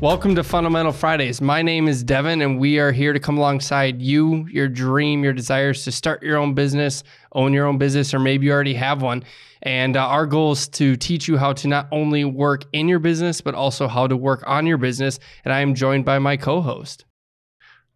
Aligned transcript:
Welcome 0.00 0.34
to 0.36 0.42
Fundamental 0.42 0.92
Fridays. 0.92 1.42
My 1.42 1.60
name 1.60 1.86
is 1.86 2.02
Devin, 2.02 2.40
and 2.40 2.58
we 2.58 2.78
are 2.78 2.90
here 2.90 3.12
to 3.12 3.20
come 3.20 3.36
alongside 3.36 4.00
you, 4.00 4.46
your 4.50 4.66
dream, 4.66 5.22
your 5.22 5.34
desires 5.34 5.84
to 5.84 5.92
start 5.92 6.22
your 6.22 6.38
own 6.38 6.54
business, 6.54 7.04
own 7.32 7.52
your 7.52 7.66
own 7.66 7.76
business, 7.76 8.14
or 8.14 8.18
maybe 8.18 8.46
you 8.46 8.52
already 8.52 8.72
have 8.72 9.02
one. 9.02 9.22
And 9.60 9.98
uh, 9.98 10.06
our 10.06 10.24
goal 10.24 10.52
is 10.52 10.68
to 10.68 10.96
teach 10.96 11.28
you 11.28 11.36
how 11.36 11.52
to 11.52 11.68
not 11.68 11.86
only 11.92 12.24
work 12.24 12.64
in 12.72 12.88
your 12.88 12.98
business, 12.98 13.42
but 13.42 13.54
also 13.54 13.88
how 13.88 14.06
to 14.06 14.16
work 14.16 14.42
on 14.46 14.66
your 14.66 14.78
business. 14.78 15.18
And 15.44 15.52
I 15.52 15.60
am 15.60 15.74
joined 15.74 16.06
by 16.06 16.18
my 16.18 16.38
co 16.38 16.62
host. 16.62 17.04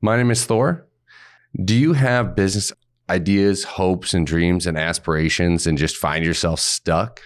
My 0.02 0.18
name 0.18 0.30
is 0.30 0.44
Thor. 0.44 0.86
Do 1.64 1.74
you 1.74 1.94
have 1.94 2.36
business 2.36 2.70
ideas, 3.08 3.64
hopes, 3.64 4.12
and 4.12 4.26
dreams 4.26 4.66
and 4.66 4.76
aspirations 4.76 5.66
and 5.66 5.78
just 5.78 5.96
find 5.96 6.22
yourself 6.22 6.60
stuck 6.60 7.22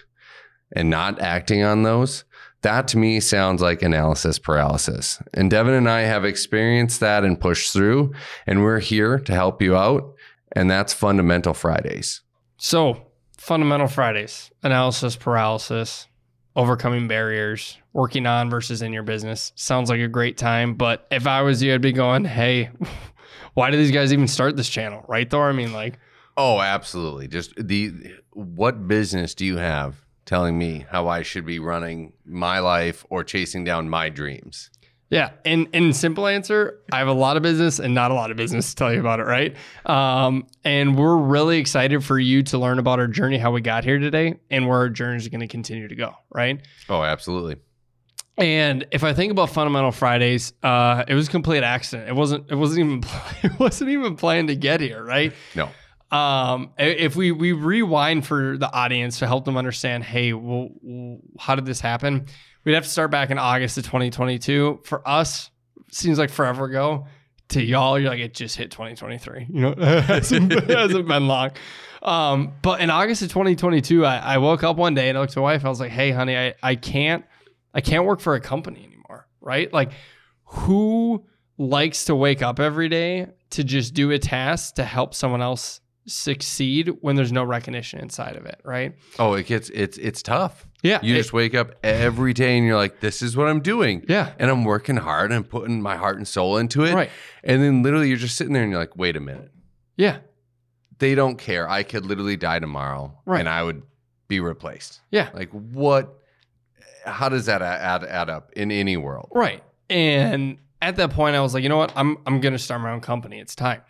and 0.71 0.89
not 0.89 1.21
acting 1.21 1.65
on 1.65 1.83
those? 1.83 2.23
That 2.63 2.89
to 2.89 2.99
me 2.99 3.21
sounds 3.21 3.63
like 3.63 3.83
analysis 3.83 4.39
paralysis. 4.39 5.23
And 5.33 5.51
Devin 5.51 5.75
and 5.75 5.89
I 5.89 6.01
have 6.01 6.25
experienced 6.25 7.01
that 7.01 7.25
and 7.25 7.41
pushed 7.41 7.73
through, 7.73 8.13
and 8.47 8.63
we're 8.63 8.81
here 8.81 9.19
to 9.21 9.33
help 9.33 9.63
you 9.63 9.77
out. 9.77 10.15
And 10.53 10.71
that's 10.71 10.93
Fundamental 10.93 11.55
Fridays. 11.55 12.23
So, 12.57 13.03
Fundamental 13.37 13.87
Fridays, 13.87 14.51
analysis 14.63 15.15
paralysis, 15.15 16.09
overcoming 16.57 17.07
barriers, 17.07 17.79
working 17.93 18.27
on 18.27 18.51
versus 18.51 18.83
in 18.83 18.93
your 18.93 19.05
business. 19.05 19.53
Sounds 19.55 19.89
like 19.89 20.01
a 20.01 20.09
great 20.09 20.37
time. 20.37 20.75
But 20.75 21.07
if 21.11 21.27
I 21.27 21.43
was 21.43 21.63
you, 21.63 21.75
I'd 21.75 21.81
be 21.81 21.93
going, 21.93 22.25
hey, 22.25 22.71
why 23.55 23.71
do 23.71 23.77
these 23.77 23.93
guys 23.93 24.13
even 24.13 24.27
start 24.27 24.57
this 24.57 24.69
channel? 24.69 25.05
Right, 25.07 25.31
Thor? 25.31 25.49
I 25.49 25.53
mean, 25.53 25.73
like, 25.73 25.99
Oh, 26.39 26.61
absolutely. 26.61 27.27
Just 27.27 27.55
the 27.57 27.93
what 28.31 28.87
business 28.87 29.35
do 29.35 29.45
you 29.45 29.57
have 29.57 29.97
telling 30.29 30.59
me 30.59 30.85
how 30.91 31.09
I 31.09 31.23
should 31.23 31.47
be 31.47 31.59
running 31.59 32.13
my 32.27 32.59
life 32.59 33.03
or 33.09 33.25
chasing 33.25 33.65
down 33.65 33.89
my 33.89 34.11
dreams? 34.11 34.69
Yeah, 35.09 35.31
and 35.47 35.69
in 35.73 35.95
simple 35.95 36.27
answer, 36.27 36.81
I 36.93 36.99
have 36.99 37.09
a 37.09 37.15
lot 37.15 37.39
of 37.39 37.43
business 37.43 37.79
and 37.79 37.95
not 37.95 38.11
a 38.11 38.15
lot 38.15 38.31
of 38.31 38.37
business 38.37 38.69
to 38.69 38.77
tell 38.77 38.93
you 38.93 39.01
about 39.01 39.21
it, 39.21 39.23
right? 39.23 39.57
Um, 39.87 40.47
and 40.65 40.99
we're 40.99 41.17
really 41.17 41.57
excited 41.57 42.05
for 42.05 42.19
you 42.19 42.43
to 42.43 42.59
learn 42.59 42.79
about 42.79 42.99
our 42.99 43.07
journey, 43.07 43.39
how 43.39 43.53
we 43.53 43.63
got 43.63 43.85
here 43.85 43.99
today, 43.99 44.39
and 44.51 44.69
where 44.69 44.77
our 44.77 44.91
journey 44.91 45.17
is 45.17 45.27
going 45.29 45.41
to 45.41 45.47
continue 45.47 45.89
to 45.89 45.97
go, 45.97 46.13
right? 46.31 46.61
Oh, 46.91 47.03
absolutely. 47.03 47.57
And 48.37 48.87
if 48.91 49.05
I 49.05 49.15
think 49.15 49.33
about 49.33 49.49
Fundamental 49.49 49.93
Fridays, 49.93 50.53
uh, 50.63 51.05
it 51.09 51.15
was 51.15 51.29
a 51.29 51.31
complete 51.31 51.63
accident. 51.65 52.07
It 52.11 52.15
wasn't. 52.15 52.51
It 52.51 52.55
wasn't 52.55 52.81
even. 52.81 53.03
It 53.43 53.59
wasn't 53.59 53.91
even 53.91 54.15
planned 54.17 54.49
to 54.49 54.57
get 54.57 54.81
here, 54.81 55.03
right? 55.03 55.33
No. 55.57 55.71
Um, 56.11 56.73
if 56.79 57.17
we 57.17 57.33
we 57.33 57.53
rewind 57.53 58.27
for 58.27 58.57
the 58.57 58.73
audience 58.73 59.19
to 59.19 59.27
help 59.27 59.45
them 59.45 59.57
understand, 59.57 60.05
hey, 60.05 60.33
well, 60.33 60.71
how 61.39 61.55
did 61.55 61.67
this 61.67 61.81
happen? 61.81 62.27
We'd 62.65 62.75
have 62.75 62.85
to 62.85 62.91
start 62.91 63.11
back 63.11 63.31
in 63.31 63.39
August 63.39 63.79
of 63.79 63.85
2022. 63.85 64.81
For 64.85 65.07
us, 65.07 65.51
seems 65.93 66.19
like 66.19 66.31
forever 66.31 66.65
ago. 66.65 67.07
To 67.51 67.63
y'all, 67.63 67.99
you're 67.99 68.11
like 68.11 68.21
it 68.21 68.35
just 68.35 68.57
hit 68.57 68.71
2023. 68.71 69.47
You 69.49 69.61
know, 69.61 69.71
it 69.79 70.05
hasn't, 70.05 70.53
hasn't 70.69 71.09
been 71.09 71.29
long. 71.29 71.53
Um, 72.03 72.53
but 72.61 72.81
in 72.81 72.91
August 72.91 73.23
of 73.23 73.29
2022, 73.29 74.05
I, 74.05 74.19
I 74.19 74.39
woke 74.39 74.63
up 74.63 74.77
one 74.77 74.95
day 74.95 75.09
and 75.09 75.17
I 75.17 75.23
looked 75.23 75.33
at 75.33 75.37
my 75.37 75.43
wife. 75.43 75.65
I 75.65 75.69
was 75.71 75.81
like, 75.81 75.91
hey, 75.91 76.11
honey, 76.11 76.37
I, 76.37 76.55
I 76.63 76.75
can't 76.75 77.25
I 77.75 77.81
can't 77.81 78.05
work 78.05 78.21
for 78.21 78.35
a 78.35 78.41
company 78.41 78.85
anymore, 78.85 79.29
right? 79.41 79.73
Like, 79.73 79.93
who 80.45 81.25
likes 81.59 82.05
to 82.07 82.15
wake 82.15 82.43
up 82.43 82.61
every 82.61 82.89
day 82.89 83.27
to 83.51 83.65
just 83.65 83.95
do 83.95 84.11
a 84.11 84.19
task 84.19 84.75
to 84.77 84.85
help 84.85 85.15
someone 85.15 85.43
else 85.43 85.81
succeed 86.09 86.91
when 87.01 87.17
there's 87.17 87.33
no 87.33 87.45
recognition 87.45 88.01
inside 88.01 88.37
of 88.37 88.45
it, 88.47 88.61
right? 88.65 88.95
Oh, 89.19 89.35
it 89.35 89.47
gets 89.47 89.71
it's 89.71 89.99
it's 89.99 90.23
tough. 90.23 90.67
Yeah. 90.83 91.01
You 91.03 91.15
it- 91.15 91.19
just 91.19 91.33
wake 91.33 91.55
up 91.55 91.75
every 91.83 92.33
day 92.33 92.57
and 92.57 92.67
you're 92.67 92.77
like, 92.77 93.01
this 93.01 93.23
is 93.23 93.37
what 93.37 93.49
I'm 93.49 93.61
doing. 93.61 94.05
yeah. 94.09 94.33
And 94.39 94.51
I'm 94.51 94.65
working 94.65 94.97
hard 94.97 95.33
and 95.33 95.49
putting 95.49 95.81
my 95.83 95.97
heart 95.97 96.17
and 96.17 96.27
soul 96.27 96.57
into 96.57 96.85
it. 96.85 96.95
Right. 96.95 97.11
And 97.45 97.63
then 97.63 97.83
literally 97.83 98.09
you're 98.09 98.17
just 98.17 98.37
sitting 98.37 98.53
there 98.53 98.63
and 98.63 98.71
you're 98.73 98.81
like, 98.81 98.97
wait 98.97 99.17
a 99.17 99.21
minute. 99.21 99.51
Yeah. 99.97 100.19
They 100.99 101.15
don't 101.15 101.37
care. 101.39 101.69
I 101.69 101.83
could 101.85 102.05
literally 102.07 102.37
die 102.37 102.59
tomorrow 102.59 103.17
Right. 103.25 103.41
and 103.41 103.49
I 103.49 103.63
would 103.63 103.83
be 104.29 104.41
replaced. 104.41 105.01
Yeah. 105.11 105.31
Like 105.35 105.51
what 105.51 106.15
how 107.05 107.29
does 107.29 107.47
that 107.47 107.63
add 107.63 108.05
add 108.05 108.29
up 108.31 108.53
in 108.55 108.71
any 108.71 108.97
world? 108.97 109.29
Right. 109.35 109.63
And 109.89 110.59
at 110.83 110.97
that 110.97 111.11
point, 111.11 111.35
I 111.35 111.41
was 111.41 111.55
like, 111.55 111.63
you 111.63 111.69
know 111.69 111.77
what? 111.79 111.93
I'm 111.97 112.19
I'm 112.27 112.41
gonna 112.41 112.59
start 112.59 112.81
my 112.83 112.93
own 112.93 113.01
company. 113.01 113.41
It's 113.41 113.55
time. 113.55 113.81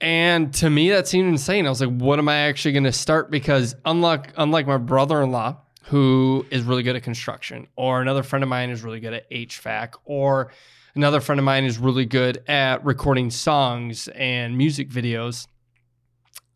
And 0.00 0.54
to 0.54 0.70
me, 0.70 0.90
that 0.90 1.08
seemed 1.08 1.28
insane. 1.28 1.66
I 1.66 1.70
was 1.70 1.80
like, 1.80 1.90
what 1.90 2.18
am 2.18 2.28
I 2.28 2.36
actually 2.36 2.72
gonna 2.72 2.92
start? 2.92 3.30
Because 3.30 3.74
unlike 3.84 4.32
unlike 4.36 4.66
my 4.66 4.76
brother-in-law, 4.76 5.56
who 5.84 6.46
is 6.50 6.62
really 6.62 6.82
good 6.82 6.94
at 6.94 7.02
construction, 7.02 7.66
or 7.74 8.00
another 8.00 8.22
friend 8.22 8.42
of 8.42 8.48
mine 8.48 8.70
is 8.70 8.82
really 8.82 9.00
good 9.00 9.14
at 9.14 9.28
HVAC, 9.30 9.94
or 10.04 10.52
another 10.94 11.20
friend 11.20 11.38
of 11.38 11.44
mine 11.44 11.64
is 11.64 11.78
really 11.78 12.06
good 12.06 12.42
at 12.46 12.84
recording 12.84 13.30
songs 13.30 14.08
and 14.08 14.56
music 14.56 14.88
videos. 14.88 15.46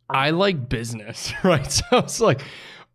I 0.09 0.31
like 0.31 0.69
business, 0.69 1.33
right? 1.45 1.71
So 1.71 1.85
I 1.91 2.01
was 2.01 2.21
like, 2.21 2.43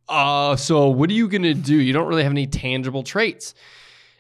uh, 0.08 0.56
so 0.56 0.88
what 0.90 1.10
are 1.10 1.14
you 1.14 1.28
gonna 1.28 1.54
do? 1.54 1.76
You 1.76 1.92
don't 1.92 2.08
really 2.08 2.24
have 2.24 2.32
any 2.32 2.48
tangible 2.48 3.04
traits. 3.04 3.54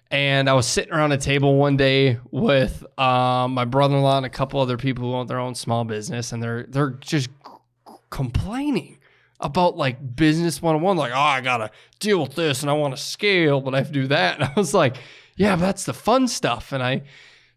And 0.10 0.50
I 0.50 0.54
was 0.54 0.66
sitting 0.66 0.94
around 0.94 1.12
a 1.12 1.18
table 1.18 1.58
one 1.58 1.76
day 1.76 2.20
with 2.32 2.86
um, 3.00 3.54
my 3.54 3.66
brother-in-law 3.66 4.18
and 4.18 4.26
a 4.26 4.30
couple 4.30 4.60
other 4.60 4.78
people 4.78 5.04
who 5.04 5.14
own 5.14 5.28
their 5.28 5.40
own 5.40 5.54
small 5.54 5.84
business, 5.84 6.32
and 6.32 6.42
they're 6.42 6.66
they're 6.70 6.92
just 6.92 7.30
complaining 8.10 9.00
about 9.40 9.78
like 9.78 10.16
business 10.16 10.64
101 10.64 10.98
like 10.98 11.12
oh 11.12 11.16
i 11.16 11.42
gotta 11.42 11.70
deal 12.00 12.22
with 12.22 12.34
this 12.34 12.62
and 12.62 12.72
i 12.72 12.74
want 12.74 12.96
to 12.96 13.00
scale 13.00 13.62
but 13.62 13.76
i 13.76 13.78
have 13.78 13.88
to 13.88 13.94
do 13.94 14.08
that 14.08 14.36
and 14.36 14.46
i 14.46 14.54
was 14.56 14.74
like 14.74 14.98
yeah 15.36 15.56
but 15.56 15.62
that's 15.62 15.84
the 15.84 15.94
fun 15.94 16.28
stuff 16.28 16.72
and 16.72 16.82
i 16.82 17.04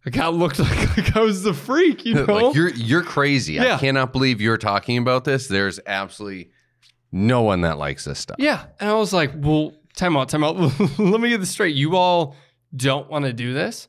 i 0.04 0.10
got 0.10 0.34
looked 0.34 0.58
like, 0.58 0.96
like 0.96 1.16
i 1.16 1.20
was 1.20 1.42
the 1.42 1.54
freak 1.54 2.04
you 2.04 2.14
know 2.26 2.26
like 2.26 2.54
you're 2.54 2.68
you're 2.90 3.02
crazy. 3.02 3.54
Yeah. 3.54 3.76
I 3.76 3.78
cannot 3.78 4.12
believe 4.12 4.40
you're 4.40 4.56
talking 4.56 4.98
about 4.98 5.24
this. 5.24 5.46
There's 5.46 5.78
absolutely 5.86 6.50
no 7.12 7.42
one 7.42 7.60
that 7.62 7.78
likes 7.78 8.04
this 8.04 8.18
stuff. 8.18 8.36
Yeah. 8.38 8.66
And 8.78 8.90
I 8.90 8.94
was 8.94 9.12
like, 9.12 9.32
well, 9.36 9.72
time 10.00 10.16
out, 10.16 10.28
time 10.28 10.42
out. 10.42 10.56
Let 10.98 11.20
me 11.20 11.28
get 11.28 11.38
this 11.38 11.50
straight. 11.50 11.76
You 11.76 11.96
all 11.96 12.34
don't 12.74 13.08
want 13.10 13.26
to 13.26 13.32
do 13.32 13.52
this? 13.52 13.88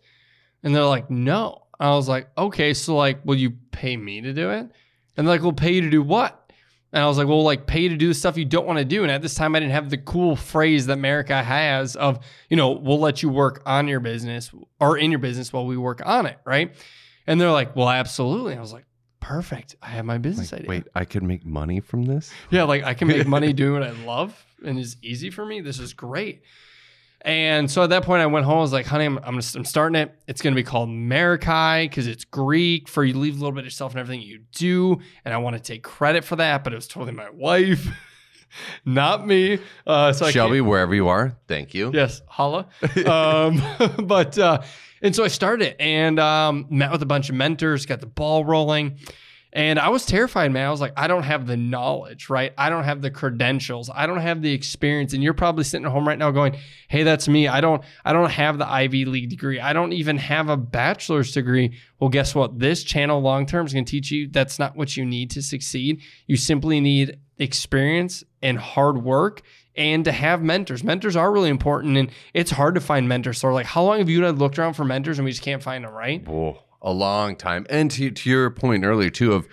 And 0.61 0.75
they're 0.75 0.83
like, 0.83 1.09
no. 1.09 1.63
I 1.79 1.89
was 1.91 2.07
like, 2.07 2.27
okay, 2.37 2.73
so 2.75 2.95
like, 2.95 3.25
will 3.25 3.35
you 3.35 3.51
pay 3.71 3.97
me 3.97 4.21
to 4.21 4.33
do 4.33 4.51
it? 4.51 4.69
And 5.17 5.27
they're 5.27 5.35
like, 5.35 5.41
we'll 5.41 5.53
pay 5.53 5.73
you 5.73 5.81
to 5.81 5.89
do 5.89 6.03
what? 6.03 6.37
And 6.93 7.01
I 7.01 7.07
was 7.07 7.17
like, 7.17 7.27
well, 7.27 7.43
like 7.43 7.65
pay 7.65 7.87
to 7.87 7.95
do 7.95 8.09
the 8.09 8.13
stuff 8.13 8.37
you 8.37 8.45
don't 8.45 8.67
want 8.67 8.77
to 8.77 8.85
do. 8.85 9.03
And 9.03 9.11
at 9.11 9.21
this 9.21 9.33
time, 9.33 9.55
I 9.55 9.61
didn't 9.61 9.71
have 9.71 9.89
the 9.89 9.97
cool 9.97 10.35
phrase 10.35 10.85
that 10.87 10.93
America 10.93 11.41
has 11.41 11.95
of, 11.95 12.19
you 12.49 12.57
know, 12.57 12.71
we'll 12.71 12.99
let 12.99 13.23
you 13.23 13.29
work 13.29 13.63
on 13.65 13.87
your 13.87 14.01
business 14.01 14.51
or 14.79 14.97
in 14.97 15.09
your 15.09 15.19
business 15.19 15.53
while 15.53 15.65
we 15.65 15.77
work 15.77 16.01
on 16.05 16.25
it. 16.25 16.37
Right. 16.45 16.75
And 17.25 17.39
they're 17.39 17.51
like, 17.51 17.75
well, 17.75 17.89
absolutely. 17.89 18.55
I 18.55 18.59
was 18.59 18.73
like, 18.73 18.85
perfect. 19.21 19.77
I 19.81 19.87
have 19.87 20.03
my 20.03 20.17
business 20.17 20.51
Like, 20.51 20.61
idea. 20.61 20.69
wait, 20.69 20.83
I 20.93 21.05
could 21.05 21.23
make 21.23 21.45
money 21.45 21.79
from 21.79 22.03
this? 22.03 22.31
Yeah, 22.49 22.63
like 22.63 22.83
I 22.83 22.93
can 22.93 23.07
make 23.07 23.25
money 23.25 23.53
doing 23.61 23.79
what 23.79 23.83
I 23.83 23.91
love 24.05 24.45
and 24.65 24.77
is 24.77 24.97
easy 25.01 25.29
for 25.29 25.45
me. 25.45 25.61
This 25.61 25.79
is 25.79 25.93
great. 25.93 26.43
And 27.23 27.69
so 27.69 27.83
at 27.83 27.91
that 27.91 28.03
point, 28.03 28.21
I 28.21 28.25
went 28.25 28.45
home. 28.47 28.57
I 28.57 28.61
was 28.61 28.73
like, 28.73 28.87
honey, 28.87 29.05
I'm, 29.05 29.17
I'm, 29.19 29.35
I'm 29.35 29.65
starting 29.65 29.95
it. 29.95 30.11
It's 30.27 30.41
going 30.41 30.53
to 30.53 30.59
be 30.59 30.63
called 30.63 30.89
Marikai 30.89 31.83
because 31.83 32.07
it's 32.07 32.25
Greek 32.25 32.89
for 32.89 33.03
you 33.03 33.13
leave 33.15 33.35
a 33.35 33.37
little 33.37 33.51
bit 33.51 33.59
of 33.59 33.65
yourself 33.65 33.93
in 33.93 33.99
everything 33.99 34.21
you 34.23 34.39
do. 34.53 34.99
And 35.23 35.31
I 35.33 35.37
want 35.37 35.55
to 35.55 35.61
take 35.61 35.83
credit 35.83 36.23
for 36.25 36.35
that, 36.37 36.63
but 36.63 36.73
it 36.73 36.75
was 36.75 36.87
totally 36.87 37.11
my 37.13 37.29
wife, 37.29 37.87
not 38.85 39.25
me. 39.25 39.59
Uh, 39.85 40.13
so 40.13 40.25
I 40.25 40.31
Shelby, 40.31 40.61
wherever 40.61 40.93
you 40.93 41.07
are, 41.07 41.35
thank 41.47 41.73
you. 41.73 41.91
Yes, 41.93 42.21
holla. 42.27 42.67
um, 43.05 43.61
but 44.05 44.37
uh, 44.37 44.61
and 45.01 45.15
so 45.15 45.23
I 45.23 45.29
started 45.29 45.75
and 45.81 46.19
um, 46.19 46.67
met 46.69 46.91
with 46.91 47.01
a 47.01 47.07
bunch 47.07 47.29
of 47.29 47.35
mentors, 47.35 47.85
got 47.85 47.99
the 48.01 48.05
ball 48.05 48.45
rolling, 48.45 48.97
and 49.53 49.79
I 49.79 49.89
was 49.89 50.05
terrified, 50.05 50.51
man. 50.53 50.65
I 50.65 50.71
was 50.71 50.79
like, 50.79 50.93
I 50.95 51.07
don't 51.07 51.23
have 51.23 51.45
the 51.45 51.57
knowledge, 51.57 52.29
right? 52.29 52.53
I 52.57 52.69
don't 52.69 52.85
have 52.85 53.01
the 53.01 53.11
credentials, 53.11 53.89
I 53.93 54.07
don't 54.07 54.21
have 54.21 54.41
the 54.41 54.53
experience, 54.53 55.13
and 55.13 55.21
you're 55.21 55.33
probably 55.33 55.65
sitting 55.65 55.85
at 55.85 55.91
home 55.91 56.07
right 56.07 56.17
now 56.17 56.31
going, 56.31 56.55
"Hey, 56.87 57.03
that's 57.03 57.27
me. 57.27 57.47
I 57.47 57.59
don't, 57.59 57.83
I 58.05 58.13
don't 58.13 58.29
have 58.29 58.57
the 58.57 58.69
Ivy 58.69 59.05
League 59.05 59.29
degree. 59.29 59.59
I 59.59 59.73
don't 59.73 59.91
even 59.91 60.17
have 60.17 60.47
a 60.47 60.55
bachelor's 60.55 61.33
degree." 61.33 61.77
Well, 61.99 62.09
guess 62.09 62.33
what? 62.33 62.59
This 62.59 62.83
channel 62.83 63.21
long 63.21 63.45
term 63.45 63.65
is 63.65 63.73
going 63.73 63.85
to 63.85 63.91
teach 63.91 64.11
you 64.11 64.27
that's 64.27 64.57
not 64.57 64.75
what 64.75 64.95
you 64.95 65.05
need 65.05 65.31
to 65.31 65.41
succeed. 65.41 66.01
You 66.27 66.37
simply 66.37 66.79
need 66.79 67.17
experience 67.41 68.23
and 68.41 68.57
hard 68.57 69.03
work 69.03 69.41
and 69.75 70.05
to 70.05 70.11
have 70.11 70.41
mentors. 70.41 70.83
Mentors 70.83 71.15
are 71.15 71.31
really 71.31 71.49
important, 71.49 71.97
and 71.97 72.09
it's 72.33 72.51
hard 72.51 72.75
to 72.75 72.81
find 72.81 73.07
mentors. 73.09 73.37
So, 73.39 73.51
like, 73.53 73.65
how 73.65 73.83
long 73.83 73.99
have 73.99 74.09
you 74.09 74.17
and 74.19 74.27
I 74.27 74.29
looked 74.29 74.59
around 74.59 74.73
for 74.73 74.85
mentors 74.85 75.17
and 75.17 75.25
we 75.25 75.31
just 75.31 75.43
can't 75.43 75.63
find 75.63 75.83
them, 75.85 75.93
right? 75.93 76.23
Oh, 76.27 76.59
a 76.81 76.91
long 76.91 77.35
time. 77.35 77.65
And 77.69 77.89
to, 77.91 78.11
to 78.11 78.29
your 78.29 78.49
point 78.51 78.83
earlier, 78.85 79.09
too, 79.09 79.33
of 79.33 79.47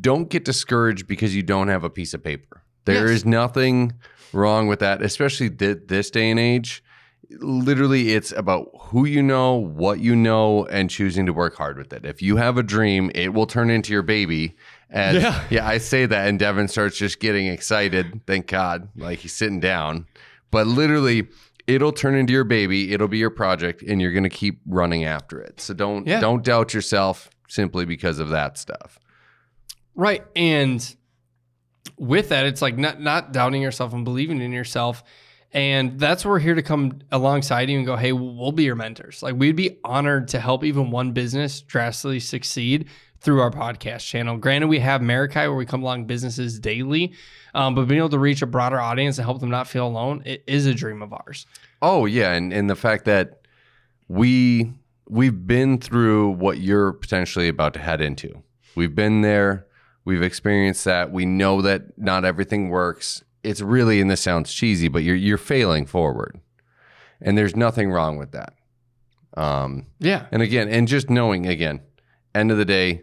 don't 0.00 0.28
get 0.28 0.44
discouraged 0.44 1.06
because 1.06 1.34
you 1.34 1.42
don't 1.42 1.68
have 1.68 1.82
a 1.84 1.90
piece 1.90 2.14
of 2.14 2.22
paper. 2.22 2.62
There 2.84 3.06
is 3.06 3.20
Yes. 3.20 3.24
nothing 3.26 3.92
wrong 4.32 4.66
with 4.66 4.80
that, 4.80 5.02
especially 5.02 5.48
thi- 5.48 5.74
this 5.86 6.10
day 6.10 6.30
and 6.30 6.38
age. 6.40 6.82
Literally, 7.38 8.12
it's 8.12 8.32
about 8.32 8.68
who 8.78 9.04
you 9.06 9.22
know, 9.22 9.54
what 9.54 9.98
you 10.00 10.14
know, 10.14 10.66
and 10.66 10.90
choosing 10.90 11.26
to 11.26 11.32
work 11.32 11.56
hard 11.56 11.78
with 11.78 11.92
it. 11.92 12.04
If 12.04 12.20
you 12.22 12.36
have 12.36 12.58
a 12.58 12.62
dream, 12.62 13.10
it 13.14 13.32
will 13.32 13.46
turn 13.46 13.70
into 13.70 13.92
your 13.92 14.02
baby. 14.02 14.56
And 14.90 15.18
Yeah. 15.20 15.44
yeah, 15.50 15.66
I 15.66 15.78
say 15.78 16.06
that, 16.06 16.28
and 16.28 16.38
Devin 16.38 16.68
starts 16.68 16.96
just 16.96 17.18
getting 17.20 17.46
excited. 17.46 18.20
Thank 18.26 18.46
God, 18.48 18.88
like 18.96 19.20
he's 19.20 19.32
sitting 19.34 19.60
down. 19.60 20.06
But 20.50 20.66
literally, 20.66 21.26
it'll 21.66 21.92
turn 21.92 22.14
into 22.14 22.32
your 22.32 22.44
baby. 22.44 22.92
It'll 22.92 23.08
be 23.08 23.18
your 23.18 23.30
project, 23.30 23.82
and 23.82 24.00
you're 24.00 24.12
gonna 24.12 24.28
keep 24.28 24.60
running 24.66 25.04
after 25.04 25.40
it. 25.40 25.60
So 25.60 25.74
don't 25.74 26.06
Yeah. 26.06 26.20
don't 26.20 26.44
doubt 26.44 26.74
yourself 26.74 27.30
simply 27.48 27.84
because 27.84 28.18
of 28.18 28.28
that 28.30 28.56
stuff. 28.58 28.98
Right. 29.94 30.22
And 30.36 30.94
with 31.96 32.28
that, 32.30 32.46
it's 32.46 32.62
like 32.62 32.76
not 32.76 33.00
not 33.00 33.32
doubting 33.32 33.62
yourself 33.62 33.92
and 33.92 34.04
believing 34.04 34.40
in 34.40 34.52
yourself. 34.52 35.02
And 35.52 36.00
that's 36.00 36.24
where 36.24 36.32
we're 36.32 36.38
here 36.40 36.56
to 36.56 36.62
come 36.62 36.98
alongside 37.12 37.70
you 37.70 37.76
and 37.78 37.86
go, 37.86 37.94
hey, 37.94 38.10
we'll 38.12 38.50
be 38.50 38.64
your 38.64 38.74
mentors. 38.74 39.22
Like 39.22 39.36
we'd 39.36 39.54
be 39.54 39.78
honored 39.84 40.26
to 40.28 40.40
help 40.40 40.64
even 40.64 40.90
one 40.90 41.12
business 41.12 41.60
drastically 41.60 42.18
succeed 42.18 42.86
through 43.24 43.40
our 43.40 43.50
podcast 43.50 44.06
channel. 44.06 44.36
Granted, 44.36 44.68
we 44.68 44.78
have 44.80 45.00
Marikai 45.00 45.46
where 45.48 45.54
we 45.54 45.66
come 45.66 45.82
along 45.82 46.04
businesses 46.06 46.58
daily, 46.60 47.12
um, 47.54 47.74
but 47.74 47.88
being 47.88 47.98
able 47.98 48.10
to 48.10 48.18
reach 48.18 48.42
a 48.42 48.46
broader 48.46 48.80
audience 48.80 49.18
and 49.18 49.24
help 49.24 49.40
them 49.40 49.50
not 49.50 49.66
feel 49.66 49.86
alone, 49.86 50.22
it 50.24 50.44
is 50.46 50.66
a 50.66 50.74
dream 50.74 51.02
of 51.02 51.12
ours. 51.12 51.46
Oh 51.82 52.04
yeah, 52.06 52.32
and 52.32 52.52
and 52.52 52.68
the 52.70 52.76
fact 52.76 53.04
that 53.06 53.40
we 54.08 54.72
we've 55.08 55.46
been 55.46 55.78
through 55.78 56.30
what 56.30 56.58
you're 56.58 56.92
potentially 56.92 57.48
about 57.48 57.74
to 57.74 57.80
head 57.80 58.00
into. 58.00 58.42
We've 58.74 58.94
been 58.94 59.22
there. 59.22 59.66
We've 60.04 60.22
experienced 60.22 60.84
that. 60.84 61.10
We 61.12 61.24
know 61.24 61.62
that 61.62 61.98
not 61.98 62.24
everything 62.24 62.68
works. 62.68 63.22
It's 63.42 63.60
really, 63.60 64.00
and 64.00 64.10
this 64.10 64.20
sounds 64.20 64.52
cheesy, 64.52 64.88
but 64.88 65.02
you're 65.02 65.16
you're 65.16 65.38
failing 65.38 65.86
forward, 65.86 66.40
and 67.20 67.36
there's 67.38 67.56
nothing 67.56 67.90
wrong 67.90 68.16
with 68.18 68.32
that. 68.32 68.54
Um, 69.36 69.86
Yeah. 69.98 70.26
and 70.30 70.42
again, 70.42 70.68
and 70.68 70.86
just 70.86 71.10
knowing 71.10 71.46
again, 71.46 71.80
end 72.34 72.50
of 72.50 72.58
the 72.58 72.64
day, 72.64 73.02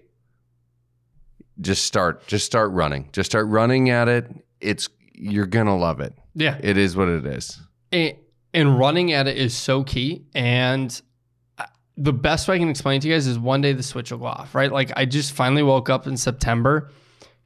just 1.62 1.86
start, 1.86 2.28
just 2.28 2.46
start 2.46 2.72
running, 2.72 3.10
just 3.12 3.32
start 3.32 3.48
running 3.48 3.90
at 3.90 4.08
it. 4.08 4.28
It's 4.60 4.90
you're 5.14 5.46
gonna 5.46 5.78
love 5.78 6.00
it. 6.00 6.14
Yeah. 6.34 6.58
It 6.62 6.78
is 6.78 6.96
what 6.96 7.08
it 7.08 7.26
is. 7.26 7.60
and, 7.92 8.16
and 8.54 8.80
running 8.80 9.14
at 9.14 9.28
it 9.28 9.38
is 9.38 9.56
so 9.56 9.84
key. 9.84 10.26
And 10.34 11.02
uh, 11.58 11.66
the 11.98 12.14
best 12.14 12.48
way 12.48 12.56
I 12.56 12.60
can 12.60 12.70
explain 12.70 12.98
it 12.98 13.02
to 13.02 13.08
you 13.08 13.14
guys 13.14 13.28
is 13.28 13.38
one 13.40 13.62
day 13.62 13.74
the 13.74 13.84
switch 13.84 14.12
will 14.12 14.20
go 14.20 14.26
off, 14.26 14.56
right? 14.56 14.72
Like 14.72 14.92
I 14.96 15.06
just 15.06 15.34
finally 15.34 15.64
woke 15.64 15.90
up 15.90 16.08
in 16.08 16.18
September, 16.18 16.92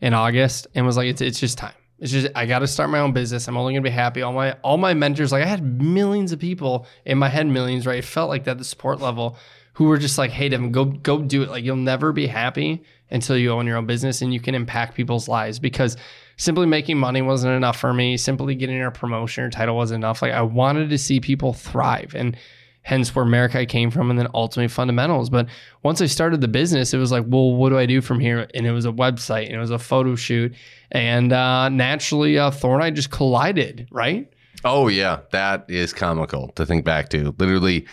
in 0.01 0.13
August, 0.13 0.67
and 0.75 0.85
was 0.85 0.97
like, 0.97 1.07
it's, 1.07 1.21
it's 1.21 1.39
just 1.39 1.57
time. 1.57 1.73
It's 1.99 2.11
just 2.11 2.27
I 2.35 2.45
got 2.45 2.59
to 2.59 2.67
start 2.67 2.89
my 2.89 2.99
own 2.99 3.13
business. 3.13 3.47
I'm 3.47 3.55
only 3.55 3.73
gonna 3.73 3.81
be 3.81 3.89
happy. 3.89 4.21
All 4.21 4.33
my 4.33 4.53
all 4.63 4.77
my 4.77 4.93
mentors, 4.93 5.31
like 5.31 5.43
I 5.43 5.47
had 5.47 5.81
millions 5.81 6.31
of 6.33 6.39
people 6.39 6.87
in 7.05 7.17
my 7.17 7.29
head, 7.29 7.47
millions, 7.47 7.87
right? 7.87 7.99
It 7.99 8.05
felt 8.05 8.29
like 8.29 8.43
that 8.45 8.57
the 8.57 8.65
support 8.65 8.99
level 8.99 9.37
who 9.73 9.85
were 9.85 9.97
just 9.97 10.17
like, 10.17 10.31
hey 10.31 10.49
Devin, 10.49 10.71
go 10.71 10.85
go 10.85 11.21
do 11.21 11.43
it. 11.43 11.49
Like 11.49 11.63
you'll 11.63 11.77
never 11.77 12.11
be 12.11 12.27
happy 12.27 12.83
until 13.11 13.37
you 13.37 13.51
own 13.51 13.67
your 13.67 13.77
own 13.77 13.85
business 13.85 14.21
and 14.21 14.33
you 14.33 14.39
can 14.39 14.55
impact 14.55 14.95
people's 14.95 15.27
lives 15.27 15.59
because 15.59 15.97
simply 16.37 16.65
making 16.65 16.97
money 16.97 17.21
wasn't 17.21 17.53
enough 17.53 17.77
for 17.77 17.93
me. 17.93 18.17
Simply 18.17 18.55
getting 18.55 18.81
a 18.81 18.91
promotion 18.91 19.43
or 19.43 19.49
title 19.49 19.75
wasn't 19.75 20.03
enough. 20.03 20.21
Like 20.21 20.33
I 20.33 20.41
wanted 20.41 20.89
to 20.89 20.97
see 20.97 21.19
people 21.19 21.53
thrive 21.53 22.13
and 22.15 22.35
hence 22.81 23.15
where 23.15 23.25
Marikai 23.25 23.67
came 23.67 23.89
from 23.89 24.11
and 24.11 24.19
then 24.19 24.27
ultimately 24.33 24.67
fundamentals. 24.67 25.29
But 25.29 25.47
once 25.81 26.01
I 26.01 26.05
started 26.05 26.41
the 26.41 26.47
business, 26.47 26.93
it 26.93 26.97
was 26.97 27.11
like, 27.11 27.25
well, 27.27 27.55
what 27.55 27.69
do 27.69 27.79
I 27.79 27.87
do 27.87 27.99
from 27.99 28.19
here? 28.19 28.47
And 28.53 28.67
it 28.67 28.71
was 28.71 28.85
a 28.85 28.91
website 28.91 29.47
and 29.47 29.55
it 29.55 29.59
was 29.59 29.71
a 29.71 29.79
photo 29.79 30.15
shoot. 30.15 30.53
And 30.91 31.33
uh, 31.33 31.69
naturally, 31.69 32.37
uh, 32.37 32.51
Thor 32.51 32.75
and 32.75 32.83
I 32.83 32.91
just 32.91 33.09
collided, 33.09 33.87
right? 33.91 34.31
Oh 34.63 34.87
yeah, 34.87 35.21
that 35.31 35.65
is 35.67 35.93
comical 35.93 36.49
to 36.49 36.65
think 36.65 36.85
back 36.85 37.09
to. 37.09 37.35
Literally 37.37 37.87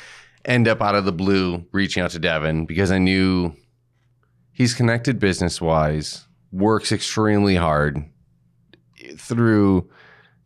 end 0.45 0.69
up 0.69 0.83
out 0.83 0.95
of 0.95 1.05
the 1.05 1.13
blue 1.13 1.65
reaching 1.73 2.03
out 2.03 2.11
to 2.11 2.19
Devin 2.19 2.67
because 2.67 2.91
I 2.91 2.99
knew 2.99 3.55
he's 4.53 4.75
connected 4.75 5.19
business 5.19 5.61
wise, 5.61 6.27
works 6.51 6.93
extremely 6.93 7.57
hard 7.57 8.05
through 9.17 9.89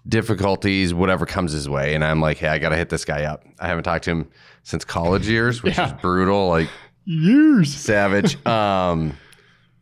difficulties, 0.08 0.94
whatever 0.94 1.26
comes 1.26 1.52
his 1.52 1.68
way. 1.68 1.94
And 1.94 2.04
I'm 2.04 2.20
like, 2.20 2.38
hey, 2.38 2.48
I 2.48 2.58
gotta 2.58 2.76
hit 2.76 2.88
this 2.90 3.04
guy 3.04 3.24
up. 3.24 3.44
I 3.58 3.66
haven't 3.68 3.84
talked 3.84 4.04
to 4.04 4.10
him 4.10 4.30
since 4.62 4.84
college 4.84 5.26
years, 5.28 5.62
which 5.62 5.76
Yeah. 5.76 5.86
is 5.94 6.00
brutal. 6.00 6.48
Like 6.48 6.68
Years. 7.04 7.74
savage. 7.74 8.44
um, 8.46 9.16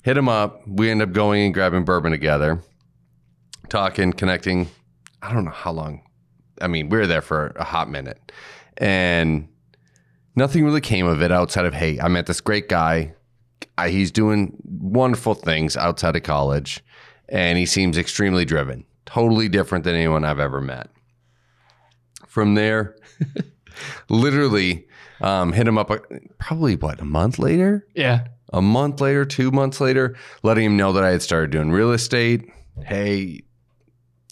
hit 0.03 0.17
him 0.17 0.29
up. 0.29 0.67
We 0.67 0.91
end 0.91 1.03
up 1.03 1.13
going 1.13 1.45
and 1.47 1.55
grabbing 1.55 1.85
bourbon 1.85 2.13
together, 2.13 2.61
talking, 3.69 4.13
connecting. 4.13 4.69
I 5.23 5.33
don't 5.33 5.45
know 5.45 5.51
how 5.51 5.73
long. 5.73 6.03
I 6.61 6.69
mean, 6.69 6.89
we 6.89 6.99
were 6.99 7.07
there 7.07 7.23
for 7.23 7.49
a 7.57 7.65
hot 7.65 7.91
minute, 7.91 8.31
and 8.77 9.49
nothing 10.37 10.65
really 10.65 10.81
came 10.81 11.07
of 11.07 11.23
it 11.23 11.33
outside 11.33 11.65
of 11.65 11.75
hey, 11.75 11.99
I 12.01 12.09
met 12.09 12.27
this 12.27 12.41
great 12.41 12.69
guy. 12.69 13.15
I, 13.77 13.89
he's 13.91 14.11
doing 14.11 14.57
wonderful 14.65 15.35
things 15.35 15.77
outside 15.77 16.15
of 16.17 16.23
college, 16.23 16.83
and 17.29 17.59
he 17.59 17.67
seems 17.67 17.99
extremely 17.99 18.45
driven. 18.45 18.85
Totally 19.07 19.49
different 19.49 19.85
than 19.85 19.95
anyone 19.95 20.25
I've 20.25 20.39
ever 20.41 20.61
met. 20.61 20.91
From 22.27 22.55
there, 22.55 22.97
literally 24.09 24.87
um, 25.21 25.53
hit 25.53 25.67
him 25.67 25.79
up 25.79 25.91
uh, 25.91 25.99
probably 26.39 26.77
what 26.77 27.01
a 27.01 27.05
month 27.05 27.39
later 27.39 27.87
Yeah. 27.95 28.27
a 28.53 28.61
month 28.63 29.01
later, 29.01 29.25
two 29.25 29.51
months 29.51 29.81
later, 29.81 30.17
letting 30.43 30.65
him 30.65 30.77
know 30.77 30.93
that 30.93 31.05
I 31.05 31.11
had 31.11 31.23
started 31.23 31.51
doing 31.51 31.71
real 31.71 31.93
estate. 31.93 32.51
Hey, 32.85 33.43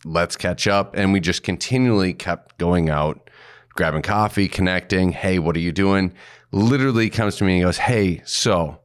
let's 0.05 0.37
catch 0.37 0.67
up. 0.67 0.95
And 0.97 1.13
we 1.13 1.21
just 1.21 1.43
continually 1.43 2.13
kept 2.15 2.59
going 2.59 2.91
out, 2.91 3.31
grabbing 3.71 4.03
coffee, 4.03 4.49
connecting. 4.49 5.13
Hey, 5.13 5.39
what 5.39 5.57
are 5.57 5.61
you 5.61 5.73
doing? 5.73 6.13
Literally 6.51 7.09
comes 7.09 7.37
to 7.37 7.45
me 7.45 7.55
and 7.59 7.65
goes, 7.65 7.79
Hey, 7.79 8.21
so 8.25 8.81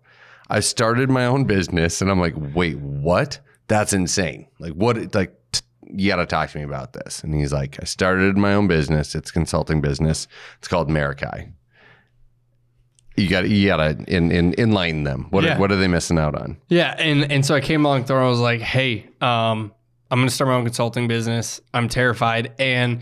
I 0.49 0.59
started 0.61 1.09
my 1.09 1.25
own 1.25 1.45
business. 1.45 2.01
And 2.01 2.09
I'm 2.09 2.19
like, 2.19 2.33
Wait, 2.55 2.77
what? 2.79 3.39
That's 3.67 3.91
insane. 3.93 4.47
Like, 4.59 4.73
what? 4.73 5.13
Like, 5.15 5.33
t- 5.51 5.61
you 5.89 6.09
got 6.09 6.17
to 6.17 6.25
talk 6.25 6.49
to 6.51 6.57
me 6.57 6.63
about 6.63 6.93
this. 6.93 7.23
And 7.23 7.33
he's 7.35 7.51
like, 7.53 7.77
I 7.81 7.85
started 7.85 8.37
my 8.37 8.53
own 8.53 8.67
business. 8.67 9.13
It's 9.15 9.29
a 9.29 9.33
consulting 9.33 9.81
business. 9.81 10.27
It's 10.59 10.67
called 10.67 10.89
Marikai. 10.89 11.51
You 13.15 13.27
got 13.27 13.49
you 13.49 13.65
got 13.67 13.77
to 13.77 14.03
in, 14.07 14.31
in, 14.31 14.53
enlighten 14.59 15.03
them. 15.03 15.25
What 15.31 15.43
Yeah. 15.43 15.55
are, 15.55 15.59
what 15.59 15.71
are 15.71 15.75
they 15.75 15.87
missing 15.87 16.19
out 16.19 16.35
on? 16.35 16.57
Yeah, 16.69 16.93
and 16.99 17.31
and 17.31 17.43
so 17.45 17.55
I 17.55 17.61
came 17.61 17.83
along 17.83 18.03
Thor. 18.03 18.21
I 18.21 18.29
was 18.29 18.39
like, 18.39 18.61
"Hey, 18.61 19.07
um, 19.21 19.73
I'm 20.11 20.19
going 20.19 20.27
to 20.27 20.33
start 20.33 20.49
my 20.49 20.53
own 20.53 20.63
consulting 20.65 21.07
business. 21.07 21.59
I'm 21.73 21.89
terrified." 21.89 22.53
And 22.59 22.99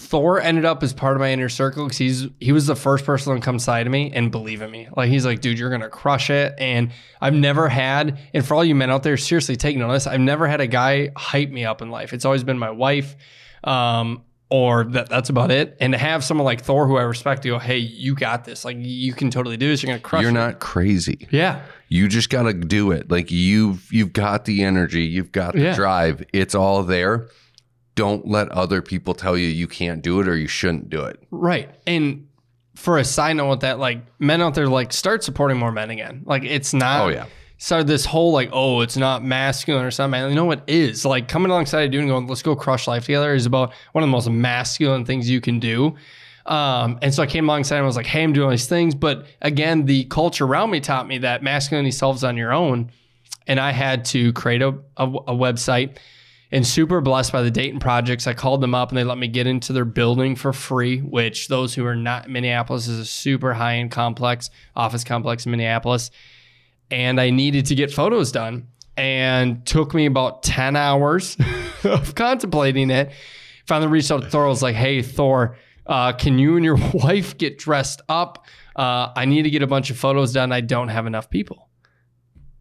Thor 0.00 0.40
ended 0.40 0.64
up 0.64 0.82
as 0.82 0.92
part 0.92 1.14
of 1.14 1.20
my 1.20 1.30
inner 1.30 1.48
circle 1.48 1.84
because 1.84 1.98
he's 1.98 2.26
he 2.40 2.52
was 2.52 2.66
the 2.66 2.74
first 2.74 3.04
person 3.04 3.34
to 3.34 3.40
come 3.40 3.58
side 3.58 3.86
of 3.86 3.92
me 3.92 4.10
and 4.14 4.30
believe 4.30 4.62
in 4.62 4.70
me. 4.70 4.88
Like 4.96 5.10
he's 5.10 5.24
like, 5.26 5.40
"Dude, 5.40 5.58
you're 5.58 5.68
going 5.68 5.82
to 5.82 5.88
crush 5.90 6.30
it." 6.30 6.54
And 6.58 6.90
I've 7.20 7.34
never 7.34 7.68
had, 7.68 8.18
and 8.34 8.44
for 8.44 8.54
all 8.54 8.64
you 8.64 8.74
men 8.74 8.90
out 8.90 9.02
there, 9.02 9.16
seriously, 9.16 9.56
take 9.56 9.76
notice. 9.76 10.06
I've 10.06 10.20
never 10.20 10.48
had 10.48 10.60
a 10.60 10.66
guy 10.66 11.10
hype 11.16 11.50
me 11.50 11.64
up 11.64 11.82
in 11.82 11.90
life. 11.90 12.12
It's 12.12 12.24
always 12.24 12.42
been 12.44 12.58
my 12.58 12.70
wife. 12.70 13.14
Um, 13.62 14.24
or 14.48 14.82
that 14.84 15.08
that's 15.08 15.28
about 15.30 15.52
it. 15.52 15.76
And 15.80 15.92
to 15.92 15.98
have 15.98 16.24
someone 16.24 16.44
like 16.44 16.62
Thor, 16.62 16.86
who 16.88 16.96
I 16.96 17.02
respect, 17.02 17.42
to 17.42 17.50
go, 17.50 17.58
hey, 17.60 17.78
you 17.78 18.16
got 18.16 18.44
this. 18.44 18.64
Like 18.64 18.78
you 18.80 19.12
can 19.12 19.30
totally 19.30 19.56
do 19.56 19.68
this. 19.68 19.82
You're 19.82 19.90
gonna 19.92 20.00
crush. 20.00 20.22
You're 20.22 20.30
it." 20.30 20.34
not 20.34 20.58
crazy. 20.58 21.28
Yeah. 21.30 21.62
You 21.88 22.08
just 22.08 22.30
got 22.30 22.44
to 22.44 22.52
do 22.54 22.90
it. 22.90 23.10
Like 23.10 23.30
you've 23.30 23.86
you've 23.92 24.12
got 24.12 24.46
the 24.46 24.64
energy, 24.64 25.04
you've 25.04 25.30
got 25.30 25.54
the 25.54 25.60
Yeah. 25.62 25.74
drive. 25.76 26.24
It's 26.32 26.54
all 26.56 26.82
there. 26.82 27.28
Don't 27.94 28.26
let 28.26 28.48
other 28.50 28.82
people 28.82 29.14
tell 29.14 29.36
you 29.36 29.48
you 29.48 29.66
can't 29.66 30.02
do 30.02 30.20
it 30.20 30.28
or 30.28 30.36
you 30.36 30.46
shouldn't 30.46 30.90
do 30.90 31.04
it. 31.04 31.22
Right. 31.30 31.68
And 31.86 32.28
for 32.74 32.98
a 32.98 33.04
side 33.04 33.34
note 33.34 33.50
with 33.50 33.60
that, 33.60 33.78
like 33.78 34.02
men 34.18 34.40
out 34.40 34.54
there, 34.54 34.68
like 34.68 34.92
start 34.92 35.22
supporting 35.22 35.58
more 35.58 35.72
men 35.72 35.90
again. 35.90 36.22
Like 36.24 36.44
it's 36.44 36.72
not. 36.72 37.02
Oh 37.02 37.08
yeah. 37.08 37.26
So 37.58 37.82
this 37.82 38.06
whole 38.06 38.32
like, 38.32 38.48
oh, 38.52 38.80
it's 38.80 38.96
not 38.96 39.22
masculine 39.22 39.84
or 39.84 39.90
something. 39.90 40.22
You 40.30 40.34
know, 40.34 40.46
what 40.46 40.62
is 40.66 41.04
Like 41.04 41.28
coming 41.28 41.50
alongside 41.50 41.82
of 41.82 41.90
doing 41.90 42.08
going, 42.08 42.26
let's 42.26 42.42
go 42.42 42.56
crush 42.56 42.86
life 42.88 43.04
together 43.04 43.34
is 43.34 43.44
about 43.44 43.74
one 43.92 44.02
of 44.02 44.08
the 44.08 44.12
most 44.12 44.30
masculine 44.30 45.04
things 45.04 45.28
you 45.28 45.42
can 45.42 45.60
do. 45.60 45.94
Um, 46.46 46.98
and 47.02 47.12
so 47.12 47.22
I 47.22 47.26
came 47.26 47.48
alongside 47.48 47.76
and 47.76 47.84
I 47.84 47.86
was 47.86 47.96
like, 47.96 48.06
hey, 48.06 48.22
I'm 48.22 48.32
doing 48.32 48.48
these 48.48 48.66
things. 48.66 48.94
But 48.94 49.26
again, 49.42 49.84
the 49.84 50.04
culture 50.04 50.46
around 50.46 50.70
me 50.70 50.80
taught 50.80 51.06
me 51.06 51.18
that 51.18 51.42
masculinity 51.42 51.90
solves 51.90 52.24
on 52.24 52.38
your 52.38 52.52
own. 52.52 52.90
And 53.46 53.60
I 53.60 53.72
had 53.72 54.06
to 54.06 54.32
create 54.32 54.62
a, 54.62 54.68
a, 54.96 55.04
a 55.06 55.34
website 55.34 55.98
and 56.52 56.66
super 56.66 57.00
blessed 57.00 57.32
by 57.32 57.42
the 57.42 57.50
Dayton's 57.50 57.82
Project. 57.82 58.26
I 58.26 58.34
called 58.34 58.60
them 58.60 58.74
up 58.74 58.88
and 58.88 58.98
they 58.98 59.04
let 59.04 59.18
me 59.18 59.28
get 59.28 59.46
into 59.46 59.72
their 59.72 59.84
building 59.84 60.34
for 60.34 60.52
free, 60.52 60.98
which 60.98 61.48
those 61.48 61.74
who 61.74 61.84
are 61.86 61.96
not 61.96 62.28
Minneapolis 62.28 62.88
is 62.88 62.98
a 62.98 63.04
super 63.04 63.54
high 63.54 63.76
end 63.76 63.90
complex, 63.90 64.50
office 64.74 65.04
complex 65.04 65.46
in 65.46 65.52
Minneapolis. 65.52 66.10
And 66.90 67.20
I 67.20 67.30
needed 67.30 67.66
to 67.66 67.74
get 67.74 67.92
photos 67.92 68.32
done 68.32 68.66
and 68.96 69.64
took 69.64 69.94
me 69.94 70.06
about 70.06 70.42
10 70.42 70.74
hours 70.74 71.36
of 71.84 72.14
contemplating 72.14 72.90
it. 72.90 73.12
Finally 73.66 73.90
reached 73.90 74.10
out 74.10 74.22
to 74.22 74.28
Thor. 74.28 74.46
I 74.46 74.48
was 74.48 74.62
like, 74.62 74.74
hey, 74.74 75.02
Thor, 75.02 75.56
uh, 75.86 76.12
can 76.12 76.38
you 76.38 76.56
and 76.56 76.64
your 76.64 76.78
wife 76.94 77.38
get 77.38 77.58
dressed 77.58 78.02
up? 78.08 78.44
Uh, 78.74 79.12
I 79.14 79.24
need 79.24 79.42
to 79.42 79.50
get 79.50 79.62
a 79.62 79.66
bunch 79.68 79.90
of 79.90 79.98
photos 79.98 80.32
done. 80.32 80.50
I 80.50 80.60
don't 80.60 80.88
have 80.88 81.06
enough 81.06 81.30
people. 81.30 81.68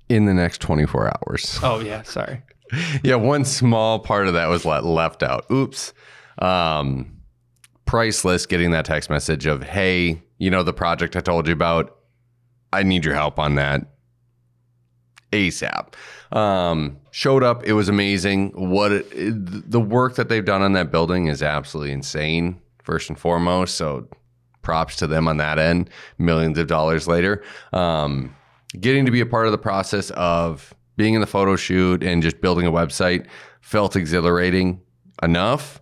In 0.10 0.26
the 0.26 0.34
next 0.34 0.62
24 0.62 1.08
hours. 1.08 1.60
Oh, 1.64 1.80
yeah. 1.80 2.02
Sorry. 2.04 2.42
yeah, 3.04 3.16
one 3.16 3.46
small 3.46 4.00
part 4.00 4.28
of 4.28 4.34
that 4.34 4.48
was 4.48 4.66
left 4.66 5.24
out. 5.24 5.46
Oops. 5.52 5.94
Um, 6.40 7.20
priceless 7.86 8.46
getting 8.46 8.72
that 8.72 8.86
text 8.86 9.10
message 9.10 9.46
of, 9.46 9.64
hey, 9.64 10.22
you 10.38 10.50
know, 10.50 10.64
the 10.64 10.74
project 10.74 11.16
I 11.16 11.22
told 11.22 11.48
you 11.48 11.54
about, 11.54 11.98
I 12.72 12.84
need 12.84 13.04
your 13.04 13.16
help 13.16 13.40
on 13.40 13.56
that 13.56 13.82
ASAP. 15.32 15.94
Um, 16.32 16.98
showed 17.12 17.44
up. 17.44 17.64
It 17.64 17.74
was 17.74 17.90
amazing. 17.90 18.52
What 18.56 18.92
it, 18.92 19.06
the 19.72 19.80
work 19.80 20.16
that 20.16 20.30
they've 20.30 20.46
done 20.46 20.62
on 20.62 20.74
that 20.74 20.92
building 20.92 21.28
is 21.28 21.42
absolutely 21.42 21.92
insane 21.92 22.62
first 22.84 23.10
and 23.10 23.18
foremost. 23.18 23.76
So 23.76 24.08
props 24.62 24.96
to 24.98 25.08
them 25.08 25.28
on 25.28 25.38
that 25.38 25.58
end, 25.58 25.90
millions 26.18 26.58
of 26.60 26.68
dollars 26.68 27.08
later. 27.08 27.44
Um, 27.74 28.36
getting 28.80 29.06
to 29.06 29.12
be 29.12 29.22
a 29.22 29.26
part 29.26 29.48
of 29.48 29.52
the 29.52 29.58
process 29.58 30.12
of 30.12 30.74
being 31.00 31.14
in 31.14 31.22
the 31.22 31.28
photo 31.28 31.56
shoot 31.56 32.04
and 32.04 32.22
just 32.22 32.42
building 32.42 32.68
a 32.68 32.72
website 32.72 33.26
felt 33.62 33.96
exhilarating 33.96 34.82
enough, 35.24 35.82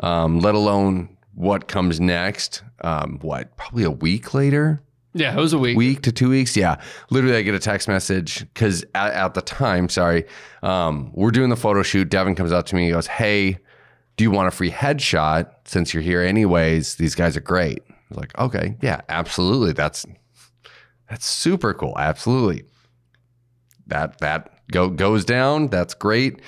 um, 0.00 0.40
let 0.40 0.54
alone 0.54 1.16
what 1.34 1.68
comes 1.68 1.98
next. 1.98 2.62
Um, 2.82 3.18
what, 3.22 3.56
probably 3.56 3.84
a 3.84 3.90
week 3.90 4.34
later? 4.34 4.82
Yeah, 5.14 5.32
it 5.32 5.40
was 5.40 5.54
a 5.54 5.58
week. 5.58 5.78
week 5.78 6.02
to 6.02 6.12
two 6.12 6.28
weeks. 6.28 6.54
Yeah, 6.54 6.82
literally, 7.08 7.38
I 7.38 7.42
get 7.42 7.54
a 7.54 7.58
text 7.58 7.88
message 7.88 8.40
because 8.40 8.84
at, 8.94 9.14
at 9.14 9.32
the 9.32 9.40
time, 9.40 9.88
sorry, 9.88 10.26
um, 10.62 11.12
we're 11.14 11.30
doing 11.30 11.48
the 11.48 11.56
photo 11.56 11.82
shoot. 11.82 12.10
Devin 12.10 12.34
comes 12.34 12.52
out 12.52 12.66
to 12.66 12.76
me. 12.76 12.84
He 12.84 12.90
goes, 12.92 13.06
"Hey, 13.06 13.58
do 14.18 14.24
you 14.24 14.30
want 14.30 14.48
a 14.48 14.50
free 14.50 14.70
headshot? 14.70 15.50
Since 15.64 15.94
you're 15.94 16.02
here 16.02 16.20
anyways, 16.20 16.96
these 16.96 17.14
guys 17.14 17.38
are 17.38 17.40
great." 17.40 17.82
I 17.88 17.94
was 18.10 18.18
like, 18.18 18.38
"Okay, 18.38 18.76
yeah, 18.82 19.00
absolutely. 19.08 19.72
That's 19.72 20.04
that's 21.08 21.24
super 21.24 21.72
cool. 21.72 21.96
Absolutely." 21.98 22.64
That 23.86 24.18
that 24.18 24.57
go 24.70 24.88
goes 24.90 25.24
down. 25.24 25.68
That's 25.68 25.94
great. 25.94 26.40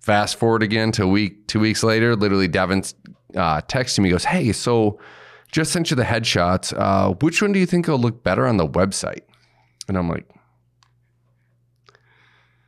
Fast 0.00 0.36
forward 0.36 0.62
again 0.62 0.92
to 0.92 1.06
week, 1.06 1.46
two 1.46 1.60
weeks 1.60 1.82
later. 1.82 2.14
Literally, 2.16 2.48
Devin's 2.48 2.94
uh, 3.34 3.60
texting 3.62 4.00
me. 4.00 4.10
Goes, 4.10 4.24
"Hey, 4.24 4.52
so." 4.52 4.98
just 5.54 5.70
sent 5.70 5.88
you 5.88 5.94
the 5.94 6.02
headshots. 6.02 6.76
Uh, 6.76 7.14
which 7.20 7.40
one 7.40 7.52
do 7.52 7.60
you 7.60 7.66
think 7.66 7.86
will 7.86 7.96
look 7.96 8.24
better 8.24 8.44
on 8.44 8.56
the 8.56 8.66
website? 8.66 9.20
And 9.86 9.96
I'm 9.96 10.08
like, 10.08 10.28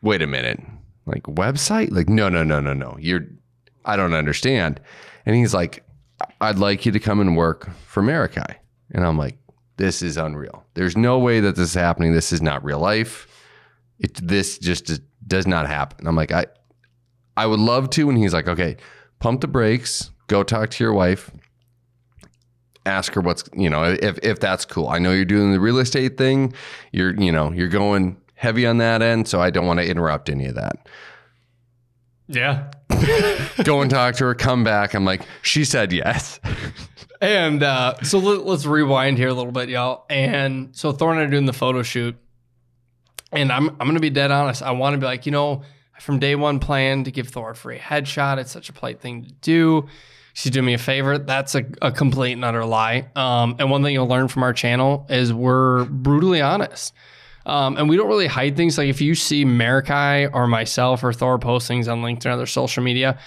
wait 0.02 0.22
a 0.22 0.26
minute. 0.28 0.60
Like 1.04 1.24
website? 1.24 1.90
Like, 1.90 2.08
no, 2.08 2.28
no, 2.28 2.44
no, 2.44 2.60
no, 2.60 2.72
no. 2.72 2.96
You're, 3.00 3.26
I 3.84 3.96
don't 3.96 4.14
understand. 4.14 4.80
And 5.26 5.34
he's 5.34 5.52
like, 5.52 5.84
I'd 6.40 6.58
like 6.58 6.86
you 6.86 6.92
to 6.92 7.00
come 7.00 7.20
and 7.20 7.36
work 7.36 7.68
for 7.86 8.04
Marikai. 8.04 8.54
And 8.92 9.04
I'm 9.04 9.18
like, 9.18 9.36
this 9.78 10.00
is 10.00 10.16
unreal. 10.16 10.64
There's 10.74 10.96
no 10.96 11.18
way 11.18 11.40
that 11.40 11.56
this 11.56 11.70
is 11.70 11.74
happening. 11.74 12.12
This 12.12 12.32
is 12.32 12.40
not 12.40 12.64
real 12.64 12.78
life. 12.78 13.26
It, 13.98 14.14
this 14.26 14.58
just 14.58 15.00
does 15.26 15.46
not 15.46 15.66
happen. 15.66 16.06
I'm 16.06 16.16
like, 16.16 16.32
I, 16.32 16.46
I 17.36 17.46
would 17.46 17.60
love 17.60 17.90
to. 17.90 18.08
And 18.08 18.18
he's 18.18 18.34
like, 18.34 18.48
okay, 18.48 18.76
pump 19.18 19.40
the 19.40 19.48
brakes. 19.48 20.10
Go 20.26 20.42
talk 20.42 20.70
to 20.70 20.84
your 20.84 20.92
wife 20.92 21.30
ask 22.86 23.14
her 23.14 23.20
what's 23.20 23.42
you 23.52 23.68
know 23.68 23.82
if 23.84 24.18
if 24.22 24.38
that's 24.38 24.64
cool. 24.64 24.88
I 24.88 24.98
know 24.98 25.12
you're 25.12 25.24
doing 25.24 25.52
the 25.52 25.60
real 25.60 25.78
estate 25.78 26.16
thing. 26.16 26.54
You're 26.92 27.20
you 27.20 27.32
know 27.32 27.52
you're 27.52 27.68
going 27.68 28.16
heavy 28.34 28.66
on 28.66 28.78
that 28.78 29.02
end, 29.02 29.28
so 29.28 29.40
I 29.40 29.50
don't 29.50 29.66
want 29.66 29.80
to 29.80 29.86
interrupt 29.86 30.30
any 30.30 30.46
of 30.46 30.54
that. 30.54 30.88
Yeah. 32.28 32.70
Go 33.64 33.82
and 33.82 33.90
talk 33.90 34.16
to 34.16 34.24
her. 34.24 34.34
Come 34.34 34.64
back. 34.64 34.94
I'm 34.94 35.04
like, 35.04 35.22
she 35.42 35.64
said 35.64 35.92
yes. 35.92 36.40
and 37.20 37.62
uh, 37.62 37.94
so 38.02 38.18
let, 38.18 38.46
us 38.46 38.66
rewind 38.66 39.18
here 39.18 39.28
a 39.28 39.34
little 39.34 39.52
bit, 39.52 39.68
y'all. 39.68 40.06
And 40.10 40.74
so 40.74 40.92
Thor 40.92 41.12
and 41.12 41.20
I 41.20 41.24
are 41.24 41.28
doing 41.28 41.46
the 41.46 41.52
photo 41.52 41.82
shoot, 41.82 42.16
and 43.40 43.52
I'm 43.52 43.70
I'm 43.70 43.86
gonna 43.86 44.00
be 44.00 44.10
dead 44.10 44.30
honest. 44.30 44.62
I 44.62 44.72
want 44.72 44.94
to 44.94 44.98
be 44.98 45.06
like, 45.06 45.26
you 45.26 45.32
know, 45.32 45.62
from 46.00 46.18
day 46.18 46.34
one 46.34 46.58
plan 46.58 47.04
to 47.04 47.10
give 47.10 47.28
Thor 47.28 47.50
a 47.50 47.54
free 47.54 47.78
headshot. 47.78 48.38
It's 48.38 48.50
such 48.50 48.68
a 48.68 48.72
polite 48.72 49.00
thing 49.00 49.24
to 49.24 49.32
do 49.42 49.88
she's 50.36 50.52
doing 50.52 50.66
me 50.66 50.74
a 50.74 50.78
favor. 50.78 51.16
That's 51.16 51.54
a, 51.54 51.64
a 51.80 51.90
complete 51.90 52.32
and 52.32 52.44
utter 52.44 52.64
lie. 52.64 53.08
Um, 53.16 53.56
and 53.58 53.70
one 53.70 53.82
thing 53.82 53.94
you'll 53.94 54.06
learn 54.06 54.28
from 54.28 54.42
our 54.42 54.52
channel 54.52 55.06
is 55.08 55.32
we're 55.32 55.86
brutally 55.86 56.42
honest. 56.42 56.92
Um, 57.46 57.78
and 57.78 57.88
we 57.88 57.96
don't 57.96 58.08
really 58.08 58.26
hide 58.26 58.54
things. 58.54 58.76
Like 58.76 58.88
if 58.88 59.00
you 59.00 59.14
see 59.14 59.46
Marikai 59.46 60.30
or 60.34 60.46
myself 60.46 61.02
or 61.02 61.12
Thor 61.14 61.38
post 61.38 61.66
things 61.66 61.88
on 61.88 62.02
LinkedIn 62.02 62.26
or 62.26 62.30
other 62.30 62.44
social 62.44 62.82
media, 62.82 63.18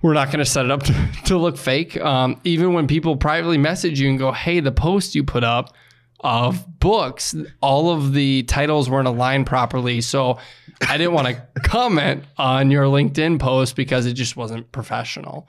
we're 0.00 0.12
not 0.12 0.28
going 0.28 0.38
to 0.38 0.44
set 0.44 0.64
it 0.64 0.70
up 0.70 0.82
to, 0.84 1.08
to 1.24 1.36
look 1.36 1.56
fake. 1.56 2.00
Um, 2.00 2.40
even 2.44 2.72
when 2.72 2.86
people 2.86 3.16
privately 3.16 3.58
message 3.58 3.98
you 3.98 4.08
and 4.08 4.18
go, 4.18 4.30
hey, 4.30 4.60
the 4.60 4.70
post 4.70 5.16
you 5.16 5.24
put 5.24 5.42
up 5.42 5.74
of 6.20 6.80
books, 6.80 7.34
all 7.60 7.90
of 7.90 8.12
the 8.12 8.42
titles 8.44 8.90
weren't 8.90 9.08
aligned 9.08 9.46
properly. 9.46 10.00
So 10.00 10.38
I 10.86 10.96
didn't 10.96 11.12
want 11.12 11.28
to 11.28 11.60
comment 11.62 12.24
on 12.36 12.70
your 12.70 12.84
LinkedIn 12.84 13.38
post 13.38 13.76
because 13.76 14.06
it 14.06 14.14
just 14.14 14.36
wasn't 14.36 14.70
professional. 14.72 15.48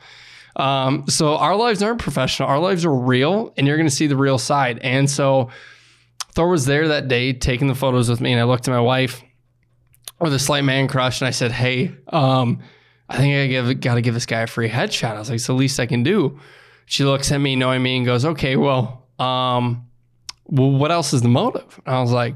Um, 0.55 1.07
so 1.07 1.35
our 1.35 1.55
lives 1.55 1.81
aren't 1.81 1.99
professional. 1.99 2.49
Our 2.49 2.59
lives 2.59 2.85
are 2.85 2.93
real, 2.93 3.53
and 3.57 3.65
you're 3.65 3.77
going 3.77 3.87
to 3.87 3.95
see 3.95 4.07
the 4.07 4.17
real 4.17 4.37
side. 4.37 4.79
And 4.79 5.09
so 5.09 5.49
Thor 6.33 6.49
was 6.49 6.65
there 6.65 6.89
that 6.89 7.07
day 7.07 7.33
taking 7.33 7.67
the 7.67 7.75
photos 7.75 8.09
with 8.09 8.21
me, 8.21 8.33
and 8.33 8.41
I 8.41 8.43
looked 8.43 8.67
at 8.67 8.71
my 8.71 8.81
wife 8.81 9.23
with 10.19 10.33
a 10.33 10.39
slight 10.39 10.63
man 10.63 10.87
crush, 10.87 11.21
and 11.21 11.27
I 11.27 11.31
said, 11.31 11.51
"Hey, 11.51 11.95
um, 12.07 12.59
I 13.07 13.17
think 13.17 13.35
I 13.35 13.47
give 13.47 13.79
got 13.79 13.95
to 13.95 14.01
give 14.01 14.13
this 14.13 14.25
guy 14.25 14.41
a 14.41 14.47
free 14.47 14.69
headshot." 14.69 15.15
I 15.15 15.19
was 15.19 15.29
like, 15.29 15.37
"It's 15.37 15.47
the 15.47 15.53
least 15.53 15.79
I 15.79 15.85
can 15.85 16.03
do." 16.03 16.39
She 16.85 17.05
looks 17.05 17.31
at 17.31 17.39
me, 17.39 17.55
knowing 17.55 17.81
me, 17.81 17.97
and 17.97 18.05
goes, 18.05 18.25
"Okay, 18.25 18.55
well, 18.55 19.07
um, 19.17 19.88
well, 20.49 20.71
what 20.71 20.91
else 20.91 21.13
is 21.13 21.21
the 21.21 21.29
motive?" 21.29 21.79
And 21.85 21.95
I 21.95 22.01
was 22.01 22.11
like, 22.11 22.35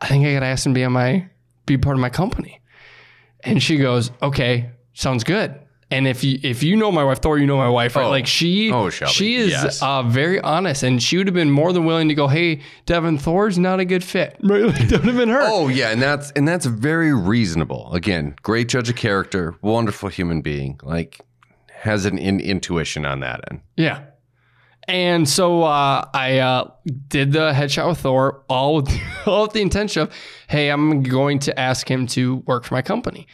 "I 0.00 0.08
think 0.08 0.26
I 0.26 0.32
got 0.32 0.40
to 0.40 0.46
ask 0.46 0.66
him 0.66 0.74
to 0.74 0.78
be 0.78 0.84
on 0.84 0.92
my 0.92 1.28
be 1.66 1.78
part 1.78 1.96
of 1.96 2.00
my 2.00 2.10
company." 2.10 2.60
And 3.44 3.62
she 3.62 3.76
goes, 3.76 4.10
"Okay, 4.22 4.70
sounds 4.94 5.24
good." 5.24 5.58
And 5.92 6.08
if 6.08 6.24
you 6.24 6.38
if 6.42 6.62
you 6.62 6.74
know 6.74 6.90
my 6.90 7.04
wife, 7.04 7.18
Thor, 7.18 7.38
you 7.38 7.46
know 7.46 7.58
my 7.58 7.68
wife, 7.68 7.96
right? 7.96 8.06
Oh. 8.06 8.10
Like 8.10 8.26
she, 8.26 8.72
oh, 8.72 8.88
she 8.88 9.36
is 9.36 9.50
yes. 9.50 9.82
uh, 9.82 10.02
very 10.02 10.40
honest, 10.40 10.82
and 10.82 11.02
she 11.02 11.18
would 11.18 11.26
have 11.26 11.34
been 11.34 11.50
more 11.50 11.72
than 11.74 11.84
willing 11.84 12.08
to 12.08 12.14
go, 12.14 12.28
"Hey, 12.28 12.62
Devin, 12.86 13.18
Thor's 13.18 13.58
not 13.58 13.78
a 13.78 13.84
good 13.84 14.02
fit." 14.02 14.36
Right? 14.42 14.64
Like, 14.64 14.88
that 14.88 15.00
would 15.00 15.08
have 15.08 15.16
been 15.16 15.28
her. 15.28 15.42
Oh 15.42 15.68
yeah, 15.68 15.90
and 15.90 16.00
that's 16.00 16.30
and 16.32 16.48
that's 16.48 16.64
very 16.66 17.14
reasonable. 17.14 17.92
Again, 17.92 18.34
great 18.42 18.68
judge 18.68 18.88
of 18.88 18.96
character, 18.96 19.54
wonderful 19.60 20.08
human 20.08 20.40
being. 20.40 20.80
Like 20.82 21.20
has 21.82 22.06
an 22.06 22.16
in, 22.16 22.40
intuition 22.40 23.04
on 23.04 23.20
that 23.20 23.40
end. 23.50 23.60
Yeah. 23.76 24.04
And 24.88 25.28
so 25.28 25.62
uh, 25.62 26.08
I 26.12 26.38
uh, 26.38 26.70
did 27.08 27.32
the 27.32 27.52
headshot 27.52 27.88
with 27.88 27.98
Thor, 27.98 28.44
all 28.48 28.76
with, 28.76 28.90
all 29.26 29.42
with 29.42 29.52
the 29.52 29.62
intention 29.62 30.02
of, 30.02 30.12
hey, 30.48 30.70
I'm 30.70 31.02
going 31.02 31.38
to 31.40 31.58
ask 31.58 31.90
him 31.90 32.06
to 32.08 32.36
work 32.36 32.64
for 32.64 32.74
my 32.74 32.82
company. 32.82 33.26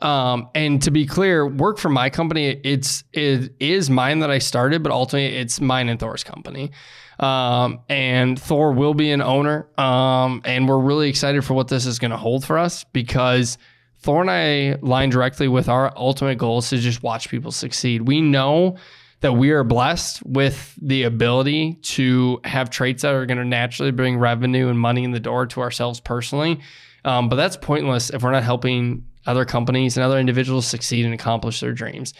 Um, 0.00 0.48
and 0.54 0.80
to 0.82 0.90
be 0.90 1.06
clear, 1.06 1.46
work 1.46 1.78
for 1.78 1.88
my 1.88 2.08
company, 2.08 2.60
it's 2.62 3.02
it 3.12 3.52
is 3.58 3.90
mine 3.90 4.20
that 4.20 4.30
I 4.30 4.38
started, 4.38 4.82
but 4.82 4.92
ultimately 4.92 5.36
it's 5.36 5.60
mine 5.60 5.88
and 5.88 5.98
Thor's 5.98 6.22
company. 6.22 6.70
Um, 7.18 7.80
and 7.88 8.40
Thor 8.40 8.72
will 8.72 8.94
be 8.94 9.10
an 9.10 9.20
owner. 9.20 9.68
Um, 9.76 10.40
and 10.44 10.68
we're 10.68 10.78
really 10.78 11.08
excited 11.08 11.44
for 11.44 11.54
what 11.54 11.66
this 11.66 11.84
is 11.84 11.98
going 11.98 12.12
to 12.12 12.16
hold 12.16 12.44
for 12.44 12.58
us 12.58 12.84
because 12.84 13.58
Thor 13.98 14.20
and 14.20 14.30
I 14.30 14.78
line 14.82 15.10
directly 15.10 15.48
with 15.48 15.68
our 15.68 15.92
ultimate 15.96 16.38
goal 16.38 16.58
is 16.58 16.70
to 16.70 16.78
just 16.78 17.02
watch 17.02 17.28
people 17.28 17.50
succeed. 17.50 18.02
We 18.02 18.20
know 18.20 18.76
that 19.20 19.32
we 19.32 19.50
are 19.50 19.64
blessed 19.64 20.24
with 20.24 20.74
the 20.80 21.02
ability 21.02 21.74
to 21.82 22.40
have 22.44 22.70
traits 22.70 23.02
that 23.02 23.14
are 23.14 23.26
going 23.26 23.38
to 23.38 23.44
naturally 23.44 23.90
bring 23.90 24.18
revenue 24.18 24.68
and 24.68 24.78
money 24.78 25.04
in 25.04 25.10
the 25.10 25.20
door 25.20 25.46
to 25.46 25.60
ourselves 25.60 25.98
personally. 25.98 26.60
Um, 27.04 27.28
but 27.28 27.36
that's 27.36 27.56
pointless 27.56 28.10
if 28.10 28.22
we're 28.22 28.30
not 28.30 28.44
helping 28.44 29.04
other 29.26 29.44
companies 29.44 29.96
and 29.96 30.04
other 30.04 30.18
individuals 30.18 30.66
succeed 30.66 31.04
and 31.04 31.14
accomplish 31.14 31.60
their 31.60 31.72
dreams. 31.72 32.14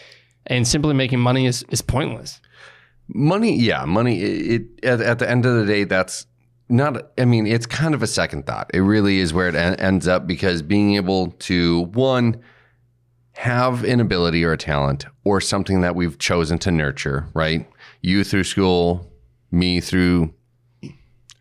And 0.47 0.67
simply 0.67 0.93
making 0.93 1.19
money 1.19 1.45
is, 1.45 1.63
is 1.69 1.81
pointless. 1.81 2.41
Money, 3.07 3.55
yeah, 3.55 3.85
money. 3.85 4.21
It, 4.21 4.67
it 4.83 5.01
at, 5.01 5.19
the 5.19 5.29
end 5.29 5.45
of 5.45 5.55
the 5.55 5.65
day, 5.65 5.83
that's 5.83 6.27
not. 6.69 7.11
I 7.17 7.25
mean, 7.25 7.47
it's 7.47 7.65
kind 7.65 7.93
of 7.93 8.03
a 8.03 8.07
second 8.07 8.45
thought. 8.45 8.69
It 8.73 8.81
really 8.81 9.19
is 9.19 9.33
where 9.33 9.49
it 9.49 9.55
en- 9.55 9.75
ends 9.75 10.07
up 10.07 10.27
because 10.27 10.61
being 10.61 10.95
able 10.95 11.31
to 11.31 11.85
one 11.93 12.41
have 13.39 13.85
an 13.85 14.01
ability 14.01 14.43
or 14.43 14.51
a 14.51 14.57
talent 14.57 15.05
or 15.23 15.39
something 15.39 15.79
that 15.79 15.95
we've 15.95 16.17
chosen 16.17 16.59
to 16.59 16.69
nurture, 16.69 17.25
right? 17.33 17.65
You 18.01 18.25
through 18.25 18.43
school, 18.43 19.09
me 19.49 19.79
through 19.79 20.33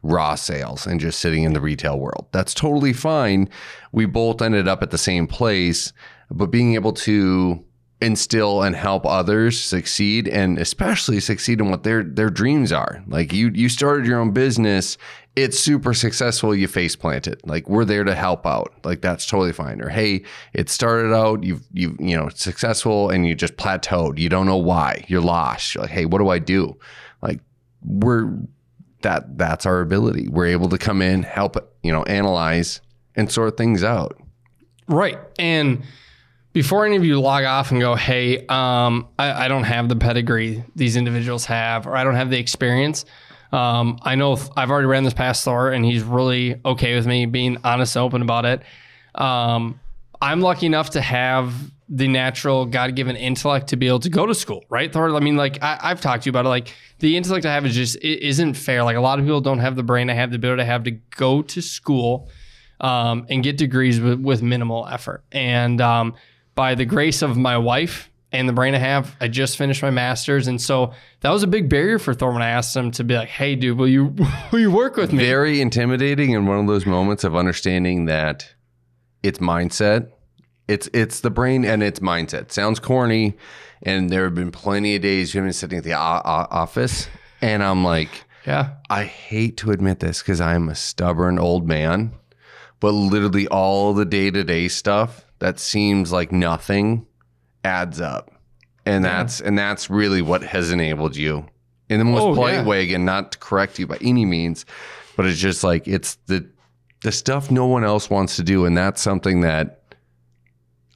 raw 0.05 0.37
sales 0.37 0.87
and 0.87 1.01
just 1.01 1.19
sitting 1.19 1.43
in 1.43 1.55
the 1.55 1.61
retail 1.61 1.99
world. 1.99 2.27
That's 2.31 2.55
totally 2.55 2.93
fine. 2.93 3.49
We 3.91 4.07
both 4.07 4.41
ended 4.41 4.69
up 4.69 4.81
at 4.81 4.93
the 4.93 4.97
same 4.97 5.27
place, 5.27 5.93
but 6.31 6.53
being 6.53 6.77
able 6.77 6.93
to 6.93 7.65
instill 8.01 8.63
and 8.63 8.77
help 8.77 9.05
others 9.05 9.61
succeed 9.61 10.29
and 10.29 10.57
especially 10.57 11.19
succeed 11.19 11.61
in 11.61 11.69
what 11.69 11.83
their 11.83 12.05
their 12.05 12.31
dreams 12.31 12.71
are. 12.71 13.03
Like 13.09 13.33
you 13.33 13.51
you 13.53 13.69
started 13.69 14.07
your 14.07 14.21
own 14.21 14.31
business, 14.31 14.99
it's 15.43 15.59
super 15.59 15.95
successful, 15.95 16.55
you 16.55 16.69
face 16.69 16.97
planted. 16.97 17.41
Like 17.45 17.69
we're 17.69 17.85
there 17.85 18.05
to 18.05 18.15
help 18.15 18.47
out. 18.47 18.73
Like 18.85 19.01
that's 19.01 19.27
totally 19.27 19.53
fine. 19.53 19.81
Or 19.81 19.89
hey, 19.89 20.25
it 20.53 20.69
started 20.69 21.15
out, 21.15 21.43
you've 21.43 21.67
you 21.73 21.97
you 21.99 22.17
know, 22.17 22.29
successful 22.31 23.11
and 23.11 23.27
you 23.27 23.35
just 23.35 23.57
plateaued. 23.57 24.19
You 24.19 24.29
don't 24.29 24.47
know 24.47 24.57
why. 24.57 25.05
You're 25.09 25.21
lost. 25.21 25.75
You're 25.75 25.83
like, 25.83 25.91
hey, 25.91 26.05
what 26.05 26.19
do 26.19 26.29
I 26.29 26.39
do? 26.39 26.77
Like 27.23 27.41
we're 27.85 28.33
that 29.03 29.39
that's 29.39 29.67
our 29.67 29.81
ability. 29.81 30.29
We're 30.29 30.47
able 30.47 30.69
to 30.71 30.79
come 30.79 31.03
in, 31.03 31.23
help, 31.23 31.57
you 31.83 31.93
know, 31.93 32.03
analyze 32.05 32.81
and 33.15 33.31
sort 33.31 33.57
things 33.57 33.85
out. 33.85 34.21
Right. 34.89 35.19
And 35.39 35.83
before 36.53 36.87
any 36.87 36.97
of 36.97 37.05
you 37.05 37.21
log 37.21 37.45
off 37.45 37.71
and 37.71 37.81
go, 37.81 37.95
hey, 37.95 38.47
um, 38.47 39.07
I, 39.19 39.45
I, 39.45 39.49
don't 39.49 39.65
have 39.65 39.89
the 39.89 39.97
pedigree 39.97 40.65
these 40.75 40.97
individuals 40.97 41.45
have, 41.45 41.87
or 41.87 41.95
I 41.95 42.05
don't 42.05 42.15
have 42.15 42.31
the 42.31 42.39
experience. 42.39 43.05
Um, 43.53 43.99
I 44.03 44.15
know 44.15 44.39
I've 44.57 44.71
already 44.71 44.87
ran 44.87 45.05
this 45.05 45.15
past 45.15 45.45
Thor, 45.45 45.71
and 45.71 45.85
he's 45.85 46.03
really 46.03 46.61
okay 46.65 46.95
with 46.95 47.07
me 47.07 47.27
being 47.27 47.59
honest 47.65 47.97
and 47.97 48.05
open 48.05 48.23
about 48.23 48.45
it. 48.45 48.63
Um, 49.15 49.81
I'm 50.21 50.41
lucky 50.41 50.67
enough 50.67 50.91
to 50.91 51.01
have 51.01 51.55
the 51.89 52.09
natural 52.09 52.67
God 52.67 52.95
given 52.95 53.17
intellect 53.17 53.69
to 53.69 53.77
be 53.77 53.89
able 53.89 54.01
to 54.01 54.11
go 54.11 54.27
to 54.27 54.35
school, 54.35 54.65
right? 54.69 54.93
Thor, 54.93 55.15
I 55.15 55.21
mean, 55.21 55.37
like 55.37 55.63
I, 55.63 55.89
have 55.89 56.01
talked 56.01 56.25
to 56.25 56.27
you 56.29 56.31
about 56.31 56.45
it. 56.45 56.51
Like 56.51 56.75
the 56.99 57.17
intellect 57.17 57.47
I 57.47 57.55
have 57.55 57.65
is 57.65 57.75
just 57.75 57.97
it 57.97 58.23
isn't 58.23 58.55
fair. 58.55 58.85
Like 58.85 58.97
a 58.97 59.01
lot 59.01 59.19
of 59.19 59.25
people 59.25 59.41
don't 59.41 59.61
have 59.61 59.77
the 59.77 59.83
brain 59.83 60.11
I 60.11 60.15
have, 60.15 60.31
the 60.31 60.37
ability 60.37 60.63
I 60.63 60.67
have 60.67 60.85
to 60.85 60.91
go 60.91 61.41
to 61.43 61.63
school 61.63 62.29
um, 62.81 63.27
and 63.31 63.43
get 63.43 63.57
degrees 63.57 64.01
with, 64.01 64.21
with 64.21 64.43
minimal 64.43 64.87
effort. 64.87 65.25
And 65.33 65.81
um, 65.81 66.15
by 66.55 66.75
the 66.75 66.85
grace 66.85 67.23
of 67.23 67.37
my 67.37 67.57
wife 67.57 68.11
and 68.33 68.49
the 68.49 68.53
brain 68.53 68.75
I 68.75 68.79
have, 68.79 69.17
I 69.21 69.29
just 69.29 69.57
finished 69.57 69.83
my 69.83 69.91
master's, 69.91 70.49
and 70.49 70.61
so 70.61 70.93
that 71.21 71.31
was 71.31 71.43
a 71.43 71.47
big 71.47 71.69
barrier 71.69 71.99
for 71.99 72.15
Thor 72.15 72.33
when 72.33 72.43
I 72.43 72.51
asked 72.51 72.77
him 72.77 72.91
to 72.93 73.05
be 73.05 73.15
like, 73.15 73.29
"Hey, 73.29 73.55
dude, 73.55 73.79
will 73.79 73.89
you 73.89 74.15
will 74.53 74.61
you 74.61 74.71
work 74.71 74.97
with 74.97 75.13
me?" 75.13 75.25
Very 75.25 75.61
intimidating, 75.61 76.35
and 76.35 76.47
one 76.47 76.59
of 76.59 76.67
those 76.67 76.87
moments 76.87 77.25
of 77.25 77.35
understanding 77.35 78.07
that 78.07 78.55
it's 79.23 79.39
mindset 79.39 80.11
it's 80.69 80.89
it's 80.93 81.21
the 81.21 81.31
brain 81.31 81.65
and 81.65 81.83
its 81.83 82.01
mindset. 82.01 82.53
Sounds 82.53 82.79
corny, 82.79 83.37
and 83.83 84.11
there 84.11 84.25
have 84.25 84.35
been 84.35 84.53
plenty 84.53 84.95
of 84.95 85.03
days 85.03 85.35
you've 85.35 85.45
been 85.45 85.53
sitting 85.53 85.79
at 85.79 85.85
the 85.85 85.95
office, 85.95 87.09
and 87.41 87.63
I'm 87.63 87.83
like, 87.83 88.25
yeah, 88.47 88.75
I 88.89 89.05
hate 89.05 89.57
to 89.59 89.73
admit 89.73 90.01
this 90.01 90.21
because 90.21 90.41
I'm 90.41 90.69
a 90.69 90.75
stubborn 90.75 91.39
old 91.39 91.67
man, 91.67 92.13
but 92.81 92.93
literally 92.93 93.49
all 93.49 93.95
the 93.95 94.05
day 94.05 94.31
to 94.31 94.45
day 94.45 94.69
stuff 94.69 95.25
that 95.39 95.59
seems 95.59 96.13
like 96.13 96.31
nothing 96.31 97.07
adds 97.69 98.01
up, 98.01 98.33
and 98.87 99.05
yeah. 99.05 99.19
that's 99.19 99.41
and 99.41 99.59
that's 99.59 99.91
really 99.91 100.23
what 100.23 100.43
has 100.43 100.73
enabled 100.73 101.15
you 101.15 101.47
in 101.89 101.99
the 101.99 102.05
most 102.05 102.23
oh, 102.23 102.35
polite 102.35 102.55
yeah. 102.55 102.65
way. 102.65 102.83
Again, 102.83 103.05
not 103.05 103.33
to 103.33 103.39
correct 103.39 103.79
you 103.79 103.87
by 103.87 103.99
any 104.01 104.25
means, 104.25 104.65
but 105.17 105.27
it's 105.27 105.39
just 105.39 105.63
like 105.63 105.87
it's 105.87 106.17
the 106.27 106.49
the 107.03 107.13
stuff 107.13 107.51
no 107.51 107.67
one 107.67 107.85
else 107.85 108.09
wants 108.11 108.37
to 108.37 108.43
do, 108.43 108.65
and 108.65 108.77
that's 108.77 109.03
something 109.03 109.43
that 109.43 109.83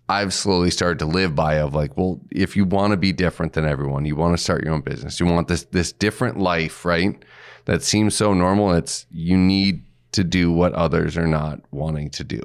I've 0.09 0.33
slowly 0.33 0.71
started 0.71 0.99
to 1.01 1.07
live 1.07 1.35
by 1.35 1.55
of 1.55 1.75
like, 1.75 1.97
well, 1.97 2.21
if 2.31 2.57
you 2.57 2.65
want 2.65 2.93
to 2.93 2.97
be 2.97 3.13
different 3.13 3.53
than 3.53 3.67
everyone, 3.67 4.05
you 4.05 4.17
want 4.17 4.37
to 4.37 4.43
start 4.43 4.65
your 4.65 4.75
own 4.75 4.81
business, 4.81 5.21
you 5.21 5.27
want 5.27 5.49
this 5.49 5.65
this 5.65 5.93
different 5.93 6.39
life, 6.39 6.85
right? 6.85 7.23
That 7.67 7.83
seems 7.83 8.17
so 8.17 8.35
normal. 8.35 8.73
It's 8.73 9.07
you 9.11 9.37
need 9.37 9.85
to 10.13 10.25
do 10.25 10.51
what 10.51 10.73
others 10.73 11.17
are 11.17 11.27
not 11.27 11.61
wanting 11.71 12.11
to 12.11 12.25
do, 12.25 12.43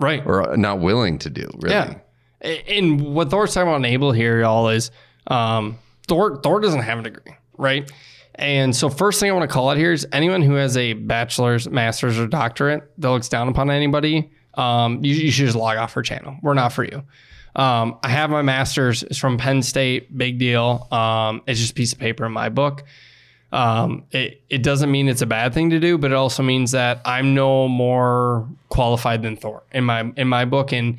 right? 0.00 0.22
Or 0.24 0.56
not 0.56 0.80
willing 0.80 1.18
to 1.18 1.30
do, 1.30 1.48
really. 1.54 1.74
Yeah. 1.74 1.98
And 2.44 3.14
what 3.14 3.30
Thor's 3.30 3.54
talking 3.54 3.68
about 3.68 3.76
enable 3.76 4.12
here, 4.12 4.40
y'all, 4.40 4.68
is 4.68 4.90
um, 5.26 5.78
Thor 6.06 6.40
Thor 6.42 6.60
doesn't 6.60 6.82
have 6.82 6.98
a 6.98 7.02
degree, 7.02 7.34
right? 7.56 7.90
And 8.36 8.74
so, 8.74 8.88
first 8.90 9.20
thing 9.20 9.30
I 9.30 9.32
want 9.32 9.48
to 9.48 9.52
call 9.52 9.70
out 9.70 9.76
here 9.76 9.92
is 9.92 10.06
anyone 10.12 10.42
who 10.42 10.54
has 10.54 10.76
a 10.76 10.92
bachelor's, 10.92 11.68
master's, 11.68 12.18
or 12.18 12.26
doctorate 12.26 12.90
that 12.98 13.10
looks 13.10 13.28
down 13.28 13.48
upon 13.48 13.70
anybody 13.70 14.30
um, 14.56 15.04
you, 15.04 15.14
you, 15.14 15.30
should 15.30 15.46
just 15.46 15.56
log 15.56 15.76
off 15.78 15.92
her 15.94 16.02
channel. 16.02 16.36
We're 16.42 16.54
not 16.54 16.72
for 16.72 16.84
you. 16.84 17.02
Um, 17.56 17.98
I 18.02 18.08
have 18.08 18.30
my 18.30 18.42
master's. 18.42 19.02
It's 19.04 19.18
from 19.18 19.38
Penn 19.38 19.62
State. 19.62 20.16
Big 20.16 20.38
deal. 20.38 20.88
Um, 20.90 21.42
it's 21.46 21.60
just 21.60 21.72
a 21.72 21.74
piece 21.74 21.92
of 21.92 21.98
paper 21.98 22.24
in 22.26 22.32
my 22.32 22.48
book. 22.48 22.84
Um, 23.52 24.04
it, 24.10 24.42
it 24.48 24.62
doesn't 24.64 24.90
mean 24.90 25.08
it's 25.08 25.22
a 25.22 25.26
bad 25.26 25.54
thing 25.54 25.70
to 25.70 25.78
do, 25.78 25.96
but 25.96 26.10
it 26.10 26.14
also 26.14 26.42
means 26.42 26.72
that 26.72 27.00
I'm 27.04 27.34
no 27.34 27.68
more 27.68 28.48
qualified 28.68 29.22
than 29.22 29.36
Thor 29.36 29.62
in 29.72 29.84
my 29.84 30.12
in 30.16 30.26
my 30.26 30.44
book. 30.44 30.72
And 30.72 30.98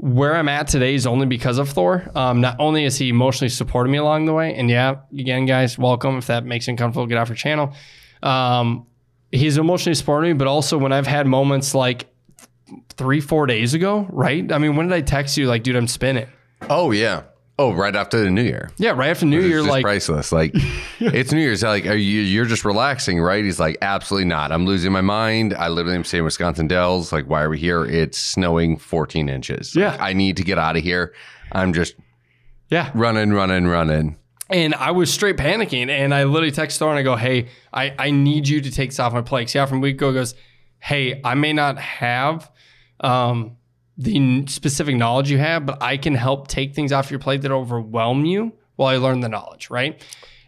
where 0.00 0.34
I'm 0.34 0.48
at 0.48 0.66
today 0.66 0.94
is 0.94 1.06
only 1.06 1.26
because 1.26 1.58
of 1.58 1.68
Thor. 1.68 2.10
Um, 2.14 2.40
not 2.40 2.56
only 2.58 2.86
is 2.86 2.96
he 2.96 3.10
emotionally 3.10 3.50
supporting 3.50 3.92
me 3.92 3.98
along 3.98 4.24
the 4.24 4.32
way, 4.32 4.54
and 4.54 4.70
yeah, 4.70 5.00
again, 5.12 5.44
guys, 5.44 5.78
welcome. 5.78 6.16
If 6.16 6.26
that 6.28 6.46
makes 6.46 6.66
you 6.66 6.72
uncomfortable, 6.72 7.06
get 7.06 7.18
off 7.18 7.28
your 7.28 7.36
channel. 7.36 7.74
Um, 8.22 8.86
he's 9.30 9.58
emotionally 9.58 9.94
supporting 9.94 10.30
me, 10.30 10.38
but 10.38 10.46
also 10.46 10.78
when 10.78 10.92
I've 10.92 11.06
had 11.06 11.26
moments 11.26 11.74
like 11.74 12.06
three, 12.88 13.20
four 13.20 13.46
days 13.46 13.74
ago, 13.74 14.06
right? 14.08 14.50
I 14.50 14.56
mean, 14.56 14.74
when 14.74 14.88
did 14.88 14.94
I 14.94 15.02
text 15.02 15.36
you 15.36 15.46
like, 15.46 15.64
dude, 15.64 15.76
I'm 15.76 15.86
spinning? 15.86 16.28
Oh 16.70 16.92
yeah. 16.92 17.24
Oh, 17.60 17.74
right 17.74 17.94
after 17.94 18.18
the 18.24 18.30
New 18.30 18.42
Year. 18.42 18.70
Yeah, 18.78 18.92
right 18.92 19.10
after 19.10 19.26
New 19.26 19.42
Year, 19.42 19.62
like 19.62 19.82
priceless. 19.82 20.32
Like 20.32 20.52
it's 20.98 21.30
New 21.30 21.40
Year's. 21.40 21.62
Like, 21.62 21.84
are 21.84 21.94
you? 21.94 22.22
You're 22.22 22.46
just 22.46 22.64
relaxing, 22.64 23.20
right? 23.20 23.44
He's 23.44 23.60
like, 23.60 23.76
absolutely 23.82 24.24
not. 24.24 24.50
I'm 24.50 24.64
losing 24.64 24.92
my 24.92 25.02
mind. 25.02 25.52
I 25.52 25.68
literally 25.68 25.96
am 25.96 26.04
saying 26.04 26.24
Wisconsin 26.24 26.68
Dells. 26.68 27.12
Like, 27.12 27.28
why 27.28 27.42
are 27.42 27.50
we 27.50 27.58
here? 27.58 27.84
It's 27.84 28.16
snowing 28.16 28.78
14 28.78 29.28
inches. 29.28 29.76
Yeah, 29.76 29.90
like, 29.90 30.00
I 30.00 30.12
need 30.14 30.38
to 30.38 30.42
get 30.42 30.58
out 30.58 30.78
of 30.78 30.82
here. 30.82 31.12
I'm 31.52 31.74
just, 31.74 31.96
yeah, 32.70 32.90
running, 32.94 33.34
running, 33.34 33.66
running. 33.66 34.16
And 34.48 34.74
I 34.74 34.92
was 34.92 35.12
straight 35.12 35.36
panicking, 35.36 35.90
and 35.90 36.14
I 36.14 36.24
literally 36.24 36.52
text 36.52 36.78
Thor 36.78 36.88
and 36.88 36.98
I 36.98 37.02
go, 37.02 37.16
"Hey, 37.16 37.48
I 37.74 37.94
I 37.98 38.10
need 38.10 38.48
you 38.48 38.62
to 38.62 38.70
take 38.70 38.88
this 38.88 38.98
off 38.98 39.12
my 39.12 39.20
plate." 39.20 39.54
Yeah, 39.54 39.66
from 39.66 39.82
week 39.82 39.96
ago 39.96 40.14
goes, 40.14 40.34
"Hey, 40.78 41.20
I 41.22 41.34
may 41.34 41.52
not 41.52 41.78
have." 41.78 42.50
um, 43.00 43.56
the 44.00 44.46
specific 44.46 44.96
knowledge 44.96 45.30
you 45.30 45.38
have, 45.38 45.66
but 45.66 45.82
I 45.82 45.96
can 45.96 46.14
help 46.14 46.48
take 46.48 46.74
things 46.74 46.90
off 46.90 47.10
your 47.10 47.20
plate 47.20 47.42
that 47.42 47.52
overwhelm 47.52 48.24
you 48.24 48.52
while 48.76 48.88
I 48.88 48.96
learn 48.96 49.20
the 49.20 49.28
knowledge, 49.28 49.68
right? 49.68 50.02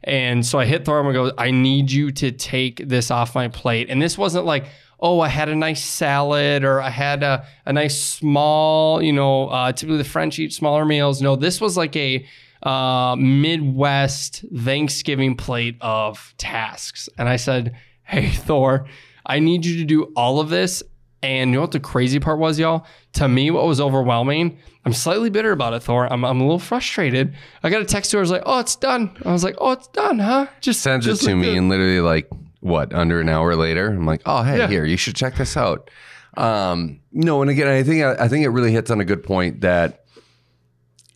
And 0.05 0.45
so 0.45 0.59
I 0.59 0.65
hit 0.65 0.85
Thor 0.85 1.01
and 1.01 1.13
go, 1.13 1.33
I 1.37 1.51
need 1.51 1.93
you 1.93 2.11
to 2.13 2.33
take 2.33 2.89
this 2.89 3.11
off 3.11 3.35
my 3.35 3.49
plate. 3.49 3.89
And 3.91 4.01
this 4.01 4.17
wasn't 4.17 4.47
like, 4.47 4.67
oh, 4.99 5.21
I 5.21 5.29
had 5.29 5.49
a 5.49 5.55
nice 5.55 5.85
salad 5.85 6.65
or 6.65 6.81
I 6.81 6.89
had 6.89 7.23
a, 7.23 7.47
a 7.67 7.73
nice 7.73 8.01
small, 8.01 9.03
you 9.03 9.13
know, 9.13 9.49
uh, 9.49 9.73
typically 9.73 9.99
the 9.99 10.05
French 10.05 10.39
eat 10.39 10.53
smaller 10.53 10.85
meals. 10.85 11.21
No, 11.21 11.37
this 11.37 11.61
was 11.61 11.77
like 11.77 11.95
a 11.95 12.27
uh, 12.63 13.17
Midwest 13.19 14.45
Thanksgiving 14.57 15.37
plate 15.37 15.77
of 15.81 16.35
tasks. 16.39 17.09
And 17.19 17.29
I 17.29 17.37
said, 17.37 17.77
hey, 18.05 18.31
Thor, 18.31 18.87
I 19.27 19.41
need 19.41 19.67
you 19.67 19.77
to 19.77 19.85
do 19.85 20.05
all 20.17 20.41
of 20.41 20.49
this 20.49 20.83
and 21.23 21.51
you 21.51 21.57
know 21.57 21.61
what 21.61 21.73
the 21.73 21.81
crazy 21.81 22.19
part 22.19 22.39
was, 22.39 22.59
y'all? 22.59 22.87
To 23.15 23.29
me, 23.29 23.51
what 23.51 23.65
was 23.67 23.81
overwhelming, 23.81 24.59
I'm 24.85 24.93
slightly 24.93 25.31
bitter 25.31 25.53
about 25.53 25.75
it, 25.75 25.81
Thor. 25.81 26.13
I'm, 26.13 26.25
I'm 26.25 26.41
a 26.41 26.45
little 26.45 26.59
frustrated. 26.59 27.35
I 27.63 27.71
got 27.71 27.83
a 27.83 27.85
text 27.85 28.11
to 28.11 28.17
her, 28.17 28.21
I 28.21 28.23
was 28.23 28.31
like, 28.31 28.43
oh, 28.45 28.59
it's 28.59 28.77
done. 28.77 29.17
I 29.25 29.33
was 29.33 29.45
like, 29.45 29.55
oh, 29.59 29.73
it's 29.73 29.87
done, 29.89 30.19
huh? 30.19 30.47
Just 30.61 30.83
sends 30.83 31.07
it 31.07 31.17
to 31.17 31.35
me, 31.35 31.57
and 31.57 31.69
literally, 31.69 32.01
like, 32.01 32.29
what, 32.61 32.93
under 32.93 33.21
an 33.21 33.29
hour 33.29 33.55
later, 33.57 33.89
I'm 33.89 34.07
like, 34.07 34.23
oh, 34.27 34.43
hey, 34.43 34.59
yeah. 34.59 34.69
here, 34.69 34.85
you 34.85 34.97
should 34.97 35.17
check 35.17 35.37
this 35.37 35.57
out. 35.57 35.91
Um, 36.37 37.01
no, 37.13 37.43
and 37.43 37.51
again, 37.51 37.69
I 37.69 37.83
think 37.83 38.03
I 38.03 38.27
think 38.29 38.45
it 38.45 38.49
really 38.49 38.73
hits 38.73 38.91
on 38.91 39.01
a 39.01 39.05
good 39.05 39.23
point 39.23 39.61
that 39.61 40.05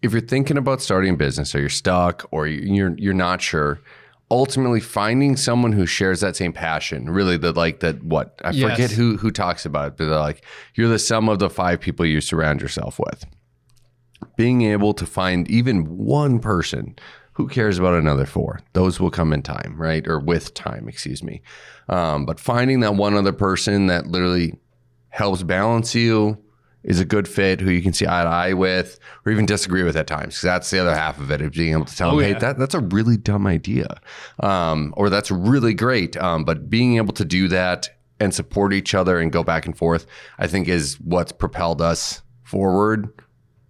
if 0.03 0.13
you're 0.13 0.21
thinking 0.21 0.59
about 0.59 0.83
starting 0.83 1.15
a 1.15 1.17
business 1.17 1.55
or 1.55 1.61
you're 1.61 1.69
stuck 1.69 2.27
or 2.31 2.47
you're 2.47 2.95
you're 2.99 3.15
not 3.15 3.41
sure, 3.41 3.81
ultimately 4.31 4.81
finding 4.81 5.37
someone 5.37 5.73
who 5.73 5.87
shares 5.87 6.21
that 6.21 6.35
same 6.35 6.53
passion 6.53 7.09
really 7.09 7.37
the 7.37 7.53
like 7.53 7.79
that 7.81 8.03
what 8.03 8.41
i 8.45 8.51
yes. 8.51 8.71
forget 8.71 8.91
who 8.91 9.17
who 9.17 9.31
talks 9.31 9.65
about 9.65 9.89
it 9.89 9.97
but 9.97 10.07
they're 10.07 10.19
like 10.19 10.45
you're 10.75 10.89
the 10.89 10.99
sum 10.99 11.29
of 11.29 11.39
the 11.39 11.51
five 11.51 11.81
people 11.81 12.05
you 12.05 12.21
surround 12.21 12.61
yourself 12.61 12.99
with. 12.99 13.25
Being 14.37 14.63
able 14.63 14.95
to 14.95 15.07
find 15.07 15.49
even 15.51 15.97
one 15.97 16.39
person 16.41 16.97
who 17.33 17.49
cares 17.49 17.79
about 17.79 17.95
another 17.95 18.27
four 18.27 18.61
those 18.73 18.99
will 18.99 19.11
come 19.11 19.33
in 19.33 19.43
time 19.43 19.75
right? 19.77 20.07
Or 20.07 20.19
with 20.19 20.55
time 20.55 20.89
excuse 20.89 21.23
me. 21.23 21.43
Um, 21.89 22.27
but 22.27 22.41
finding 22.41 22.81
that 22.81 22.95
one 22.95 23.15
other 23.15 23.33
person 23.33 23.87
that 23.87 24.07
literally 24.07 24.59
helps 25.09 25.43
balance 25.43 25.95
you 25.95 26.43
is 26.87 27.01
a 27.01 27.05
good 27.05 27.29
fit, 27.29 27.61
who 27.61 27.71
you 27.71 27.83
can 27.83 27.93
see 27.93 28.07
eye 28.07 28.23
to 28.23 28.29
eye 28.29 28.55
with, 28.55 28.99
or 29.27 29.33
even 29.33 29.45
disagree 29.45 29.83
with 29.83 29.97
at 29.97 30.07
times. 30.07 30.37
Because 30.37 30.43
that's 30.43 30.71
the 30.71 30.79
other 30.79 30.95
half 30.95 31.19
of 31.19 31.31
it, 31.31 31.43
of 31.43 31.53
being 31.53 31.73
able 31.73 31.85
to 31.85 31.97
tell 31.97 32.13
oh, 32.13 32.21
them, 32.21 32.33
hey, 32.33 32.39
that, 32.39 32.59
that's 32.59 32.75
a 32.75 32.81
really 32.81 33.17
dumb 33.17 33.47
idea, 33.47 34.01
um, 34.41 34.95
or 34.97 35.11
that's 35.11 35.31
really 35.31 35.75
great. 35.75 36.17
Um, 36.17 36.45
but 36.45 36.71
being 36.71 36.97
able 36.97 37.13
to 37.15 37.25
do 37.25 37.49
that 37.49 37.91
and 38.21 38.33
support 38.33 38.73
each 38.73 38.95
other 38.95 39.19
and 39.19 39.31
go 39.31 39.43
back 39.43 39.67
and 39.67 39.77
forth, 39.77 40.07
I 40.39 40.47
think 40.47 40.69
is 40.69 40.95
what's 41.01 41.33
propelled 41.33 41.83
us 41.83 42.23
forward 42.45 43.13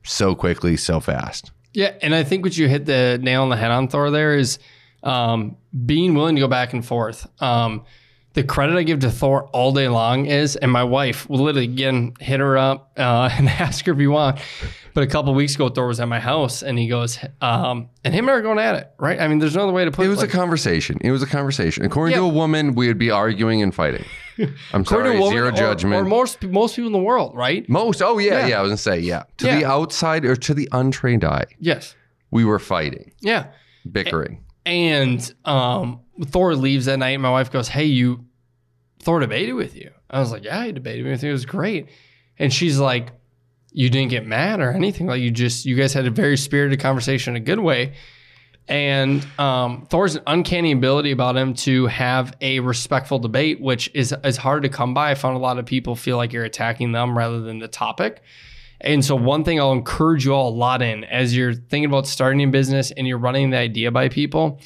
so 0.04 0.34
quickly, 0.34 0.76
so 0.76 1.00
fast. 1.00 1.50
Yeah, 1.72 1.94
and 2.02 2.14
I 2.14 2.22
think 2.22 2.44
what 2.44 2.56
you 2.56 2.68
hit 2.68 2.86
the 2.86 3.18
nail 3.20 3.42
on 3.42 3.48
the 3.48 3.56
head 3.56 3.70
on 3.70 3.88
Thor 3.88 4.10
there 4.10 4.36
is 4.36 4.58
um, 5.02 5.56
being 5.84 6.14
willing 6.14 6.36
to 6.36 6.40
go 6.40 6.48
back 6.48 6.74
and 6.74 6.84
forth. 6.84 7.26
Um, 7.42 7.84
the 8.36 8.44
credit 8.44 8.76
I 8.76 8.82
give 8.82 9.00
to 9.00 9.10
Thor 9.10 9.44
all 9.54 9.72
day 9.72 9.88
long 9.88 10.26
is, 10.26 10.56
and 10.56 10.70
my 10.70 10.84
wife 10.84 11.26
will 11.28 11.38
literally 11.38 11.64
again 11.64 12.12
hit 12.20 12.38
her 12.38 12.58
up 12.58 12.92
uh, 12.98 13.30
and 13.38 13.48
ask 13.48 13.86
her 13.86 13.92
if 13.92 13.98
you 13.98 14.10
want. 14.10 14.38
But 14.92 15.04
a 15.04 15.06
couple 15.06 15.34
weeks 15.34 15.54
ago, 15.54 15.70
Thor 15.70 15.86
was 15.86 16.00
at 16.00 16.08
my 16.08 16.20
house, 16.20 16.62
and 16.62 16.78
he 16.78 16.86
goes, 16.86 17.18
um, 17.40 17.88
and 18.04 18.14
him 18.14 18.26
and 18.26 18.30
I 18.30 18.34
are 18.34 18.42
going 18.42 18.58
at 18.58 18.74
it, 18.74 18.90
right? 18.98 19.18
I 19.18 19.26
mean, 19.26 19.38
there's 19.38 19.56
no 19.56 19.62
other 19.62 19.72
way 19.72 19.86
to 19.86 19.90
put 19.90 20.02
it. 20.02 20.06
It 20.06 20.08
was 20.10 20.18
like, 20.18 20.28
a 20.28 20.32
conversation. 20.32 20.98
It 21.00 21.12
was 21.12 21.22
a 21.22 21.26
conversation. 21.26 21.86
According 21.86 22.12
yeah. 22.12 22.20
to 22.20 22.26
a 22.26 22.28
woman, 22.28 22.74
we 22.74 22.88
would 22.88 22.98
be 22.98 23.10
arguing 23.10 23.62
and 23.62 23.74
fighting. 23.74 24.04
I'm 24.74 24.84
sorry, 24.84 25.18
woman, 25.18 25.32
zero 25.32 25.50
judgment. 25.50 25.94
Or, 25.94 26.02
or, 26.02 26.04
most 26.04 26.42
most 26.42 26.76
people 26.76 26.88
in 26.88 26.92
the 26.92 26.98
world, 26.98 27.34
right? 27.34 27.66
Most. 27.70 28.02
Oh 28.02 28.18
yeah, 28.18 28.40
yeah. 28.40 28.46
yeah 28.48 28.58
I 28.58 28.62
was 28.62 28.68
gonna 28.68 28.76
say 28.76 28.98
yeah. 28.98 29.22
To 29.38 29.46
yeah. 29.46 29.60
the 29.60 29.64
outside 29.64 30.26
or 30.26 30.36
to 30.36 30.52
the 30.52 30.68
untrained 30.72 31.24
eye, 31.24 31.46
yes, 31.58 31.94
we 32.30 32.44
were 32.44 32.58
fighting. 32.58 33.12
Yeah, 33.20 33.46
bickering. 33.90 34.44
And 34.66 35.32
um, 35.46 36.00
Thor 36.26 36.54
leaves 36.54 36.84
that 36.84 36.98
night. 36.98 37.18
My 37.18 37.30
wife 37.30 37.50
goes, 37.50 37.68
"Hey, 37.68 37.84
you 37.84 38.25
Thor 39.06 39.20
debated 39.20 39.52
with 39.52 39.76
you. 39.76 39.92
I 40.10 40.18
was 40.18 40.32
like, 40.32 40.42
yeah, 40.42 40.64
he 40.64 40.72
debated 40.72 41.06
with 41.06 41.22
you. 41.22 41.28
It 41.28 41.32
was 41.32 41.46
great. 41.46 41.90
And 42.40 42.52
she's 42.52 42.80
like, 42.80 43.12
you 43.70 43.88
didn't 43.88 44.10
get 44.10 44.26
mad 44.26 44.58
or 44.58 44.72
anything. 44.72 45.06
Like 45.06 45.20
you 45.20 45.30
just, 45.30 45.64
you 45.64 45.76
guys 45.76 45.92
had 45.92 46.06
a 46.06 46.10
very 46.10 46.36
spirited 46.36 46.80
conversation 46.80 47.36
in 47.36 47.40
a 47.40 47.44
good 47.44 47.60
way. 47.60 47.94
And 48.66 49.24
um, 49.38 49.86
Thor's 49.86 50.16
an 50.16 50.24
uncanny 50.26 50.72
ability 50.72 51.12
about 51.12 51.36
him 51.36 51.54
to 51.54 51.86
have 51.86 52.34
a 52.40 52.58
respectful 52.58 53.20
debate, 53.20 53.60
which 53.60 53.88
is 53.94 54.12
is 54.24 54.36
hard 54.36 54.64
to 54.64 54.68
come 54.68 54.92
by. 54.92 55.12
I 55.12 55.14
found 55.14 55.36
a 55.36 55.38
lot 55.38 55.60
of 55.60 55.66
people 55.66 55.94
feel 55.94 56.16
like 56.16 56.32
you're 56.32 56.42
attacking 56.42 56.90
them 56.90 57.16
rather 57.16 57.40
than 57.40 57.60
the 57.60 57.68
topic. 57.68 58.22
And 58.80 59.04
so, 59.04 59.14
one 59.14 59.44
thing 59.44 59.60
I'll 59.60 59.70
encourage 59.70 60.24
you 60.24 60.34
all 60.34 60.48
a 60.48 60.56
lot 60.56 60.82
in 60.82 61.04
as 61.04 61.36
you're 61.36 61.54
thinking 61.54 61.84
about 61.84 62.08
starting 62.08 62.42
a 62.42 62.48
business 62.48 62.90
and 62.90 63.06
you're 63.06 63.18
running 63.18 63.50
the 63.50 63.58
idea 63.58 63.92
by 63.92 64.08
people, 64.08 64.60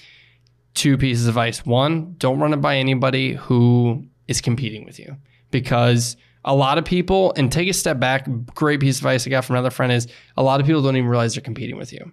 two 0.72 0.96
pieces 0.96 1.26
of 1.26 1.32
advice. 1.32 1.66
One, 1.66 2.14
don't 2.16 2.40
run 2.40 2.54
it 2.54 2.62
by 2.62 2.76
anybody 2.78 3.34
who 3.34 4.06
is 4.30 4.40
competing 4.40 4.84
with 4.84 4.98
you 4.98 5.16
because 5.50 6.16
a 6.44 6.54
lot 6.54 6.78
of 6.78 6.84
people, 6.84 7.34
and 7.36 7.52
take 7.52 7.68
a 7.68 7.72
step 7.74 7.98
back, 7.98 8.26
great 8.54 8.80
piece 8.80 8.96
of 8.96 9.02
advice 9.02 9.26
I 9.26 9.30
got 9.30 9.44
from 9.44 9.56
another 9.56 9.70
friend 9.70 9.92
is 9.92 10.06
a 10.36 10.42
lot 10.42 10.60
of 10.60 10.66
people 10.66 10.80
don't 10.80 10.96
even 10.96 11.10
realize 11.10 11.34
they're 11.34 11.42
competing 11.42 11.76
with 11.76 11.92
you. 11.92 12.12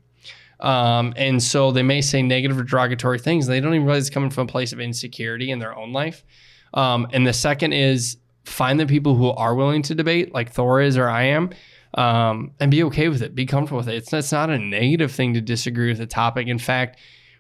Um, 0.60 1.14
and 1.16 1.42
so 1.42 1.72
they 1.72 1.84
may 1.84 2.02
say 2.02 2.24
negative 2.24 2.60
or 2.60 2.64
derogatory 2.64 3.20
things. 3.20 3.46
They 3.46 3.62
don't 3.62 3.76
even 3.76 3.86
realize 3.86 4.08
it's 4.08 4.14
coming 4.14 4.32
from 4.32 4.48
a 4.48 4.52
place 4.52 4.74
of 4.74 4.80
insecurity 4.80 5.52
in 5.52 5.60
their 5.60 5.78
own 5.78 5.94
life. 5.94 6.26
Um, 6.74 7.08
and 7.14 7.26
the 7.26 7.34
second 7.34 7.74
is 7.74 8.18
find 8.44 8.80
the 8.80 8.88
people 8.88 9.16
who 9.16 9.30
are 9.30 9.54
willing 9.54 9.84
to 9.84 9.96
debate, 9.96 10.34
like 10.34 10.52
Thor 10.52 10.82
is 10.82 10.98
or 10.98 11.08
I 11.08 11.24
am, 11.24 11.52
um, 11.94 12.52
and 12.60 12.72
be 12.72 12.84
okay 12.86 13.08
with 13.08 13.22
it. 13.22 13.36
Be 13.36 13.46
comfortable 13.46 13.78
with 13.78 13.88
it. 13.88 13.96
It's, 13.96 14.12
it's 14.12 14.32
not 14.32 14.50
a 14.50 14.58
negative 14.58 15.12
thing 15.12 15.36
to 15.36 15.42
disagree 15.42 15.90
with 15.90 16.02
a 16.02 16.08
topic. 16.08 16.48
In 16.48 16.58
fact, 16.58 17.00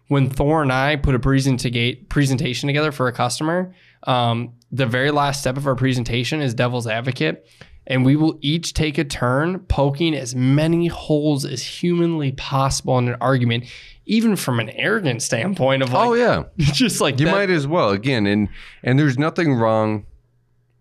when 0.09 0.29
Thor 0.29 0.61
and 0.61 0.71
I 0.71 0.95
put 0.95 1.15
a 1.15 1.19
presentation 1.19 2.67
together 2.67 2.91
for 2.91 3.07
a 3.07 3.11
customer, 3.13 3.73
um, 4.03 4.53
the 4.71 4.85
very 4.85 5.11
last 5.11 5.39
step 5.41 5.57
of 5.57 5.67
our 5.67 5.75
presentation 5.75 6.41
is 6.41 6.53
devil's 6.53 6.87
advocate. 6.87 7.47
And 7.89 8.03
we 8.03 8.17
will 8.17 8.37
each 8.41 8.73
take 8.73 8.97
a 8.97 9.05
turn 9.05 9.59
poking 9.59 10.13
as 10.13 10.35
many 10.35 10.87
holes 10.87 11.45
as 11.45 11.63
humanly 11.63 12.33
possible 12.33 12.97
in 12.97 13.07
an 13.07 13.15
argument, 13.21 13.63
even 14.05 14.35
from 14.35 14.59
an 14.59 14.69
arrogant 14.71 15.21
standpoint 15.21 15.83
of 15.83 15.93
like, 15.93 16.07
oh 16.09 16.13
yeah, 16.13 16.43
just 16.57 16.99
like 16.99 17.17
you 17.17 17.27
that. 17.27 17.31
might 17.31 17.49
as 17.49 17.65
well 17.65 17.91
again. 17.91 18.25
And 18.27 18.49
and 18.83 18.99
there's 18.99 19.17
nothing 19.17 19.53
wrong 19.53 20.05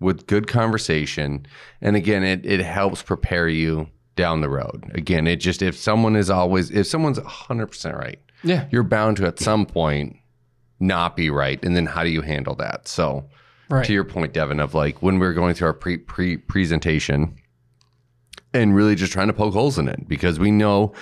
with 0.01 0.27
good 0.27 0.49
conversation. 0.49 1.47
And 1.81 1.95
again, 1.95 2.25
it 2.25 2.45
it 2.45 2.59
helps 2.59 3.03
prepare 3.03 3.49
you 3.49 3.89
down 4.17 4.41
the 4.41 4.49
road. 4.49 4.91
Again, 4.95 5.29
it 5.29 5.37
just 5.37 5.63
if 5.63 5.77
someone 5.77 6.17
is 6.17 6.29
always 6.29 6.73
if 6.73 6.89
someone's 6.89 7.21
100% 7.21 7.97
right, 7.97 8.19
yeah, 8.43 8.67
you're 8.73 8.83
bound 8.83 9.19
to 9.19 9.27
at 9.27 9.39
some 9.39 9.65
point 9.65 10.17
not 10.81 11.17
be 11.17 11.31
right. 11.31 11.63
And 11.65 11.75
then 11.77 11.87
how 11.87 12.03
do 12.05 12.11
you 12.11 12.23
handle 12.23 12.55
that? 12.57 12.87
So, 12.89 13.29
right. 13.69 13.85
to 13.87 13.93
your 13.93 14.05
point, 14.05 14.33
Devin, 14.33 14.61
of 14.61 14.75
like 14.75 15.03
when 15.03 15.19
we 15.19 15.27
are 15.27 15.33
going 15.33 15.55
through 15.55 15.69
our 15.69 15.73
pre 15.75 15.97
pre 15.99 16.37
presentation 16.37 17.37
and 18.55 18.75
really 18.75 18.95
just 18.95 19.13
trying 19.13 19.27
to 19.29 19.33
poke 19.33 19.55
holes 19.55 19.79
in 19.79 19.89
it 19.89 20.09
because 20.09 20.39
we 20.39 20.51
know 20.51 20.93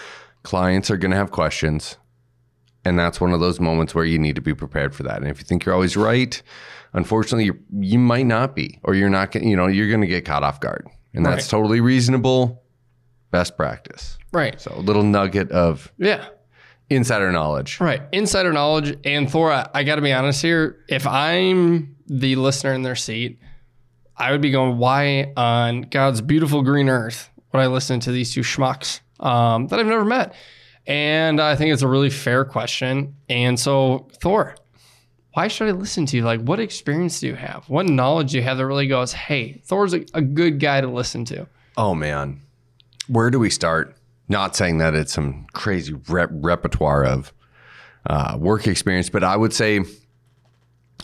clients 0.43 0.91
are 0.91 0.97
going 0.97 1.11
to 1.11 1.17
have 1.17 1.31
questions. 1.31 1.97
And 2.87 2.99
that's 2.99 3.19
one 3.21 3.33
of 3.33 3.41
those 3.41 3.61
moments 3.61 3.95
where 3.95 4.05
you 4.05 4.19
need 4.19 4.35
to 4.35 4.43
be 4.43 4.55
prepared 4.55 4.95
for 4.95 5.05
that. 5.05 5.19
And 5.19 5.29
if 5.29 5.39
you 5.39 5.45
think 5.45 5.65
you're 5.65 5.75
always 5.75 5.97
right, 5.97 6.41
unfortunately, 6.93 7.47
you 7.47 7.59
you 7.81 7.99
might 7.99 8.27
not 8.27 8.55
be, 8.55 8.79
or 8.83 8.95
you're 8.95 9.09
not, 9.09 9.35
you 9.35 9.57
know, 9.57 9.67
you're 9.69 9.89
going 9.89 10.03
to 10.03 10.07
get 10.07 10.25
caught 10.27 10.43
off 10.43 10.61
guard, 10.61 10.87
and 11.15 11.25
that's 11.25 11.45
Right. 11.47 11.51
totally 11.51 11.81
reasonable. 11.81 12.63
Best 13.31 13.57
practice. 13.57 14.19
right. 14.33 14.61
So 14.61 14.73
a 14.77 14.81
little 14.81 15.03
nugget 15.03 15.51
of 15.51 15.91
Yeah. 15.97 16.27
Insider 16.91 17.33
knowledge. 17.33 17.81
Right. 17.81 18.03
Insider 18.13 18.53
knowledge. 18.53 18.99
And 19.05 19.31
Thor, 19.31 19.53
I, 19.53 19.69
I 19.75 19.83
got 19.85 19.97
to 19.97 20.03
be 20.03 20.13
honest 20.13 20.43
here. 20.43 20.85
If 20.89 21.07
I'm 21.07 21.97
the 22.07 22.37
listener 22.37 22.73
in 22.75 22.83
their 22.83 22.97
seat, 22.97 23.39
I 24.17 24.31
would 24.31 24.41
be 24.41 24.51
going, 24.51 24.79
why 24.79 25.33
on 25.37 25.83
God's 25.83 26.21
beautiful 26.21 26.63
green 26.63 26.89
earth 26.89 27.31
would 27.53 27.61
I 27.61 27.67
listen 27.67 28.01
to 28.01 28.13
these 28.13 28.33
two 28.33 28.43
schmucks 28.43 29.01
um, 29.21 29.69
that 29.69 29.81
I've 29.81 29.87
never 29.87 30.05
met? 30.05 30.35
And 30.87 31.41
I 31.41 31.57
think 31.57 31.73
it's 31.73 31.83
a 31.83 31.89
really 31.89 32.11
fair 32.11 32.45
question. 32.45 33.17
And 33.29 33.59
so, 33.59 34.09
Thor, 34.21 34.55
why 35.33 35.49
should 35.49 35.69
I 35.69 35.73
listen 35.73 36.07
to 36.07 36.17
you? 36.17 36.23
Like, 36.23 36.43
what 36.43 36.61
experience 36.61 37.21
do 37.21 37.27
you 37.27 37.35
have? 37.35 37.69
What 37.69 37.87
knowledge 37.87 38.33
do 38.33 38.37
you 38.37 38.45
have 38.45 38.59
that 38.59 38.67
really 38.67 38.87
goes, 38.87 39.13
hey, 39.13 39.61
Thor's 39.65 39.95
a, 39.95 40.05
a 40.15 40.21
good 40.21 40.61
guy 40.61 40.81
to 40.81 40.87
listen 40.87 41.25
to? 41.27 41.47
Oh 41.77 41.95
man, 41.95 42.41
where 43.09 43.31
do 43.31 43.39
we 43.41 43.51
start? 43.51 43.97
Not 44.29 44.57
saying 44.57 44.79
that 44.79 44.95
it's 44.95 45.13
some 45.13 45.47
crazy 45.53 45.93
rep- 46.09 46.31
repertoire 46.33 47.05
of 47.05 47.33
uh, 48.07 48.37
work 48.39 48.67
experience, 48.67 49.11
but 49.11 49.23
I 49.23 49.37
would 49.37 49.53
say 49.53 49.81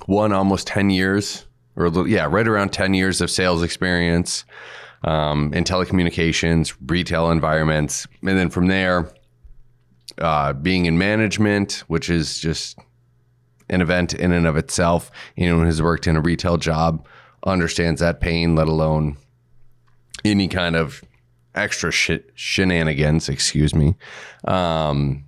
one 0.06 0.32
almost 0.32 0.66
ten 0.66 0.90
years, 0.90 1.46
or 1.76 1.88
little, 1.88 2.08
yeah, 2.08 2.26
right 2.28 2.48
around 2.48 2.72
ten 2.72 2.94
years 2.94 3.20
of 3.20 3.30
sales 3.30 3.62
experience 3.62 4.44
um, 5.04 5.52
in 5.52 5.64
telecommunications, 5.64 6.74
retail 6.86 7.30
environments, 7.30 8.06
and 8.22 8.38
then 8.38 8.50
from 8.50 8.68
there, 8.68 9.12
uh, 10.18 10.52
being 10.54 10.86
in 10.86 10.96
management, 10.98 11.84
which 11.88 12.08
is 12.10 12.38
just 12.38 12.78
an 13.68 13.80
event 13.80 14.14
in 14.14 14.32
and 14.32 14.46
of 14.46 14.56
itself. 14.56 15.10
Anyone 15.36 15.66
who's 15.66 15.82
worked 15.82 16.06
in 16.06 16.16
a 16.16 16.20
retail 16.20 16.56
job 16.56 17.06
understands 17.46 18.00
that 18.00 18.20
pain, 18.20 18.54
let 18.54 18.68
alone 18.68 19.16
any 20.24 20.48
kind 20.48 20.76
of 20.76 21.02
extra 21.54 21.90
shit 21.90 22.30
shenanigans, 22.34 23.28
excuse 23.28 23.74
me. 23.74 23.94
Um, 24.44 25.24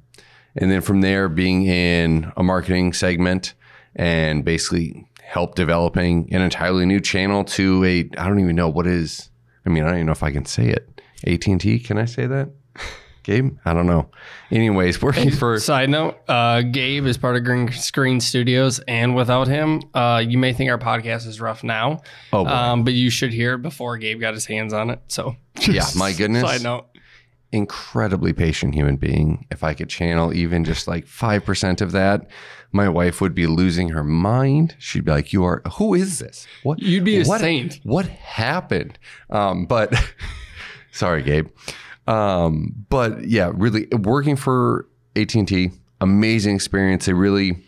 and 0.57 0.71
then 0.71 0.81
from 0.81 1.01
there, 1.01 1.29
being 1.29 1.65
in 1.65 2.33
a 2.37 2.43
marketing 2.43 2.93
segment 2.93 3.55
and 3.97 4.45
basically 4.45 5.07
help 5.23 5.55
developing 5.55 6.29
an 6.33 6.43
entirely 6.43 6.85
new 6.85 7.01
channel 7.01 7.45
to 7.45 7.85
a 7.85 8.01
I 8.19 8.29
don't 8.29 8.41
even 8.41 8.57
know 8.57 8.69
what 8.69 8.87
is. 8.87 9.31
I 9.65 9.71
mean, 9.71 9.85
I 9.85 9.87
don't 9.87 9.97
even 9.97 10.07
know 10.07 10.13
if 10.13 10.23
I 10.23 10.33
can 10.33 10.45
say 10.45 10.69
it. 10.69 11.01
AT 11.27 11.47
and 11.47 11.61
T. 11.61 11.79
Can 11.79 11.99
I 11.99 12.05
say 12.05 12.27
that? 12.27 12.51
Gabe, 13.23 13.57
I 13.65 13.73
don't 13.73 13.87
know. 13.87 14.09
Anyways, 14.51 15.01
working 15.01 15.31
for 15.31 15.59
Side 15.61 15.91
note, 15.91 16.19
uh, 16.29 16.63
Gabe 16.63 17.07
is 17.07 17.17
part 17.17 17.37
of 17.37 17.45
Green 17.45 17.71
Screen 17.73 18.21
Studios, 18.21 18.81
and 18.89 19.15
without 19.15 19.47
him, 19.49 19.83
uh, 19.95 20.23
you 20.27 20.39
may 20.39 20.53
think 20.53 20.71
our 20.71 20.79
podcast 20.79 21.27
is 21.27 21.41
rough 21.41 21.63
now. 21.63 22.03
Oh, 22.33 22.45
boy. 22.45 22.51
um, 22.51 22.85
but 22.85 22.95
you 22.95 23.11
should 23.11 23.33
hear 23.33 23.55
it 23.55 23.63
before 23.63 23.97
Gabe 23.99 24.21
got 24.21 24.35
his 24.35 24.47
hands 24.47 24.73
on 24.73 24.91
it. 24.91 25.01
So, 25.09 25.37
Yeah, 25.61 25.87
my 25.97 26.13
goodness. 26.17 26.43
Side 26.43 26.63
note, 26.63 26.87
incredibly 27.53 28.33
patient 28.33 28.75
human 28.75 28.97
being. 28.97 29.47
If 29.51 29.63
I 29.63 29.75
could 29.75 29.89
channel 29.89 30.33
even 30.35 30.65
just 30.65 30.89
like 30.89 31.07
5% 31.07 31.81
of 31.81 31.93
that, 31.93 32.29
my 32.73 32.89
wife 32.89 33.21
would 33.21 33.35
be 33.35 33.47
losing 33.47 33.91
her 33.91 34.03
mind. 34.03 34.75
She'd 34.79 35.05
be 35.05 35.11
like, 35.13 35.33
You 35.33 35.45
are, 35.45 35.63
who 35.77 35.95
is 35.95 36.19
this? 36.19 36.47
What? 36.63 36.81
You'd 36.81 37.05
be 37.05 37.21
a 37.21 37.25
what, 37.25 37.41
saint. 37.41 37.79
What 37.85 38.07
happened? 38.07 38.99
Um, 39.31 39.67
but 39.67 39.93
sorry, 40.93 41.23
Gabe. 41.23 41.49
Um, 42.07 42.75
but 42.89 43.25
yeah, 43.27 43.53
really 43.55 43.87
working 43.87 44.37
for 44.37 44.89
AT&T, 45.17 45.71
amazing 46.01 46.57
experience. 46.57 47.07
They 47.07 47.13
really, 47.13 47.65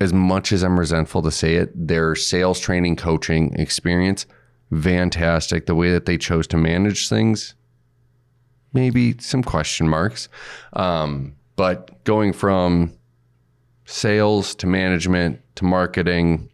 as 0.00 0.12
much 0.12 0.52
as 0.52 0.62
I'm 0.62 0.78
resentful 0.78 1.22
to 1.22 1.30
say 1.30 1.56
it, 1.56 1.70
their 1.74 2.14
sales 2.14 2.60
training 2.60 2.96
coaching 2.96 3.54
experience, 3.54 4.26
fantastic. 4.72 5.66
The 5.66 5.74
way 5.74 5.92
that 5.92 6.06
they 6.06 6.18
chose 6.18 6.46
to 6.48 6.56
manage 6.56 7.08
things, 7.08 7.54
maybe 8.72 9.16
some 9.18 9.42
question 9.42 9.88
marks. 9.88 10.28
Um, 10.74 11.34
but 11.56 12.04
going 12.04 12.32
from 12.32 12.92
sales 13.86 14.54
to 14.56 14.66
management 14.66 15.40
to 15.56 15.64
marketing, 15.64 16.50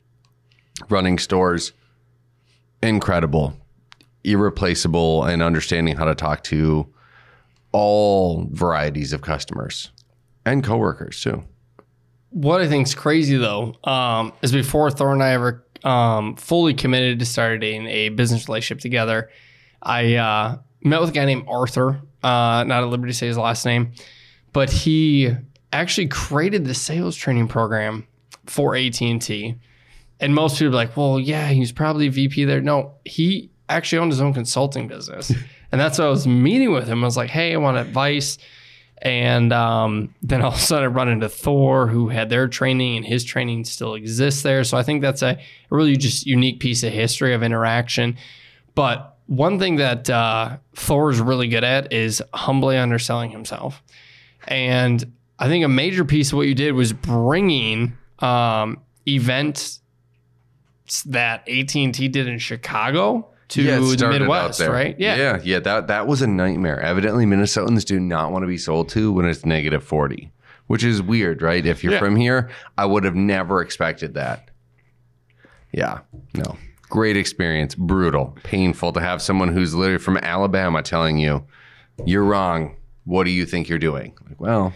running 0.88 1.18
stores, 1.18 1.72
incredible, 2.82 3.54
irreplaceable, 4.24 5.24
and 5.24 5.42
understanding 5.42 5.96
how 5.96 6.04
to 6.04 6.14
talk 6.14 6.42
to 6.44 6.86
all 7.72 8.46
varieties 8.50 9.12
of 9.12 9.22
customers 9.22 9.90
and 10.44 10.62
coworkers 10.62 11.20
too. 11.22 11.42
what 12.30 12.60
I 12.60 12.68
think's 12.68 12.94
crazy 12.94 13.36
though 13.36 13.74
um, 13.84 14.32
is 14.42 14.52
before 14.52 14.90
Thor 14.90 15.12
and 15.12 15.22
I 15.22 15.32
ever 15.32 15.64
um, 15.84 16.36
fully 16.36 16.74
committed 16.74 17.18
to 17.18 17.24
starting 17.24 17.86
a 17.86 18.10
business 18.10 18.48
relationship 18.48 18.80
together, 18.80 19.30
I 19.82 20.14
uh, 20.14 20.58
met 20.82 21.00
with 21.00 21.10
a 21.10 21.12
guy 21.12 21.24
named 21.24 21.46
Arthur. 21.48 22.00
Uh, 22.22 22.62
not 22.64 22.84
at 22.84 22.88
liberty 22.88 23.12
to 23.12 23.18
say 23.18 23.26
his 23.26 23.36
last 23.38 23.64
name, 23.64 23.92
but 24.52 24.70
he 24.70 25.30
actually 25.72 26.06
created 26.06 26.64
the 26.64 26.74
sales 26.74 27.16
training 27.16 27.48
program 27.48 28.06
for 28.46 28.76
AT 28.76 29.00
and 29.02 29.20
T. 29.20 29.56
And 30.20 30.32
most 30.32 30.58
people 30.58 30.68
are 30.68 30.76
like, 30.76 30.96
"Well, 30.96 31.18
yeah, 31.18 31.48
he's 31.48 31.72
probably 31.72 32.08
VP 32.08 32.44
there." 32.44 32.60
No, 32.60 32.94
he 33.04 33.50
actually 33.68 33.98
owned 33.98 34.12
his 34.12 34.20
own 34.20 34.34
consulting 34.34 34.88
business, 34.88 35.30
and 35.72 35.80
that's 35.80 35.98
why 35.98 36.06
I 36.06 36.08
was 36.08 36.26
meeting 36.26 36.72
with 36.72 36.86
him. 36.86 37.02
I 37.02 37.06
was 37.06 37.16
like, 37.16 37.30
"Hey, 37.30 37.54
I 37.54 37.56
want 37.56 37.76
advice." 37.76 38.38
And 39.02 39.52
um, 39.52 40.14
then 40.22 40.42
all 40.42 40.52
of 40.52 40.54
a 40.54 40.60
sudden, 40.60 40.84
I 40.84 40.86
run 40.86 41.08
into 41.08 41.28
Thor, 41.28 41.88
who 41.88 42.08
had 42.08 42.30
their 42.30 42.46
training, 42.46 42.98
and 42.98 43.04
his 43.04 43.24
training 43.24 43.64
still 43.64 43.94
exists 43.94 44.42
there. 44.42 44.62
So 44.62 44.78
I 44.78 44.84
think 44.84 45.02
that's 45.02 45.22
a, 45.22 45.40
really 45.70 45.96
just 45.96 46.24
unique 46.24 46.60
piece 46.60 46.84
of 46.84 46.92
history 46.92 47.34
of 47.34 47.42
interaction. 47.42 48.16
But 48.76 49.16
one 49.26 49.58
thing 49.58 49.76
that 49.76 50.08
uh, 50.08 50.58
Thor 50.76 51.10
is 51.10 51.20
really 51.20 51.48
good 51.48 51.64
at 51.64 51.92
is 51.92 52.22
humbly 52.32 52.76
underselling 52.76 53.32
himself. 53.32 53.82
And 54.46 55.12
I 55.38 55.48
think 55.48 55.64
a 55.64 55.68
major 55.68 56.04
piece 56.04 56.30
of 56.30 56.36
what 56.36 56.46
you 56.46 56.54
did 56.54 56.72
was 56.72 56.92
bringing 56.92 57.96
um, 58.20 58.80
events 59.08 59.80
that 61.06 61.48
AT&T 61.48 62.08
did 62.08 62.28
in 62.28 62.38
Chicago 62.38 63.31
to 63.52 63.62
it 63.62 63.80
the 63.80 63.86
started 63.98 64.16
out 64.16 64.20
Midwest, 64.22 64.58
there. 64.58 64.70
right? 64.70 64.94
yeah, 64.98 65.40
yeah. 65.42 65.58
That 65.60 65.86
that 65.88 66.06
was 66.06 66.20
a 66.22 66.26
nightmare. 66.26 66.80
Evidently, 66.80 67.24
Minnesotans 67.24 67.84
do 67.84 67.98
not 68.00 68.32
want 68.32 68.42
to 68.42 68.46
be 68.46 68.58
sold 68.58 68.88
to 68.90 69.12
when 69.12 69.24
it's 69.26 69.44
negative 69.46 69.82
forty, 69.84 70.32
which 70.66 70.84
is 70.84 71.00
weird, 71.02 71.42
right? 71.42 71.64
If 71.64 71.82
you're 71.82 71.94
Yeah. 71.94 71.98
from 71.98 72.16
here, 72.16 72.50
I 72.76 72.86
would 72.86 73.04
have 73.04 73.14
never 73.14 73.60
expected 73.62 74.14
that. 74.14 74.50
Yeah, 75.72 76.00
no, 76.34 76.56
great 76.90 77.16
experience, 77.16 77.74
brutal, 77.74 78.36
painful 78.42 78.92
to 78.92 79.00
have 79.00 79.22
someone 79.22 79.48
who's 79.48 79.74
literally 79.74 79.98
from 80.02 80.18
Alabama 80.18 80.82
telling 80.82 81.18
you, 81.18 81.44
you're 82.04 82.24
wrong. 82.24 82.76
What 83.04 83.24
do 83.24 83.30
you 83.30 83.46
think 83.46 83.68
you're 83.68 83.78
doing? 83.78 84.12
Like, 84.28 84.40
well, 84.40 84.72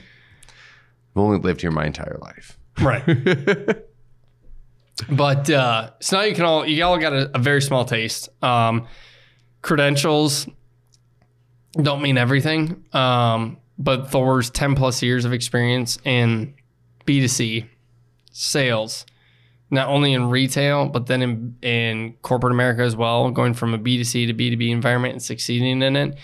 I've 0.49 1.17
only 1.23 1.39
lived 1.39 1.61
here 1.61 1.71
my 1.71 1.85
entire 1.87 2.19
life. 2.21 2.59
Right. 2.81 3.05
but 5.11 5.49
uh, 5.51 5.91
so 6.01 6.19
now 6.19 6.23
you 6.25 6.35
can 6.35 6.45
all 6.45 6.67
you 6.67 6.85
all 6.85 6.99
got 6.99 7.13
a, 7.13 7.31
a 7.35 7.39
very 7.39 7.63
small 7.63 7.85
taste. 7.85 8.29
Um, 8.43 8.87
credentials 9.63 10.49
don't 11.73 12.03
mean 12.03 12.19
everything. 12.19 12.85
Um, 12.93 13.59
but 13.79 14.11
Thor's 14.11 14.51
ten 14.51 14.75
plus 14.75 15.03
years 15.03 15.25
of 15.25 15.33
experience 15.33 15.99
in 16.05 16.55
B 17.05 17.21
two 17.21 17.29
C 17.29 17.67
sales, 18.33 19.05
not 19.71 19.89
only 19.89 20.13
in 20.13 20.31
retail 20.31 20.89
but 20.89 21.07
then 21.07 21.23
in 21.23 21.57
in 21.63 22.15
corporate 22.23 22.53
America 22.53 22.83
as 22.83 22.97
well, 22.97 23.31
going 23.31 23.55
from 23.55 23.75
a 23.75 23.79
B 23.79 23.99
two 23.99 24.05
C 24.05 24.27
to 24.27 24.33
B 24.33 24.51
two 24.51 24.57
B 24.57 24.71
environment 24.71 25.13
and 25.13 25.23
succeeding 25.23 25.83
in 25.83 25.97
it. 25.97 26.19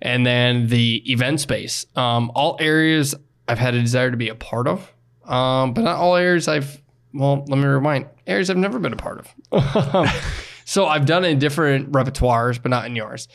And 0.00 0.24
then 0.24 0.68
the 0.68 1.02
event 1.10 1.40
space, 1.40 1.84
um, 1.96 2.30
all 2.34 2.56
areas 2.60 3.14
I've 3.48 3.58
had 3.58 3.74
a 3.74 3.80
desire 3.80 4.10
to 4.10 4.16
be 4.16 4.28
a 4.28 4.34
part 4.34 4.68
of 4.68 4.92
um, 5.28 5.74
but 5.74 5.82
not 5.82 5.96
all 5.96 6.16
areas 6.16 6.48
I've, 6.48 6.82
well, 7.14 7.44
let 7.48 7.58
me 7.58 7.64
rewind, 7.64 8.06
areas 8.26 8.50
I've 8.50 8.56
never 8.56 8.78
been 8.78 8.92
a 8.92 8.96
part 8.96 9.24
of. 9.52 10.10
so 10.64 10.86
I've 10.86 11.06
done 11.06 11.24
it 11.24 11.28
in 11.28 11.38
different 11.38 11.92
repertoires, 11.92 12.60
but 12.60 12.70
not 12.70 12.86
in 12.86 12.96
yours. 12.96 13.28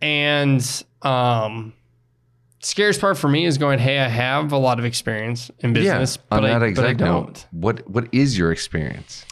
And 0.00 0.84
um, 1.02 1.72
scariest 2.60 3.00
part 3.00 3.16
for 3.18 3.28
me 3.28 3.46
is 3.46 3.58
going, 3.58 3.78
hey, 3.78 3.98
I 3.98 4.08
have 4.08 4.52
a 4.52 4.58
lot 4.58 4.78
of 4.78 4.84
experience 4.84 5.50
in 5.60 5.72
business, 5.72 6.18
on 6.30 6.42
but, 6.42 6.48
that 6.48 6.62
I, 6.62 6.66
exact 6.66 6.98
but 6.98 7.04
I 7.04 7.08
note, 7.08 7.24
don't. 7.24 7.46
what 7.52 7.88
what 7.88 8.08
is 8.12 8.36
your 8.36 8.52
experience? 8.52 9.24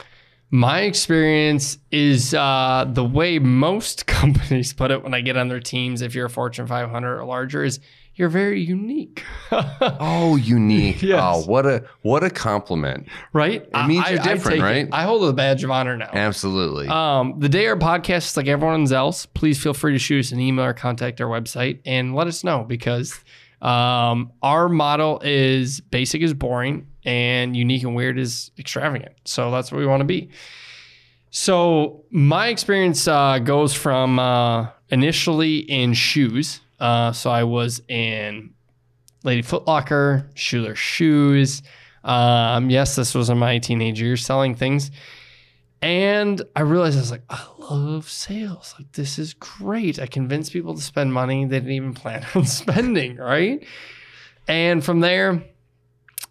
My 0.51 0.81
experience 0.83 1.79
is 1.91 2.35
uh, 2.35 2.85
the 2.87 3.05
way 3.05 3.39
most 3.39 4.07
companies 4.07 4.73
put 4.73 4.91
it 4.91 5.03
when 5.03 5.15
I 5.15 5.23
get 5.23 5.37
on 5.37 5.49
their 5.49 5.61
teams, 5.61 6.03
if 6.03 6.15
you're 6.15 6.27
a 6.27 6.31
Fortune 6.31 6.67
500 6.67 7.19
or 7.19 7.25
larger, 7.25 7.65
is 7.65 7.81
you're 8.23 8.31
very 8.31 8.61
unique. 8.63 9.25
Oh, 10.01 10.37
unique. 10.37 11.03
Yes. 11.13 11.21
Oh, 11.23 11.45
what 11.51 11.67
a 11.67 11.85
what 12.03 12.23
a 12.23 12.31
compliment. 12.31 13.09
right? 13.33 13.69
It 13.75 13.87
means 13.87 14.09
you're 14.09 14.19
different, 14.21 14.63
right? 14.63 14.89
I 14.93 15.03
hold 15.03 15.25
a 15.29 15.33
badge 15.33 15.65
of 15.65 15.71
honor 15.71 15.97
now. 15.97 16.09
Absolutely. 16.13 16.87
Um, 16.87 17.35
the 17.41 17.49
day 17.49 17.67
our 17.67 17.77
podcast 17.77 18.29
is 18.29 18.37
like 18.37 18.47
everyone 18.47 18.91
else, 18.93 19.27
please 19.27 19.61
feel 19.61 19.75
free 19.75 19.93
to 19.93 19.99
shoot 19.99 20.21
us 20.21 20.33
an 20.33 20.39
email 20.41 20.65
or 20.65 20.73
contact 20.73 21.21
our 21.21 21.27
website 21.29 21.81
and 21.85 22.15
let 22.15 22.29
us 22.29 22.45
know 22.45 22.63
because 22.63 23.19
um, 23.61 24.33
our 24.43 24.69
model 24.69 25.21
is 25.25 25.81
basic 25.81 26.23
is 26.23 26.33
boring 26.33 26.87
and 27.05 27.57
unique 27.57 27.83
and 27.83 27.95
weird 27.97 28.19
is 28.19 28.53
extravagant. 28.57 29.15
So 29.25 29.51
that's 29.51 29.73
what 29.73 29.79
we 29.79 29.87
want 29.87 30.01
to 30.01 30.07
be. 30.07 30.31
So 31.31 32.05
my 32.11 32.49
experience 32.49 33.09
uh, 33.09 33.39
goes 33.41 33.75
from 33.75 34.19
uh, 34.19 34.69
initially 34.91 35.59
in 35.59 35.95
shoes. 35.95 36.61
Uh, 36.83 37.13
so 37.13 37.31
I 37.31 37.45
was 37.45 37.81
in 37.87 38.55
Lady 39.23 39.43
Foot 39.43 39.69
Locker, 39.69 40.29
Schuler 40.35 40.75
Shoes. 40.75 41.63
Um, 42.03 42.71
yes, 42.71 42.97
this 42.97 43.15
was 43.15 43.31
in 43.31 43.39
my 43.39 43.59
teenage 43.59 44.01
years 44.01 44.27
selling 44.27 44.57
things. 44.57 44.91
And 45.81 46.43
I 46.57 46.63
realized 46.63 46.97
I 46.97 47.01
was 47.01 47.13
like, 47.13 47.23
I 47.31 47.47
love 47.71 48.11
sales. 48.11 48.75
Like, 48.77 48.91
this 48.93 49.17
is 49.21 49.35
great. 49.35 50.01
I 50.01 50.07
convinced 50.07 50.53
people 50.53 50.75
to 50.75 50.83
spend 50.83 51.13
money 51.13 51.45
they 51.45 51.61
didn't 51.61 51.73
even 51.73 51.95
plan 51.95 52.27
on 52.35 52.47
spending, 52.47 53.17
right? 53.17 53.65
And 54.49 54.85
from 54.85 54.99
there, 54.99 55.45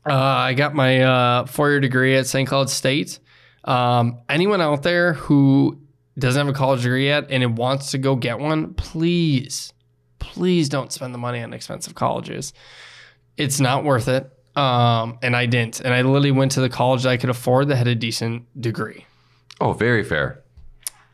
uh, 0.05 0.13
I 0.13 0.53
got 0.53 0.75
my 0.75 1.01
uh, 1.01 1.45
four 1.45 1.69
year 1.69 1.79
degree 1.79 2.17
at 2.17 2.27
St. 2.27 2.47
Cloud 2.47 2.69
State. 2.69 3.19
Um, 3.63 4.19
anyone 4.27 4.59
out 4.59 4.83
there 4.83 5.13
who 5.13 5.79
doesn't 6.19 6.45
have 6.45 6.53
a 6.53 6.57
college 6.57 6.83
degree 6.83 7.05
yet 7.05 7.27
and 7.29 7.57
wants 7.57 7.91
to 7.91 7.97
go 7.97 8.17
get 8.17 8.37
one, 8.37 8.73
please, 8.73 9.71
please 10.21 10.69
don't 10.69 10.93
spend 10.93 11.13
the 11.13 11.17
money 11.17 11.41
on 11.43 11.53
expensive 11.53 11.93
colleges. 11.95 12.53
It's 13.35 13.59
not 13.59 13.83
worth 13.83 14.07
it. 14.07 14.31
Um, 14.55 15.17
and 15.21 15.35
I 15.35 15.45
didn't. 15.47 15.81
And 15.81 15.93
I 15.93 16.01
literally 16.03 16.31
went 16.31 16.53
to 16.53 16.61
the 16.61 16.69
college 16.69 17.03
that 17.03 17.09
I 17.09 17.17
could 17.17 17.29
afford 17.29 17.67
that 17.69 17.75
had 17.75 17.87
a 17.87 17.95
decent 17.95 18.43
degree. 18.61 19.05
oh, 19.59 19.73
very 19.73 20.03
fair. 20.03 20.41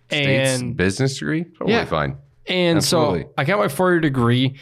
State's 0.10 0.62
And 0.62 0.78
business 0.78 1.18
degree? 1.20 1.44
Totally 1.44 1.74
Yeah. 1.74 1.86
fine. 1.86 2.18
And 2.48 2.78
Absolutely. 2.78 3.24
so 3.24 3.34
I 3.38 3.44
got 3.44 3.60
my 3.60 3.68
four 3.68 3.92
year 3.92 4.00
degree 4.00 4.56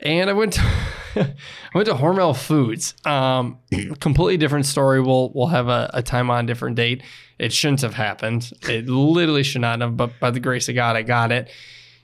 and 0.00 0.30
I 0.30 0.32
went 0.32 0.52
to 0.54 0.60
I 1.16 1.34
went 1.74 1.88
to 1.88 1.94
Hormel 1.94 2.36
Foods. 2.36 2.94
Um, 3.04 3.58
completely 4.00 4.36
different 4.36 4.66
story. 4.66 5.00
We'll 5.00 5.30
we'll 5.34 5.48
have 5.48 5.68
a, 5.68 5.90
a 5.94 6.02
time 6.02 6.30
on 6.30 6.44
a 6.44 6.46
different 6.46 6.76
date. 6.76 7.02
It 7.38 7.52
shouldn't 7.52 7.80
have 7.82 7.94
happened. 7.94 8.50
It 8.68 8.86
literally 8.88 9.42
should 9.42 9.60
not 9.62 9.80
have, 9.80 9.96
but 9.96 10.18
by 10.20 10.30
the 10.30 10.40
grace 10.40 10.68
of 10.68 10.74
God, 10.74 10.94
I 10.96 11.02
got 11.02 11.32
it. 11.32 11.50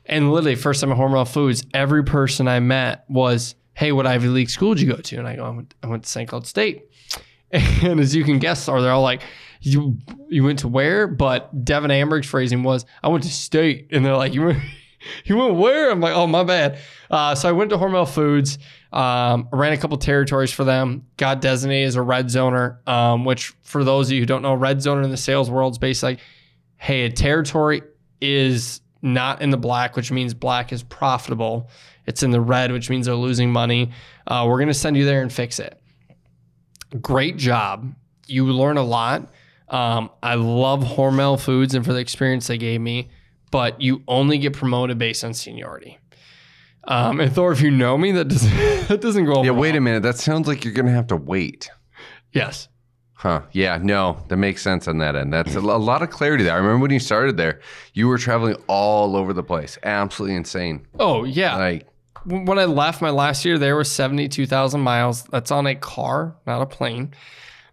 And 0.07 0.33
literally, 0.33 0.57
first 0.57 0.81
time 0.81 0.93
at 0.93 0.99
Hormel 0.99 1.29
Foods, 1.29 1.65
every 1.73 2.05
person 2.05 2.49
I 2.49 2.61
met 2.61 3.05
was, 3.09 3.55
"Hey, 3.75 3.93
what 3.93 4.07
Ivy 4.07 4.29
League 4.29 4.51
school 4.51 4.75
did 4.75 4.83
you 4.83 4.93
go 4.93 5.01
to?" 5.01 5.17
And 5.17 5.29
I 5.29 5.37
go, 5.37 5.45
"I 5.45 5.51
went, 5.51 5.75
I 5.83 5.87
went 5.87 6.05
to 6.05 6.09
St. 6.09 6.29
Cloud 6.29 6.47
State." 6.47 6.85
And 7.83 8.01
as 8.01 8.15
you 8.15 8.25
can 8.25 8.39
guess, 8.39 8.67
are 8.67 8.81
they're 8.81 8.93
all 8.93 9.03
like, 9.03 9.23
"You 9.61 9.99
you 10.29 10.43
went 10.43 10.61
to 10.61 10.69
where?" 10.69 11.07
But 11.07 11.65
Devin 11.65 11.91
Amberg's 11.91 12.27
phrasing 12.27 12.63
was, 12.63 12.87
"I 13.03 13.09
went 13.09 13.25
to 13.25 13.31
State," 13.31 13.89
and 13.93 14.05
they're 14.05 14.17
like, 14.17 14.35
"You 14.35 14.47
went." 14.47 14.59
You 15.25 15.37
went 15.37 15.57
where? 15.57 15.91
I'm 15.91 16.01
like, 16.01 16.15
oh 16.15 16.29
my 16.29 16.45
bad. 16.45 16.79
Uh, 17.11 17.35
so 17.35 17.49
I 17.49 17.53
went 17.53 17.71
to 17.71 17.77
Hormel 17.77 18.09
Foods, 18.09 18.59
um, 18.93 19.49
ran 19.53 19.73
a 19.73 19.77
couple 19.77 19.97
territories 19.97 20.53
for 20.53 20.63
them, 20.63 21.07
got 21.17 21.41
designated 21.41 21.89
as 21.89 21.97
a 21.97 22.03
red 22.03 22.27
zoner, 22.27 22.87
um, 22.89 23.25
which 23.25 23.53
for 23.63 23.83
those 23.83 24.07
of 24.07 24.13
you 24.13 24.21
who 24.21 24.27
don't 24.27 24.43
know, 24.43 24.55
red 24.55 24.79
zoner 24.79 25.03
in 25.03 25.11
the 25.11 25.17
sales 25.17 25.51
world 25.51 25.73
is 25.73 25.79
basically 25.79 26.13
like, 26.13 26.21
hey, 26.77 27.05
a 27.07 27.11
territory 27.11 27.83
is 28.21 28.81
not 29.03 29.43
in 29.43 29.51
the 29.51 29.57
black, 29.57 29.97
which 29.97 30.11
means 30.11 30.33
black 30.33 30.73
is 30.73 30.83
profitable. 30.83 31.69
It's 32.07 32.23
in 32.23 32.31
the 32.31 32.41
red, 32.41 32.73
which 32.73 32.89
means 32.89 33.07
they're 33.07 33.15
losing 33.15 33.53
money. 33.53 33.91
Uh, 34.27 34.47
we're 34.49 34.59
gonna 34.59 34.73
send 34.73 34.97
you 34.97 35.05
there 35.05 35.23
and 35.23 35.33
fix 35.33 35.59
it. 35.59 35.81
Great 37.01 37.37
job. 37.37 37.95
You 38.27 38.47
learn 38.47 38.77
a 38.77 38.83
lot. 38.83 39.31
Um, 39.69 40.11
I 40.23 40.35
love 40.35 40.81
Hormel 40.83 41.41
Foods 41.41 41.75
and 41.75 41.85
for 41.85 41.93
the 41.93 41.99
experience 41.99 42.47
they 42.47 42.59
gave 42.59 42.81
me, 42.81 43.11
but 43.51 43.81
you 43.81 44.03
only 44.07 44.39
get 44.39 44.53
promoted 44.53 44.99
based 44.99 45.25
on 45.25 45.33
seniority. 45.35 45.99
Um, 46.85 47.21
and 47.21 47.33
Thor, 47.33 47.53
if 47.53 47.61
you 47.61 47.71
know 47.71 47.97
me, 47.97 48.13
that 48.13 48.29
doesn't 48.29 48.51
that 48.89 49.01
doesn't 49.01 49.25
go. 49.25 49.43
Yeah, 49.43 49.53
wait 49.53 49.71
well. 49.71 49.79
a 49.79 49.81
minute. 49.81 50.03
That 50.03 50.19
sounds 50.19 50.49
like 50.49 50.65
you're 50.65 50.75
going 50.75 50.87
to 50.87 50.93
have 50.93 51.07
to 51.09 51.17
wait. 51.17 51.71
Yes. 52.33 52.69
Huh. 53.23 53.43
Yeah, 53.53 53.79
no, 53.81 54.17
that 54.27 54.37
makes 54.37 54.63
sense 54.63 54.89
on 54.89 54.99
that 54.99 55.15
end. 55.15 55.33
That's 55.33 55.55
a, 55.55 55.61
a 55.61 55.61
lot 55.61 56.03
of 56.03 56.11
clarity 56.11 56.43
there. 56.43 56.55
I 56.55 56.57
remember 56.57 56.83
when 56.83 56.91
you 56.91 56.99
started 56.99 57.37
there, 57.37 57.61
you 57.95 58.09
were 58.09 58.19
traveling 58.19 58.57
all 58.67 59.15
over 59.15 59.33
the 59.33 59.45
place. 59.45 59.79
Absolutely 59.85 60.35
insane. 60.35 60.89
Oh 60.99 61.23
yeah. 61.23 61.57
Like, 61.57 61.87
when 62.25 62.59
I 62.59 62.65
left 62.65 63.01
my 63.01 63.11
last 63.11 63.45
year, 63.45 63.59
there 63.59 63.77
were 63.77 63.85
seventy 63.85 64.29
two 64.29 64.45
thousand 64.45 64.81
miles. 64.81 65.23
That's 65.23 65.53
on 65.53 65.69
a 65.69 65.77
car, 65.77 66.35
not 66.49 66.63
a 66.63 66.67
plane. 66.67 67.15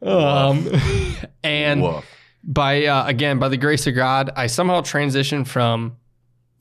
Um, 0.04 0.70
and 1.44 1.82
woof. 1.82 2.06
by 2.44 2.86
uh, 2.86 3.08
again 3.08 3.40
by 3.40 3.50
the 3.50 3.58
grace 3.58 3.88
of 3.88 3.96
God, 3.96 4.30
I 4.36 4.46
somehow 4.46 4.82
transitioned 4.82 5.48
from 5.48 5.98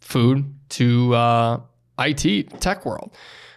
food 0.00 0.54
to 0.70 1.14
uh, 1.14 1.60
IT 1.98 2.58
tech 2.62 2.86
world. 2.86 3.14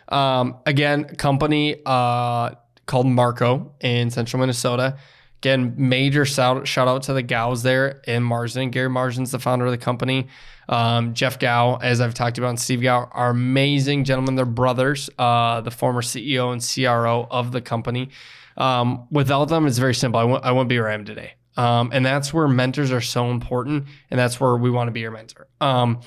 Um, 0.10 0.58
again, 0.66 1.06
company 1.06 1.78
uh, 1.86 2.50
called 2.86 3.08
Marco 3.08 3.76
in 3.80 4.10
Central 4.10 4.42
Minnesota. 4.42 4.98
Again, 5.42 5.74
major 5.76 6.24
shout, 6.24 6.68
shout 6.68 6.88
out 6.88 7.02
to 7.04 7.14
the 7.14 7.24
gals 7.24 7.64
there 7.64 8.00
in 8.06 8.22
Marsden. 8.22 8.70
Gary 8.70 8.90
Marsden's 8.90 9.32
the 9.32 9.40
founder 9.40 9.66
of 9.66 9.72
the 9.72 9.78
company. 9.80 10.28
Um, 10.70 11.16
Jeff 11.16 11.40
Gau, 11.40 11.78
as 11.78 12.00
I've 12.00 12.14
talked 12.14 12.38
about, 12.38 12.50
and 12.50 12.60
Steve 12.60 12.84
Gau 12.84 13.10
are 13.12 13.32
amazing 13.32 14.04
gentlemen. 14.04 14.36
They're 14.36 14.46
brothers, 14.46 15.10
uh, 15.18 15.62
the 15.62 15.72
former 15.72 16.04
CEO 16.04 16.54
and 16.54 16.62
CRO 16.62 17.28
of 17.32 17.52
the 17.52 17.60
company. 17.60 18.10
Um, 18.56 19.08
without 19.10 19.46
them, 19.46 19.66
it's 19.66 19.80
very 19.80 19.96
simple. 19.96 20.20
I 20.20 20.26
wouldn't, 20.26 20.46
wouldn't 20.46 20.70
be 20.70 20.80
where 20.80 20.90
I 20.90 20.94
am 20.94 21.06
today. 21.06 21.34
Um, 21.58 21.90
and 21.92 22.06
that's 22.06 22.32
where 22.32 22.48
mentors 22.48 22.92
are 22.92 23.02
so 23.02 23.32
important. 23.32 23.88
And 24.12 24.20
that's 24.20 24.40
where 24.40 24.56
we 24.56 24.70
want 24.70 24.90
to 24.90 24.92
be 24.92 25.00
your 25.00 25.10
mentor. 25.10 25.48
Um, 25.60 26.02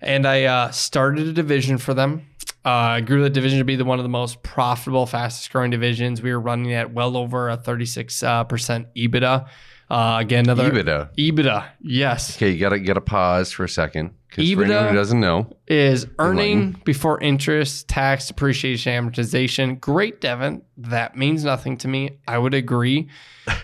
and 0.00 0.26
I 0.26 0.44
uh, 0.44 0.70
started 0.70 1.26
a 1.26 1.32
division 1.34 1.76
for 1.76 1.92
them. 1.92 2.29
Uh, 2.64 2.68
I 2.68 3.00
grew 3.00 3.22
the 3.22 3.30
division 3.30 3.58
to 3.58 3.64
be 3.64 3.76
the 3.76 3.84
one 3.84 3.98
of 3.98 4.02
the 4.02 4.10
most 4.10 4.42
profitable, 4.42 5.06
fastest 5.06 5.50
growing 5.50 5.70
divisions. 5.70 6.20
We 6.20 6.32
were 6.32 6.40
running 6.40 6.72
at 6.74 6.92
well 6.92 7.16
over 7.16 7.48
a 7.48 7.56
36 7.56 8.22
uh, 8.22 8.44
percent 8.44 8.88
EBITDA. 8.94 9.48
Uh, 9.88 10.18
again, 10.20 10.44
another 10.44 10.70
EBITDA. 10.70 11.14
EBITDA, 11.16 11.66
yes, 11.80 12.36
Okay, 12.36 12.50
you 12.50 12.60
got 12.60 12.68
to 12.68 12.78
get 12.78 12.96
a 12.96 13.00
pause 13.00 13.50
for 13.50 13.64
a 13.64 13.68
second. 13.68 14.14
Because 14.28 14.48
for 14.48 14.56
EBITDA 14.56 14.64
anyone 14.64 14.88
who 14.88 14.94
doesn't 14.94 15.20
know, 15.20 15.56
is 15.66 16.06
earning 16.20 16.80
before 16.84 17.20
interest, 17.20 17.88
tax, 17.88 18.28
depreciation, 18.28 18.92
amortization. 18.92 19.80
Great, 19.80 20.20
Devin. 20.20 20.62
That 20.76 21.16
means 21.16 21.44
nothing 21.44 21.76
to 21.78 21.88
me. 21.88 22.18
I 22.28 22.38
would 22.38 22.54
agree. 22.54 23.08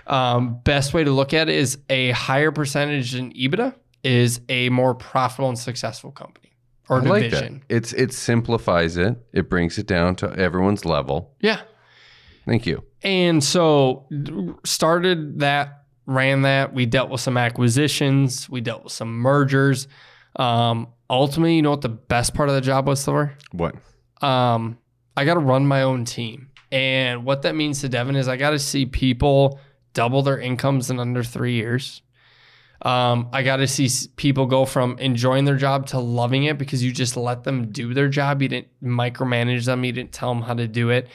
Um, 0.09 0.61
best 0.62 0.94
way 0.94 1.02
to 1.02 1.11
look 1.11 1.35
at 1.35 1.48
it 1.48 1.56
is 1.56 1.78
a 1.90 2.12
higher 2.12 2.52
percentage 2.52 3.14
in 3.16 3.32
EBITDA 3.32 3.74
is 4.04 4.40
a 4.48 4.68
more 4.68 4.94
profitable 4.94 5.48
and 5.48 5.59
successful 5.59 6.12
company 6.12 6.45
or 6.88 6.99
I 6.99 7.05
like 7.05 7.22
that. 7.22 7.31
division. 7.31 7.62
It's 7.68 7.92
it 7.92 8.12
simplifies 8.12 8.96
it. 8.96 9.16
It 9.33 9.49
brings 9.51 9.79
it 9.79 9.87
down 9.87 10.16
to 10.16 10.33
everyone's 10.33 10.85
level. 10.85 11.35
Yeah. 11.40 11.61
Thank 12.44 12.66
you. 12.66 12.85
And 13.03 13.42
so 13.42 14.07
started 14.64 15.40
that 15.40 15.85
ran 16.07 16.42
that. 16.42 16.72
We 16.72 16.87
dealt 16.87 17.11
with 17.11 17.20
some 17.20 17.37
acquisitions. 17.37 18.49
We 18.49 18.61
dealt 18.61 18.85
with 18.85 18.92
some 18.92 19.18
mergers. 19.18 19.88
Um, 20.37 20.88
ultimately, 21.11 21.57
you 21.57 21.62
know 21.62 21.70
what 21.70 21.81
the 21.81 21.88
best 21.88 22.35
part 22.35 22.49
of 22.49 22.55
the 22.55 22.61
job 22.61 22.87
was, 22.87 23.05
Thor? 23.05 23.35
What? 23.53 23.75
um, 24.22 24.79
I 25.16 25.25
got 25.25 25.35
to 25.35 25.40
run 25.40 25.66
my 25.66 25.83
own 25.83 26.05
team. 26.05 26.51
And 26.70 27.25
what 27.25 27.42
that 27.42 27.55
means 27.55 27.81
to 27.81 27.88
Devin 27.88 28.16
is 28.16 28.29
I 28.29 28.37
got 28.37 28.51
to 28.51 28.59
see 28.59 28.87
people 28.87 29.59
double 29.94 30.22
their 30.22 30.38
incomes 30.38 30.90
in 30.90 30.99
under 31.01 31.22
three 31.25 31.55
years. 31.55 32.03
Um, 32.83 33.29
I 33.33 33.43
got 33.43 33.57
to 33.57 33.67
see 33.67 33.89
people 34.17 34.47
go 34.47 34.67
from 34.67 34.99
enjoying 34.99 35.45
their 35.45 35.57
job 35.57 35.87
to 35.89 35.99
loving 35.99 36.45
it 36.45 36.59
because 36.59 36.83
you 36.85 36.93
just 36.93 37.17
let 37.17 37.45
them 37.45 37.71
do 37.73 37.95
their 37.95 38.09
job. 38.09 38.43
You 38.43 38.49
didn't 38.49 38.69
micromanage 38.83 39.65
them. 39.65 39.85
You 39.85 39.93
didn't 39.93 40.12
tell 40.12 40.33
them 40.33 40.43
how 40.43 40.55
to 40.55 40.69
do 40.69 40.91
it. 40.91 41.09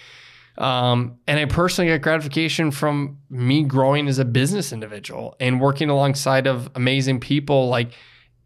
Um, 0.57 1.17
and 1.27 1.39
I 1.39 1.45
personally 1.45 1.89
got 1.91 2.01
gratification 2.01 2.71
from 2.71 3.19
me 3.29 3.63
growing 3.63 4.07
as 4.07 4.19
a 4.19 4.25
business 4.25 4.73
individual 4.73 5.35
and 5.39 5.61
working 5.61 5.89
alongside 5.89 6.45
of 6.45 6.69
amazing 6.75 7.19
people 7.19 7.69
like 7.69 7.93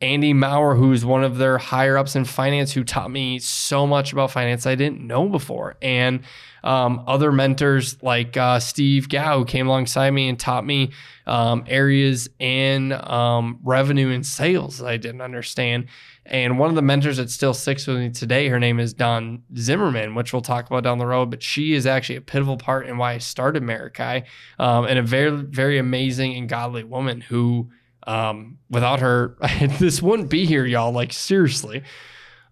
Andy 0.01 0.33
Maurer, 0.33 0.75
who's 0.75 1.05
one 1.05 1.23
of 1.23 1.37
their 1.37 1.57
higher 1.57 1.97
ups 1.97 2.15
in 2.15 2.25
finance, 2.25 2.73
who 2.73 2.83
taught 2.83 3.09
me 3.09 3.39
so 3.39 3.87
much 3.87 4.11
about 4.11 4.31
finance 4.31 4.65
I 4.65 4.75
didn't 4.75 5.01
know 5.01 5.29
before, 5.29 5.75
and 5.81 6.21
um, 6.63 7.03
other 7.07 7.31
mentors 7.31 8.01
like 8.03 8.35
uh, 8.35 8.59
Steve 8.59 9.07
Gau, 9.07 9.39
who 9.39 9.45
came 9.45 9.67
alongside 9.67 10.11
me 10.11 10.27
and 10.27 10.39
taught 10.39 10.65
me 10.65 10.91
um, 11.27 11.63
areas 11.67 12.27
in 12.39 12.91
um, 12.91 13.59
revenue 13.63 14.09
and 14.09 14.25
sales 14.25 14.79
that 14.79 14.87
I 14.87 14.97
didn't 14.97 15.21
understand. 15.21 15.85
And 16.25 16.57
one 16.57 16.69
of 16.69 16.75
the 16.75 16.81
mentors 16.81 17.17
that 17.17 17.29
still 17.29 17.53
sticks 17.53 17.85
with 17.85 17.97
me 17.97 18.09
today, 18.09 18.49
her 18.49 18.59
name 18.59 18.79
is 18.79 18.95
Dawn 18.95 19.43
Zimmerman, 19.55 20.15
which 20.15 20.33
we'll 20.33 20.41
talk 20.41 20.65
about 20.65 20.83
down 20.83 20.97
the 20.97 21.05
road. 21.05 21.29
But 21.29 21.43
she 21.43 21.73
is 21.73 21.85
actually 21.85 22.15
a 22.15 22.21
pivotal 22.21 22.57
part 22.57 22.87
in 22.87 22.97
why 22.97 23.13
I 23.13 23.17
started 23.19 23.61
Marikai, 23.61 24.25
um, 24.57 24.85
and 24.85 24.97
a 24.97 25.03
very, 25.03 25.29
very 25.29 25.77
amazing 25.77 26.35
and 26.35 26.49
godly 26.49 26.83
woman 26.83 27.21
who 27.21 27.69
um, 28.05 28.57
without 28.69 28.99
her, 28.99 29.37
this 29.79 30.01
wouldn't 30.01 30.29
be 30.29 30.45
here, 30.45 30.65
y'all. 30.65 30.91
Like 30.91 31.13
seriously. 31.13 31.83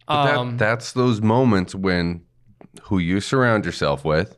That, 0.08 0.38
Um, 0.38 0.58
that's 0.58 0.92
those 0.94 1.22
moments 1.22 1.74
when 1.74 2.22
who 2.84 2.98
you 2.98 3.22
surround 3.22 3.66
yourself 3.66 4.04
with 4.04 4.38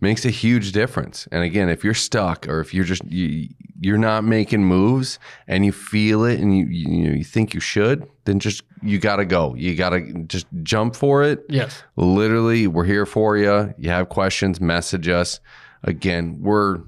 makes 0.00 0.24
a 0.24 0.30
huge 0.30 0.72
difference. 0.72 1.26
And 1.32 1.42
again, 1.42 1.68
if 1.68 1.82
you're 1.84 1.94
stuck 1.94 2.48
or 2.48 2.60
if 2.60 2.72
you're 2.72 2.84
just 2.84 3.04
you, 3.04 3.48
you're 3.80 3.98
not 3.98 4.24
making 4.24 4.64
moves 4.64 5.18
and 5.48 5.64
you 5.64 5.72
feel 5.72 6.24
it 6.24 6.38
and 6.40 6.56
you 6.56 6.66
you, 6.66 7.12
you 7.12 7.24
think 7.24 7.54
you 7.54 7.60
should, 7.60 8.08
then 8.24 8.38
just 8.38 8.62
you 8.82 8.98
got 8.98 9.16
to 9.16 9.24
go. 9.24 9.54
You 9.56 9.74
got 9.74 9.90
to 9.90 10.12
just 10.24 10.46
jump 10.62 10.94
for 10.96 11.22
it. 11.22 11.44
yes. 11.48 11.82
Literally, 11.96 12.66
we're 12.66 12.84
here 12.84 13.06
for 13.06 13.36
you. 13.36 13.74
You 13.78 13.90
have 13.90 14.08
questions, 14.08 14.60
message 14.60 15.08
us. 15.08 15.40
Again, 15.82 16.38
we're 16.40 16.80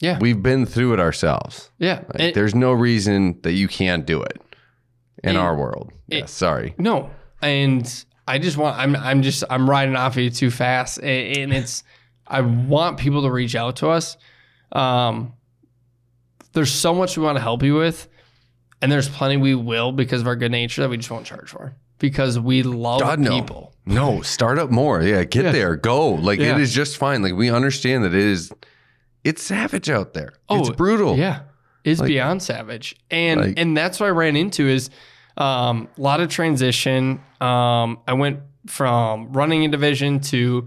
Yeah. 0.00 0.18
we've 0.18 0.42
been 0.42 0.64
through 0.66 0.94
it 0.94 1.00
ourselves. 1.00 1.70
Yeah. 1.78 2.02
Like, 2.18 2.34
there's 2.34 2.54
no 2.54 2.72
reason 2.72 3.38
that 3.42 3.52
you 3.52 3.68
can't 3.68 4.06
do 4.06 4.22
it 4.22 4.40
in 5.22 5.36
our 5.36 5.54
world. 5.54 5.92
Yeah, 6.08 6.24
sorry. 6.26 6.74
no. 6.78 7.10
And 7.42 8.04
I 8.28 8.38
just 8.38 8.56
want 8.56 8.76
I'm 8.78 8.94
I'm 8.96 9.22
just 9.22 9.44
I'm 9.50 9.68
riding 9.68 9.96
off 9.96 10.16
of 10.16 10.22
you 10.22 10.30
too 10.30 10.50
fast. 10.50 10.98
And, 10.98 11.36
and 11.38 11.52
it's 11.54 11.84
I 12.26 12.40
want 12.42 12.98
people 12.98 13.22
to 13.22 13.30
reach 13.30 13.54
out 13.54 13.76
to 13.76 13.88
us. 13.88 14.16
Um 14.72 15.32
there's 16.52 16.70
so 16.72 16.94
much 16.94 17.16
we 17.16 17.24
want 17.24 17.36
to 17.36 17.42
help 17.42 17.62
you 17.62 17.74
with. 17.76 18.08
And 18.82 18.90
there's 18.90 19.08
plenty 19.08 19.36
we 19.36 19.54
will 19.54 19.92
because 19.92 20.20
of 20.22 20.26
our 20.26 20.36
good 20.36 20.50
nature 20.52 20.82
that 20.82 20.88
we 20.88 20.96
just 20.96 21.10
won't 21.10 21.26
charge 21.26 21.50
for. 21.50 21.74
Because 21.98 22.38
we 22.38 22.62
love 22.62 23.00
God, 23.00 23.18
no. 23.20 23.30
people. 23.38 23.74
No, 23.84 24.22
start 24.22 24.58
up 24.58 24.70
more. 24.70 25.02
Yeah, 25.02 25.24
get 25.24 25.44
Yeah. 25.44 25.52
there. 25.52 25.76
Go. 25.76 26.10
Like 26.12 26.40
Yeah. 26.40 26.54
it 26.54 26.60
is 26.60 26.72
just 26.74 26.96
fine. 26.96 27.22
Like 27.22 27.34
we 27.34 27.50
understand 27.50 28.04
that 28.04 28.14
it 28.14 28.20
is 28.22 28.50
it's 29.24 29.42
savage 29.42 29.90
out 29.90 30.14
there. 30.14 30.32
Oh, 30.48 30.60
it's 30.60 30.70
brutal. 30.70 31.16
Yeah, 31.16 31.40
is 31.84 32.00
Like- 32.00 32.08
beyond 32.08 32.42
savage, 32.42 32.96
and 33.10 33.40
Like- 33.40 33.54
and 33.58 33.76
that's 33.76 34.00
what 34.00 34.06
I 34.06 34.10
ran 34.10 34.36
into 34.36 34.68
is 34.68 34.90
um, 35.36 35.88
a 35.96 36.00
lot 36.00 36.20
of 36.20 36.28
transition. 36.28 37.20
Um, 37.40 37.98
I 38.06 38.12
went 38.12 38.40
from 38.66 39.32
running 39.32 39.64
a 39.64 39.68
division 39.68 40.20
to 40.20 40.66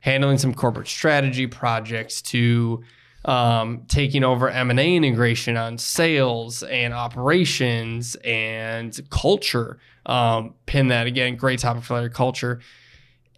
handling 0.00 0.38
some 0.38 0.54
corporate 0.54 0.86
strategy 0.86 1.46
projects 1.46 2.22
to 2.22 2.82
um, 3.24 3.84
taking 3.88 4.22
over 4.22 4.50
M 4.50 4.70
and 4.70 4.78
A 4.78 4.94
integration 4.96 5.56
on 5.56 5.78
sales 5.78 6.62
and 6.62 6.92
operations 6.92 8.14
and 8.22 8.98
culture. 9.10 9.78
Um, 10.06 10.54
pin 10.66 10.88
that 10.88 11.06
again, 11.06 11.36
great 11.36 11.58
topic 11.60 11.82
for 11.84 11.94
later 11.94 12.10
culture 12.10 12.60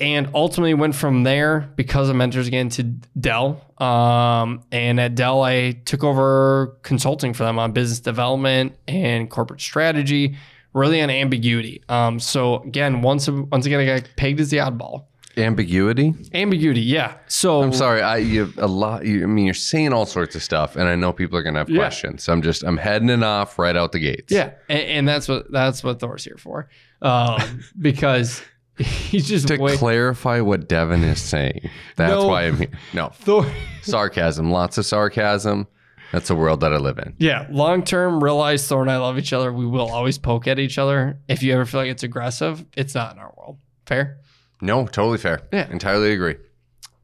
and 0.00 0.28
ultimately 0.35 0.74
went 0.74 0.94
from 0.94 1.22
there 1.22 1.70
because 1.76 2.09
of 2.09 2.16
mentors 2.16 2.46
again 2.46 2.68
to 2.70 2.82
Dell. 2.82 3.62
Um, 3.78 4.62
and 4.70 5.00
at 5.00 5.14
Dell, 5.14 5.42
I 5.42 5.72
took 5.72 6.04
over 6.04 6.76
consulting 6.82 7.32
for 7.32 7.44
them 7.44 7.59
on 7.59 7.72
business 7.72 8.00
development 8.00 8.76
and 8.87 9.30
corporate 9.30 9.61
strategy, 9.61 10.37
really 10.74 11.00
on 11.00 11.09
ambiguity. 11.11 11.82
Um, 11.88 12.20
so 12.20 12.62
again, 12.62 13.00
once 13.02 13.28
once 13.28 13.64
again, 13.66 13.80
I 13.80 13.87
got 13.87 14.09
pegged 14.16 14.40
as 14.40 14.50
the 14.50 14.59
oddball. 14.59 15.04
Ambiguity. 15.38 16.14
Ambiguity, 16.32 16.80
yeah. 16.80 17.14
So 17.26 17.62
I'm 17.62 17.72
sorry. 17.74 18.00
I 18.00 18.16
you 18.18 18.50
a 18.56 18.66
lot. 18.66 19.04
You, 19.04 19.22
I 19.22 19.26
mean, 19.26 19.44
you're 19.44 19.52
saying 19.52 19.92
all 19.92 20.06
sorts 20.06 20.35
of 20.35 20.42
stuff, 20.42 20.76
and 20.76 20.88
I 20.88 20.96
know 20.96 21.12
people 21.12 21.37
are 21.38 21.42
gonna 21.42 21.59
have 21.59 21.68
Yeah. 21.68 21.76
questions. 21.78 22.22
So 22.24 22.32
I'm 22.32 22.40
just 22.40 22.62
I'm 22.64 22.78
heading 22.78 23.11
it 23.11 23.22
off 23.22 23.59
right 23.59 23.76
out 23.76 23.92
the 23.92 23.98
gates. 23.98 24.32
Yeah, 24.32 24.52
and, 24.70 24.80
and 24.80 25.09
that's 25.09 25.28
what 25.28 25.52
that's 25.52 25.85
what 25.85 26.00
Thor's 26.00 26.24
here 26.24 26.37
for, 26.38 26.68
um, 27.02 27.61
because 27.78 28.40
he's 28.84 29.26
just 29.28 29.48
To 29.48 29.56
way 29.58 29.76
clarify 29.76 30.40
what 30.40 30.68
Devin 30.68 31.02
is 31.04 31.20
saying, 31.20 31.70
that's 31.96 32.10
No. 32.12 32.26
why 32.28 32.44
I'm 32.44 32.58
here. 32.58 32.68
No 32.94 33.08
Thor. 33.14 33.46
sarcasm, 33.82 34.50
lots 34.50 34.78
of 34.78 34.86
sarcasm. 34.86 35.66
That's 36.12 36.28
the 36.28 36.36
world 36.36 36.60
that 36.60 36.72
I 36.72 36.76
live 36.76 36.98
in. 36.98 37.14
Yeah, 37.18 37.46
long 37.50 37.82
term, 37.82 38.22
realize 38.22 38.66
Thor 38.66 38.80
and 38.82 38.90
I 38.90 38.96
love 38.98 39.18
each 39.18 39.32
other. 39.32 39.52
We 39.52 39.66
will 39.66 39.90
always 39.90 40.18
poke 40.18 40.46
at 40.46 40.58
each 40.58 40.78
other. 40.78 41.18
If 41.28 41.42
you 41.42 41.52
ever 41.52 41.64
feel 41.66 41.80
like 41.80 41.90
it's 41.90 42.04
aggressive, 42.04 42.64
it's 42.76 42.94
not 42.94 43.12
in 43.14 43.18
our 43.18 43.34
world. 43.36 43.58
Fair. 43.86 44.18
No, 44.60 44.86
totally 44.86 45.18
fair. 45.18 45.42
Yeah. 45.52 45.68
entirely 45.70 46.12
agree. 46.12 46.36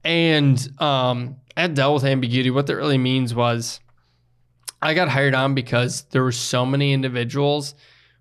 And 0.04 0.68
um, 0.80 1.37
at 1.56 1.74
Dell 1.74 1.94
with 1.94 2.04
ambiguity, 2.04 2.50
what 2.50 2.66
that 2.68 2.76
really 2.76 2.98
means 2.98 3.35
was 3.35 3.80
I 4.80 4.94
got 4.94 5.08
hired 5.08 5.35
on 5.35 5.54
because 5.54 6.02
there 6.11 6.22
were 6.22 6.32
so 6.32 6.64
many 6.64 6.92
individuals 6.92 7.74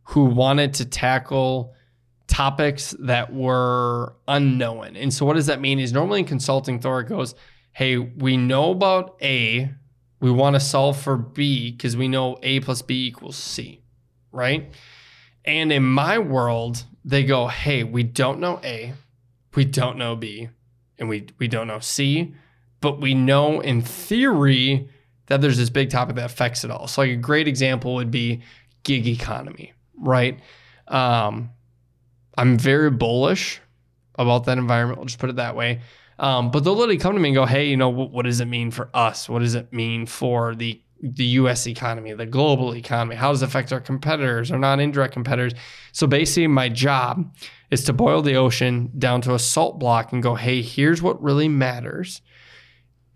who 0.03 0.25
wanted 0.25 0.73
to 0.75 0.85
tackle 0.85 1.73
topics 2.31 2.95
that 2.99 3.33
were 3.33 4.15
unknown. 4.25 4.95
And 4.95 5.13
so 5.13 5.25
what 5.25 5.33
does 5.33 5.47
that 5.47 5.59
mean 5.59 5.79
is 5.79 5.91
normally 5.91 6.21
in 6.21 6.25
consulting, 6.25 6.79
Thor 6.79 7.03
goes, 7.03 7.35
Hey, 7.73 7.97
we 7.97 8.37
know 8.37 8.71
about 8.71 9.17
A, 9.21 9.69
we 10.21 10.31
want 10.31 10.55
to 10.55 10.59
solve 10.59 10.99
for 10.99 11.17
B 11.17 11.71
because 11.71 11.97
we 11.97 12.07
know 12.07 12.37
A 12.41 12.61
plus 12.61 12.81
B 12.81 13.07
equals 13.07 13.35
C, 13.35 13.83
right? 14.31 14.71
And 15.43 15.73
in 15.73 15.83
my 15.83 16.19
world, 16.19 16.85
they 17.03 17.23
go, 17.25 17.47
Hey, 17.47 17.83
we 17.83 18.03
don't 18.03 18.39
know 18.39 18.61
A, 18.63 18.93
we 19.53 19.65
don't 19.65 19.97
know 19.97 20.15
B, 20.15 20.47
and 20.97 21.09
we 21.09 21.27
we 21.37 21.49
don't 21.49 21.67
know 21.67 21.79
C, 21.79 22.33
but 22.79 23.01
we 23.01 23.13
know 23.13 23.59
in 23.59 23.81
theory 23.81 24.89
that 25.25 25.41
there's 25.41 25.57
this 25.57 25.69
big 25.69 25.89
topic 25.89 26.15
that 26.15 26.25
affects 26.25 26.63
it 26.63 26.71
all. 26.71 26.87
So 26.87 27.01
like 27.01 27.11
a 27.11 27.15
great 27.17 27.49
example 27.49 27.95
would 27.95 28.11
be 28.11 28.41
gig 28.83 29.05
economy, 29.05 29.73
right? 29.97 30.39
Um, 30.87 31.49
I'm 32.37 32.57
very 32.57 32.91
bullish 32.91 33.59
about 34.15 34.45
that 34.45 34.57
environment. 34.57 34.99
We'll 34.99 35.07
just 35.07 35.19
put 35.19 35.29
it 35.29 35.35
that 35.37 35.55
way. 35.55 35.81
Um, 36.19 36.51
but 36.51 36.63
they'll 36.63 36.75
literally 36.75 36.97
come 36.97 37.13
to 37.15 37.19
me 37.19 37.29
and 37.29 37.35
go, 37.35 37.45
"Hey, 37.45 37.67
you 37.67 37.77
know, 37.77 37.89
what, 37.89 38.11
what 38.11 38.25
does 38.25 38.39
it 38.39 38.45
mean 38.45 38.71
for 38.71 38.89
us? 38.93 39.27
What 39.27 39.39
does 39.39 39.55
it 39.55 39.73
mean 39.73 40.05
for 40.05 40.55
the 40.55 40.81
the 41.03 41.25
U.S. 41.25 41.65
economy, 41.65 42.13
the 42.13 42.27
global 42.27 42.75
economy? 42.75 43.15
How 43.15 43.31
does 43.31 43.41
it 43.41 43.45
affect 43.45 43.73
our 43.73 43.79
competitors, 43.79 44.51
our 44.51 44.59
non-indirect 44.59 45.13
competitors?" 45.13 45.53
So 45.91 46.05
basically, 46.05 46.47
my 46.47 46.69
job 46.69 47.35
is 47.71 47.83
to 47.85 47.93
boil 47.93 48.21
the 48.21 48.35
ocean 48.35 48.91
down 48.99 49.21
to 49.21 49.33
a 49.33 49.39
salt 49.39 49.79
block 49.79 50.13
and 50.13 50.21
go, 50.21 50.35
"Hey, 50.35 50.61
here's 50.61 51.01
what 51.01 51.21
really 51.23 51.47
matters," 51.47 52.21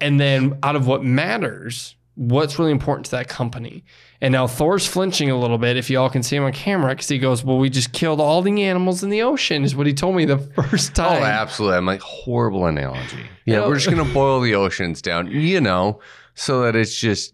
and 0.01 0.19
then 0.19 0.58
out 0.63 0.75
of 0.75 0.88
what 0.88 1.04
matters, 1.04 1.95
what's 2.15 2.58
really 2.58 2.71
important 2.71 3.06
to 3.06 3.12
that 3.12 3.28
company. 3.28 3.84
And 4.21 4.32
now 4.32 4.47
Thor's 4.47 4.88
flinching 4.88 5.30
a 5.30 5.38
little 5.38 5.57
bit, 5.57 5.78
if 5.78 5.89
y'all 5.89 6.09
can 6.09 6.24
see 6.24 6.36
him 6.38 6.43
on 6.43 6.53
camera, 6.53 6.93
because 6.93 7.09
he 7.09 7.20
goes, 7.20 7.43
"Well, 7.43 7.57
we 7.57 7.70
just 7.70 7.91
killed 7.93 8.20
all 8.20 8.41
the 8.41 8.63
animals 8.63 9.03
in 9.03 9.09
the 9.09 9.22
ocean," 9.22 9.63
is 9.63 9.76
what 9.76 9.86
he 9.88 9.93
told 9.93 10.16
me 10.16 10.26
the 10.26 10.38
first 10.70 10.95
time. 10.95 11.22
Oh, 11.22 11.26
absolutely. 11.26 11.78
I'm 11.78 11.86
like, 11.86 12.01
horrible 12.01 12.66
analogy. 12.66 13.20
Yeah, 13.45 13.68
we're 13.68 13.76
just 13.76 13.89
going 13.89 14.05
to 14.05 14.13
boil 14.13 14.39
the 14.41 14.55
oceans 14.55 15.01
down, 15.01 15.30
you 15.30 15.61
know, 15.61 15.99
so 16.34 16.61
that 16.63 16.76
it's 16.76 16.97
just 16.99 17.34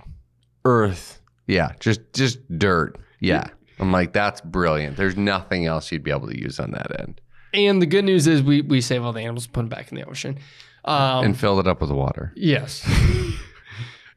earth. 0.66 1.22
Yeah, 1.48 1.74
just 1.80 2.02
just 2.14 2.40
dirt. 2.58 2.98
Yeah. 3.20 3.46
I'm 3.80 3.92
like, 3.92 4.14
that's 4.14 4.42
brilliant. 4.42 4.96
There's 4.98 5.18
nothing 5.18 5.66
else 5.66 5.92
you'd 5.92 6.04
be 6.04 6.12
able 6.12 6.28
to 6.28 6.40
use 6.40 6.60
on 6.60 6.72
that 6.72 7.00
end. 7.00 7.20
And 7.54 7.82
the 7.82 7.88
good 7.88 8.06
news 8.06 8.28
is 8.28 8.44
we 8.44 8.62
we 8.62 8.80
save 8.82 9.04
all 9.04 9.12
the 9.14 9.22
animals, 9.22 9.48
put 9.48 9.62
them 9.62 9.70
back 9.70 9.92
in 9.92 9.98
the 9.98 10.08
ocean. 10.08 10.38
Um, 10.86 11.26
and 11.26 11.40
filled 11.40 11.60
it 11.60 11.68
up 11.68 11.82
with 11.82 11.92
water. 11.92 12.32
yes. 12.36 12.88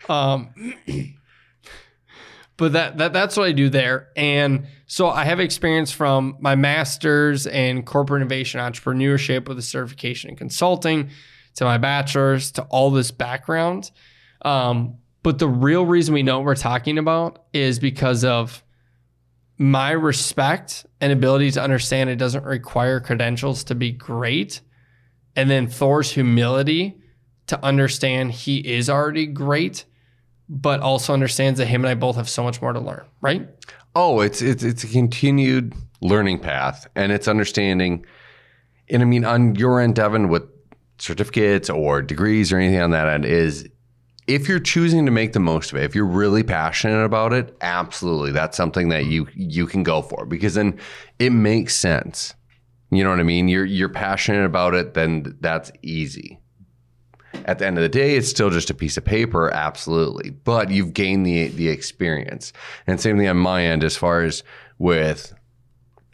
um, 0.09 0.55
but 2.57 2.72
that 2.72 2.98
that 2.98 3.12
that's 3.12 3.36
what 3.36 3.48
I 3.48 3.52
do 3.52 3.68
there, 3.68 4.09
and 4.16 4.66
so 4.86 5.09
I 5.09 5.24
have 5.24 5.40
experience 5.40 5.90
from 5.90 6.36
my 6.40 6.55
master's 6.55 7.46
in 7.46 7.82
corporate 7.82 8.22
innovation 8.22 8.61
entrepreneurship 8.61 9.48
with 9.48 9.59
a 9.59 9.62
certification 9.62 10.30
in 10.30 10.36
consulting, 10.36 11.11
to 11.57 11.64
my 11.64 11.78
bachelor's, 11.78 12.52
to 12.52 12.62
all 12.64 12.90
this 12.90 13.11
background. 13.11 13.90
Um, 14.42 14.98
But 15.22 15.38
the 15.38 15.48
real 15.48 15.86
reason 15.86 16.12
we 16.12 16.22
know 16.22 16.36
what 16.36 16.44
we're 16.44 16.55
talking 16.55 16.98
about 16.98 17.46
is 17.55 17.78
because 17.78 18.24
of 18.24 18.62
my 19.57 19.92
respect 19.92 20.84
and 21.00 21.12
ability 21.12 21.50
to 21.52 21.62
understand 21.62 22.11
it 22.11 22.16
doesn't 22.16 22.44
require 22.44 23.00
credentials 23.00 23.64
to 23.64 23.74
be 23.74 23.90
great. 23.90 24.61
And 25.34 25.48
then 25.48 25.66
Thor's 25.66 26.11
humility 26.11 27.00
to 27.46 27.64
understand 27.64 28.32
he 28.32 28.59
is 28.59 28.90
already 28.90 29.26
great, 29.26 29.86
but 30.49 30.80
also 30.80 31.12
understands 31.12 31.59
that 31.59 31.66
him 31.66 31.82
and 31.82 31.90
I 31.90 31.95
both 31.95 32.16
have 32.16 32.28
so 32.28 32.42
much 32.42 32.61
more 32.61 32.72
to 32.72 32.80
learn, 32.80 33.05
right? 33.20 33.49
Oh, 33.95 34.20
it's 34.20 34.42
it's 34.42 34.62
it's 34.62 34.84
a 34.84 34.88
continued 34.88 35.74
learning 36.01 36.40
path, 36.40 36.86
and 36.95 37.12
it's 37.12 37.28
understanding. 37.28 38.05
And 38.90 39.03
I 39.03 39.05
mean, 39.07 39.24
on 39.24 39.55
your 39.55 39.80
end, 39.80 39.95
Devin, 39.95 40.28
with 40.28 40.42
certificates 40.99 41.70
or 41.70 42.03
degrees 42.03 42.53
or 42.53 42.59
anything 42.59 42.80
on 42.80 42.90
that 42.90 43.09
end, 43.09 43.24
is 43.24 43.68
if 44.26 44.49
you're 44.49 44.61
choosing 44.61 45.05
to 45.07 45.12
make 45.12 45.32
the 45.32 45.40
most 45.40 45.72
of 45.72 45.78
it, 45.78 45.84
if 45.84 45.95
you're 45.95 46.05
really 46.05 46.42
passionate 46.42 47.05
about 47.05 47.32
it, 47.32 47.57
absolutely, 47.61 48.32
that's 48.32 48.57
something 48.57 48.88
that 48.88 49.07
you 49.07 49.26
you 49.34 49.66
can 49.66 49.82
go 49.82 50.03
for 50.03 50.26
because 50.26 50.55
then 50.55 50.78
it 51.18 51.30
makes 51.30 51.76
sense. 51.76 52.34
You 52.90 53.03
know 53.03 53.11
what 53.11 53.20
I 53.20 53.24
mean? 53.24 53.49
You're 53.49 53.64
you're 53.64 53.88
passionate 53.88 54.45
about 54.45 54.74
it, 54.74 54.95
then 54.95 55.36
that's 55.40 55.70
easy. 55.82 56.40
At 57.47 57.59
the 57.59 57.66
end 57.66 57.76
of 57.76 57.82
the 57.82 57.89
day, 57.89 58.16
it's 58.16 58.28
still 58.28 58.51
just 58.51 58.70
a 58.70 58.74
piece 58.74 58.97
of 58.97 59.05
paper, 59.05 59.51
absolutely. 59.53 60.30
But 60.30 60.70
you've 60.70 60.95
gained 60.95 61.26
the 61.26 61.49
the 61.49 61.68
experience. 61.68 62.53
And 62.87 63.01
same 63.01 63.18
thing 63.18 63.28
on 63.28 63.37
my 63.37 63.64
end 63.64 63.85
as 63.85 63.97
far 63.97 64.22
as 64.22 64.43
with 64.78 65.35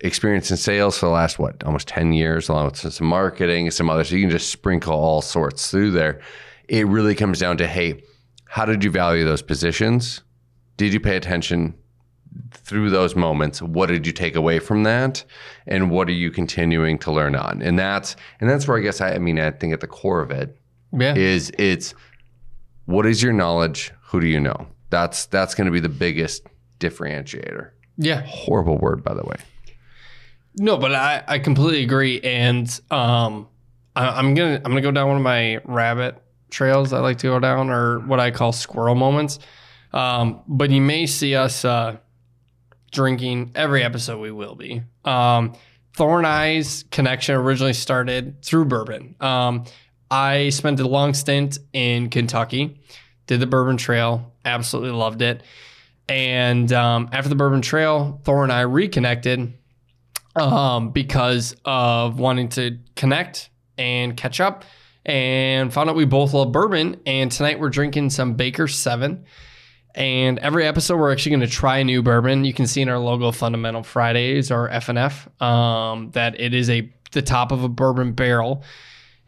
experience 0.00 0.50
in 0.50 0.56
sales 0.56 0.98
for 0.98 1.06
the 1.06 1.12
last 1.12 1.38
what 1.38 1.62
almost 1.64 1.86
10 1.88 2.12
years 2.14 2.48
along 2.48 2.64
with 2.66 2.92
some 2.92 3.06
marketing 3.06 3.70
some 3.70 3.90
others. 3.90 4.10
You 4.10 4.20
can 4.20 4.30
just 4.30 4.50
sprinkle 4.50 4.94
all 4.94 5.22
sorts 5.22 5.70
through 5.70 5.92
there. 5.92 6.20
It 6.68 6.86
really 6.86 7.14
comes 7.14 7.38
down 7.38 7.58
to 7.58 7.66
hey 7.66 8.02
how 8.46 8.64
did 8.64 8.82
you 8.82 8.90
value 8.90 9.24
those 9.24 9.42
positions? 9.42 10.22
Did 10.76 10.92
you 10.92 10.98
pay 10.98 11.16
attention 11.16 11.74
through 12.52 12.90
those 12.90 13.14
moments? 13.14 13.62
What 13.62 13.86
did 13.86 14.06
you 14.06 14.12
take 14.12 14.34
away 14.34 14.58
from 14.58 14.82
that? 14.84 15.24
And 15.66 15.90
what 15.90 16.08
are 16.08 16.12
you 16.12 16.30
continuing 16.30 16.98
to 17.00 17.12
learn 17.12 17.36
on? 17.36 17.62
And 17.62 17.78
that's 17.78 18.16
and 18.40 18.48
that's 18.48 18.66
where 18.66 18.78
i 18.78 18.80
guess 18.80 19.00
i, 19.00 19.12
I 19.12 19.18
mean 19.18 19.38
i 19.38 19.50
think 19.50 19.72
at 19.72 19.80
the 19.80 19.86
core 19.86 20.22
of 20.22 20.30
it 20.30 20.56
Yeah. 20.92 21.14
is 21.14 21.52
it's 21.58 21.94
what 22.86 23.06
is 23.06 23.22
your 23.22 23.32
knowledge 23.32 23.92
who 24.06 24.20
do 24.20 24.26
you 24.26 24.40
know 24.40 24.66
that's 24.90 25.26
that's 25.26 25.54
going 25.54 25.66
to 25.66 25.70
be 25.70 25.80
the 25.80 25.88
biggest 25.88 26.42
differentiator 26.78 27.70
yeah. 27.96 28.22
horrible 28.26 28.78
word 28.78 29.04
by 29.04 29.14
the 29.14 29.22
way 29.22 29.36
No, 30.56 30.76
but 30.76 30.94
I, 30.94 31.22
I 31.26 31.38
completely 31.38 31.82
agree. 31.84 32.20
And 32.20 32.68
um, 32.90 33.48
I, 33.94 34.08
I'm 34.08 34.34
gonna 34.34 34.56
I'm 34.56 34.72
gonna 34.72 34.80
go 34.80 34.90
down 34.90 35.08
one 35.08 35.16
of 35.16 35.22
my 35.22 35.60
rabbit 35.64 36.20
trails 36.50 36.92
I 36.92 36.98
like 36.98 37.18
to 37.18 37.28
go 37.28 37.38
down, 37.38 37.70
or 37.70 38.00
what 38.00 38.18
I 38.18 38.30
call 38.30 38.52
squirrel 38.52 38.96
moments. 38.96 39.38
Um, 39.92 40.42
but 40.48 40.70
you 40.70 40.80
may 40.80 41.06
see 41.06 41.34
us 41.34 41.64
uh, 41.64 41.98
drinking 42.90 43.52
every 43.54 43.82
episode. 43.82 44.20
We 44.20 44.32
will 44.32 44.56
be. 44.56 44.82
Um, 45.04 45.54
Thor 45.94 46.18
and 46.18 46.26
I's 46.26 46.84
connection 46.90 47.34
originally 47.36 47.72
started 47.72 48.42
through 48.42 48.66
bourbon. 48.66 49.14
Um, 49.20 49.64
I 50.10 50.48
spent 50.50 50.80
a 50.80 50.88
long 50.88 51.14
stint 51.14 51.58
in 51.72 52.10
Kentucky, 52.10 52.80
did 53.26 53.40
the 53.40 53.46
Bourbon 53.46 53.76
Trail, 53.76 54.32
absolutely 54.44 54.90
loved 54.90 55.22
it. 55.22 55.42
And 56.08 56.72
um, 56.72 57.08
after 57.12 57.28
the 57.28 57.36
Bourbon 57.36 57.62
Trail, 57.62 58.20
Thor 58.24 58.42
and 58.42 58.52
I 58.52 58.62
reconnected 58.62 59.54
um, 60.34 60.90
because 60.90 61.54
of 61.64 62.18
wanting 62.18 62.48
to 62.50 62.78
connect 62.96 63.50
and 63.78 64.16
catch 64.16 64.40
up 64.40 64.64
and 65.06 65.72
found 65.72 65.88
out 65.88 65.96
we 65.96 66.04
both 66.04 66.34
love 66.34 66.52
bourbon. 66.52 67.00
And 67.06 67.30
tonight 67.30 67.60
we're 67.60 67.70
drinking 67.70 68.10
some 68.10 68.34
Baker 68.34 68.68
7. 68.68 69.24
And 69.94 70.38
every 70.38 70.66
episode, 70.66 70.98
we're 70.98 71.12
actually 71.12 71.30
going 71.30 71.40
to 71.40 71.48
try 71.48 71.78
a 71.78 71.84
new 71.84 72.02
bourbon. 72.02 72.44
You 72.44 72.54
can 72.54 72.66
see 72.66 72.80
in 72.80 72.88
our 72.88 72.98
logo, 72.98 73.32
Fundamental 73.32 73.82
Fridays 73.82 74.50
or 74.50 74.68
FNF, 74.68 75.42
um, 75.42 76.10
that 76.12 76.38
it 76.40 76.54
is 76.54 76.70
a 76.70 76.92
the 77.10 77.22
top 77.22 77.50
of 77.50 77.64
a 77.64 77.68
bourbon 77.68 78.12
barrel, 78.12 78.62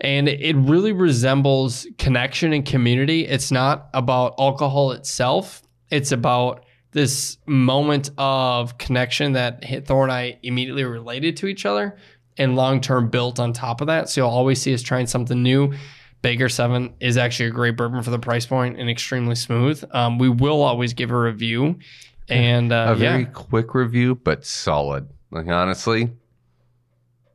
and 0.02 0.28
it 0.28 0.56
really 0.56 0.92
resembles 0.92 1.86
connection 1.96 2.52
and 2.52 2.66
community. 2.66 3.26
It's 3.26 3.50
not 3.50 3.88
about 3.94 4.34
alcohol 4.38 4.92
itself; 4.92 5.62
it's 5.90 6.12
about 6.12 6.64
this 6.90 7.38
moment 7.46 8.10
of 8.18 8.76
connection 8.76 9.32
that 9.32 9.86
Thor 9.86 10.02
and 10.02 10.12
I 10.12 10.38
immediately 10.42 10.84
related 10.84 11.38
to 11.38 11.46
each 11.46 11.64
other, 11.64 11.96
and 12.36 12.56
long 12.56 12.80
term 12.80 13.08
built 13.08 13.40
on 13.40 13.52
top 13.52 13.80
of 13.80 13.86
that. 13.86 14.10
So 14.10 14.20
you'll 14.22 14.30
always 14.30 14.60
see 14.60 14.74
us 14.74 14.82
trying 14.82 15.06
something 15.06 15.42
new. 15.42 15.72
Baker 16.20 16.48
7 16.48 16.94
is 17.00 17.16
actually 17.16 17.46
a 17.46 17.50
great 17.50 17.76
bourbon 17.76 18.02
for 18.02 18.10
the 18.10 18.18
price 18.18 18.46
point 18.46 18.78
and 18.78 18.88
extremely 18.88 19.34
smooth. 19.34 19.82
Um, 19.90 20.18
we 20.18 20.28
will 20.28 20.62
always 20.62 20.94
give 20.94 21.10
a 21.10 21.18
review. 21.18 21.80
And 22.28 22.72
uh, 22.72 22.86
a 22.90 22.94
very 22.94 23.22
yeah, 23.22 23.28
quick 23.28 23.74
review, 23.74 24.14
but 24.14 24.46
solid. 24.46 25.08
Like 25.32 25.48
honestly, 25.48 26.10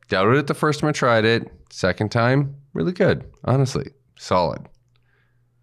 doubted 0.08 0.36
it 0.36 0.46
the 0.46 0.54
first 0.54 0.80
time 0.80 0.88
I 0.88 0.92
tried 0.92 1.24
it. 1.24 1.50
Second 1.70 2.10
time, 2.10 2.56
really 2.72 2.92
good. 2.92 3.24
Honestly, 3.44 3.90
solid. 4.18 4.68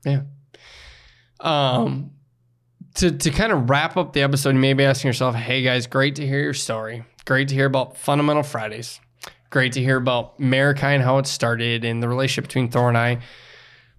yeah. 0.05 0.21
Um, 1.39 2.11
to, 2.95 3.11
to 3.11 3.29
kind 3.29 3.51
of 3.51 3.69
wrap 3.69 3.97
up 3.97 4.13
the 4.13 4.21
episode, 4.21 4.55
you 4.55 4.61
may 4.61 4.73
be 4.73 4.83
asking 4.83 5.09
yourself, 5.09 5.35
hey 5.35 5.61
guys, 5.61 5.85
great 5.87 6.15
to 6.15 6.25
hear 6.25 6.39
your 6.39 6.53
story. 6.53 7.03
Great 7.25 7.49
to 7.49 7.55
hear 7.55 7.65
about 7.65 7.97
Fundamental 7.97 8.43
Fridays. 8.43 8.99
Great 9.49 9.73
to 9.73 9.81
hear 9.81 9.97
about 9.97 10.39
Marikai 10.39 10.95
and 10.95 11.03
how 11.03 11.17
it 11.17 11.27
started, 11.27 11.85
and 11.85 12.01
the 12.01 12.07
relationship 12.07 12.45
between 12.45 12.69
Thor 12.69 12.87
and 12.87 12.97
I. 12.97 13.19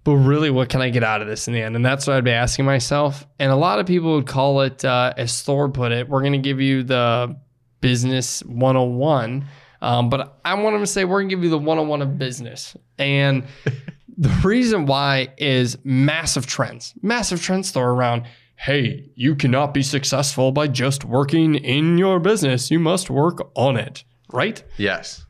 But 0.03 0.15
really, 0.15 0.49
what 0.49 0.69
can 0.69 0.81
I 0.81 0.89
get 0.89 1.03
out 1.03 1.21
of 1.21 1.27
this 1.27 1.47
in 1.47 1.53
the 1.53 1.61
end? 1.61 1.75
And 1.75 1.85
that's 1.85 2.07
what 2.07 2.15
I'd 2.15 2.23
be 2.23 2.31
asking 2.31 2.65
myself. 2.65 3.27
And 3.39 3.51
a 3.51 3.55
lot 3.55 3.79
of 3.79 3.85
people 3.85 4.13
would 4.15 4.27
call 4.27 4.61
it, 4.61 4.85
uh, 4.85 5.13
as 5.17 5.41
Thor 5.41 5.67
put 5.69 5.91
it, 5.91 6.07
we're 6.07 6.21
going 6.21 6.33
to 6.33 6.37
give 6.39 6.61
you 6.61 6.83
the 6.83 7.35
business 7.81 8.41
101. 8.43 9.45
Um, 9.81 10.09
but 10.09 10.39
I 10.43 10.55
want 10.55 10.73
them 10.75 10.81
to 10.81 10.87
say, 10.87 11.05
we're 11.05 11.19
going 11.19 11.29
to 11.29 11.35
give 11.35 11.43
you 11.43 11.49
the 11.49 11.57
101 11.57 12.01
of 12.01 12.17
business. 12.17 12.75
And 12.97 13.45
the 14.17 14.29
reason 14.43 14.85
why 14.85 15.29
is 15.37 15.77
massive 15.83 16.47
trends, 16.47 16.93
massive 17.01 17.41
trends, 17.41 17.71
Thor, 17.71 17.91
around 17.91 18.25
hey, 18.57 19.11
you 19.15 19.35
cannot 19.35 19.73
be 19.73 19.83
successful 19.83 20.51
by 20.51 20.67
just 20.67 21.05
working 21.05 21.55
in 21.55 21.97
your 21.97 22.19
business. 22.19 22.71
You 22.71 22.79
must 22.79 23.09
work 23.09 23.51
on 23.55 23.77
it, 23.77 24.03
right? 24.33 24.63
Yes. 24.77 25.25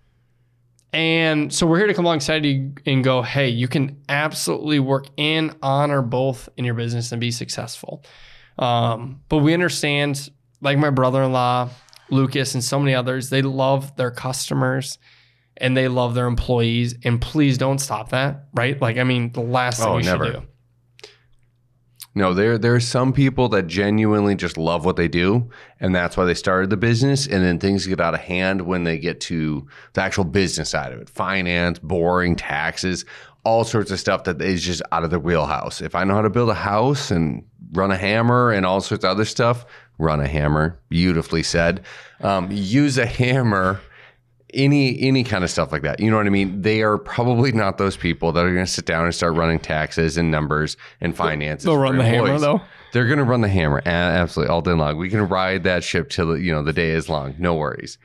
And 0.93 1.53
so 1.53 1.67
we're 1.67 1.77
here 1.77 1.87
to 1.87 1.93
come 1.93 2.05
alongside 2.05 2.45
you 2.45 2.73
and 2.85 3.03
go, 3.03 3.21
hey, 3.21 3.49
you 3.49 3.67
can 3.67 4.01
absolutely 4.07 4.79
work 4.79 5.07
in, 5.17 5.53
on, 5.61 5.91
or 5.91 6.01
both 6.01 6.47
in 6.55 6.63
your 6.63 6.73
business 6.73 7.11
and 7.11 7.19
be 7.19 7.31
successful. 7.31 8.03
Um, 8.57 9.21
but 9.27 9.39
we 9.39 9.53
understand, 9.53 10.29
like 10.61 10.77
my 10.77 10.89
brother 10.89 11.21
in 11.23 11.33
law, 11.33 11.69
Lucas, 12.09 12.53
and 12.53 12.63
so 12.63 12.79
many 12.79 12.93
others, 12.95 13.29
they 13.29 13.41
love 13.41 13.95
their 13.97 14.11
customers 14.11 14.97
and 15.57 15.75
they 15.75 15.87
love 15.87 16.13
their 16.13 16.27
employees. 16.27 16.95
And 17.03 17.19
please 17.19 17.57
don't 17.57 17.79
stop 17.79 18.09
that, 18.09 18.45
right? 18.53 18.79
Like, 18.81 18.97
I 18.97 19.03
mean, 19.03 19.31
the 19.31 19.41
last 19.41 19.79
thing 19.79 19.87
Oh, 19.87 19.97
you 19.97 20.03
never. 20.03 20.25
should 20.25 20.33
do. 20.41 20.41
No, 22.15 22.33
there 22.33 22.57
there 22.57 22.73
are 22.73 22.79
some 22.79 23.13
people 23.13 23.47
that 23.49 23.67
genuinely 23.67 24.33
just 24.33 24.57
love 24.57 24.85
what 24.85 24.95
they 24.95 25.07
do, 25.07 25.51
and 25.79 25.93
that's 25.93 26.17
why 26.17 26.25
they 26.25 26.33
started 26.33 26.71
the 26.71 26.77
business. 26.77 27.27
And 27.27 27.43
then 27.43 27.59
things 27.59 27.85
get 27.85 27.99
out 28.01 28.15
of 28.15 28.19
hand 28.21 28.61
when 28.63 28.85
they 28.85 28.97
get 28.97 29.21
to 29.21 29.67
the 29.93 30.01
actual 30.01 30.23
business 30.23 30.71
side 30.71 30.93
of 30.93 30.99
it, 30.99 31.09
finance, 31.11 31.77
boring, 31.77 32.35
taxes, 32.35 33.05
all 33.43 33.63
sorts 33.63 33.91
of 33.91 33.99
stuff 33.99 34.23
that 34.23 34.41
is 34.41 34.63
just 34.63 34.81
out 34.91 35.03
of 35.03 35.11
the 35.11 35.19
wheelhouse. 35.19 35.79
If 35.79 35.93
I 35.93 36.05
know 36.05 36.15
how 36.15 36.23
to 36.23 36.29
build 36.31 36.49
a 36.49 36.55
house 36.55 37.11
and 37.11 37.43
run 37.73 37.91
a 37.91 37.97
hammer 37.97 38.51
and 38.51 38.65
all 38.65 38.81
sorts 38.81 39.03
of 39.03 39.11
other 39.11 39.25
stuff, 39.25 39.67
run 39.97 40.19
a 40.19 40.27
hammer, 40.27 40.79
beautifully 40.89 41.43
said. 41.43 41.83
Um, 42.21 42.49
use 42.51 42.97
a 42.97 43.05
hammer 43.05 43.79
any 44.53 44.99
any 45.01 45.23
kind 45.23 45.43
of 45.43 45.49
stuff 45.49 45.71
like 45.71 45.81
that. 45.81 45.99
You 45.99 46.09
know 46.09 46.17
what 46.17 46.25
I 46.25 46.29
mean? 46.29 46.61
They 46.61 46.81
are 46.81 46.97
probably 46.97 47.51
not 47.51 47.77
those 47.77 47.97
people 47.97 48.31
that 48.31 48.45
are 48.45 48.53
going 48.53 48.65
to 48.65 48.71
sit 48.71 48.85
down 48.85 49.05
and 49.05 49.13
start 49.13 49.35
running 49.35 49.59
taxes 49.59 50.17
and 50.17 50.31
numbers 50.31 50.77
and 51.01 51.15
finances. 51.15 51.65
They'll 51.65 51.77
run 51.77 51.97
the 51.97 52.03
hammer, 52.03 52.33
employees. 52.33 52.41
though. 52.41 52.61
They're 52.93 53.07
going 53.07 53.17
to 53.19 53.25
run 53.25 53.41
the 53.41 53.49
hammer 53.49 53.79
a- 53.79 53.89
absolutely 53.89 54.53
all 54.53 54.61
day 54.61 54.71
long. 54.71 54.97
We 54.97 55.09
can 55.09 55.27
ride 55.27 55.63
that 55.63 55.83
ship 55.83 56.09
till 56.09 56.37
you 56.37 56.53
know 56.53 56.63
the 56.63 56.73
day 56.73 56.91
is 56.91 57.09
long. 57.09 57.35
No 57.37 57.55
worries. 57.55 57.97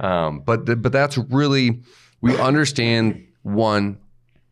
Um, 0.00 0.40
but 0.40 0.66
the, 0.66 0.76
but 0.76 0.92
that's 0.92 1.18
really 1.18 1.82
we 2.20 2.38
understand. 2.38 3.24
One, 3.42 3.98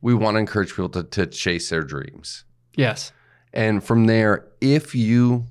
we 0.00 0.14
want 0.14 0.36
to 0.36 0.38
encourage 0.40 0.70
people 0.70 0.88
to, 0.90 1.02
to 1.02 1.26
chase 1.26 1.70
their 1.70 1.82
dreams. 1.82 2.44
Yes. 2.74 3.12
And 3.52 3.82
from 3.82 4.06
there, 4.06 4.46
if 4.60 4.94
you 4.94 5.46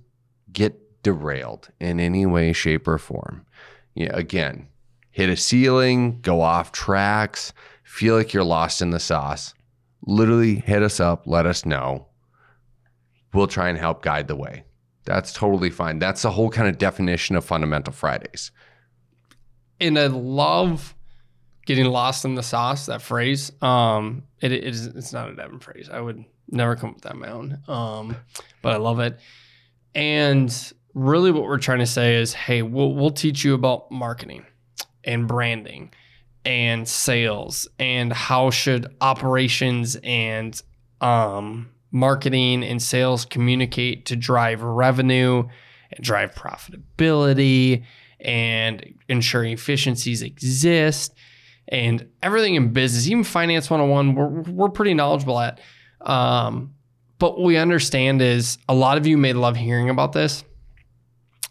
get 0.51 0.79
derailed 1.05 1.69
in 1.79 1.99
any 1.99 2.25
way, 2.25 2.51
shape, 2.51 2.87
or 2.87 2.97
form, 2.97 3.45
yeah, 3.93 4.09
again, 4.11 4.67
hit 5.11 5.29
a 5.29 5.37
ceiling, 5.37 6.19
go 6.21 6.41
off 6.41 6.71
tracks, 6.71 7.53
feel 7.83 8.15
like 8.15 8.33
you're 8.33 8.43
lost 8.43 8.81
in 8.81 8.89
the 8.89 8.99
sauce, 8.99 9.53
literally 10.07 10.55
hit 10.55 10.81
us 10.81 10.99
up, 10.99 11.27
let 11.27 11.45
us 11.45 11.63
know. 11.63 12.07
We'll 13.33 13.45
try 13.45 13.69
and 13.69 13.77
help 13.77 14.01
guide 14.01 14.27
the 14.27 14.35
way. 14.35 14.63
That's 15.03 15.31
totally 15.31 15.69
fine. 15.69 15.99
That's 15.99 16.23
the 16.23 16.31
whole 16.31 16.49
kind 16.49 16.67
of 16.67 16.79
definition 16.79 17.35
of 17.35 17.45
fundamental 17.45 17.93
Fridays. 17.93 18.51
and 19.79 19.99
I 19.99 20.07
love 20.07 20.95
getting 21.67 21.85
lost 21.85 22.25
in 22.25 22.33
the 22.33 22.41
sauce. 22.41 22.87
That 22.87 23.03
phrase. 23.03 23.51
Um, 23.61 24.23
it, 24.41 24.51
it 24.51 24.63
is. 24.63 24.87
It's 24.87 25.13
not 25.13 25.29
a 25.29 25.35
Devon 25.35 25.59
phrase. 25.59 25.87
I 25.91 26.01
would 26.01 26.25
Never 26.47 26.75
come 26.75 26.89
up 26.89 26.95
with 26.95 27.03
that 27.03 27.13
on 27.13 27.19
my 27.19 27.31
own. 27.31 27.59
Um, 27.67 28.17
but 28.61 28.73
I 28.73 28.77
love 28.77 28.99
it. 28.99 29.19
And 29.95 30.51
really, 30.95 31.29
what 31.29 31.43
we're 31.43 31.59
trying 31.59 31.79
to 31.79 31.85
say 31.85 32.15
is, 32.15 32.33
hey, 32.33 32.63
we'll 32.63 32.93
we'll 32.93 33.11
teach 33.11 33.43
you 33.43 33.53
about 33.53 33.91
marketing 33.91 34.45
and 35.03 35.27
branding 35.27 35.93
and 36.43 36.87
sales 36.87 37.67
and 37.77 38.11
how 38.11 38.49
should 38.49 38.87
operations 39.01 39.97
and 40.03 40.61
um, 41.01 41.69
marketing 41.91 42.63
and 42.63 42.81
sales 42.81 43.25
communicate 43.25 44.05
to 44.07 44.15
drive 44.15 44.63
revenue 44.63 45.43
and 45.91 46.03
drive 46.03 46.33
profitability 46.33 47.83
and 48.19 48.95
ensuring 49.07 49.53
efficiencies 49.53 50.21
exist 50.21 51.13
and 51.67 52.07
everything 52.21 52.55
in 52.55 52.73
business, 52.73 53.07
even 53.07 53.23
finance 53.23 53.69
101, 53.69 54.15
we're, 54.15 54.27
we're 54.51 54.69
pretty 54.69 54.93
knowledgeable 54.93 55.39
at. 55.39 55.59
Um, 56.01 56.73
but 57.17 57.33
what 57.33 57.45
we 57.45 57.57
understand 57.57 58.21
is 58.21 58.57
a 58.69 58.75
lot 58.75 58.97
of 58.97 59.07
you 59.07 59.17
may 59.17 59.33
love 59.33 59.55
hearing 59.55 59.89
about 59.89 60.13
this 60.13 60.43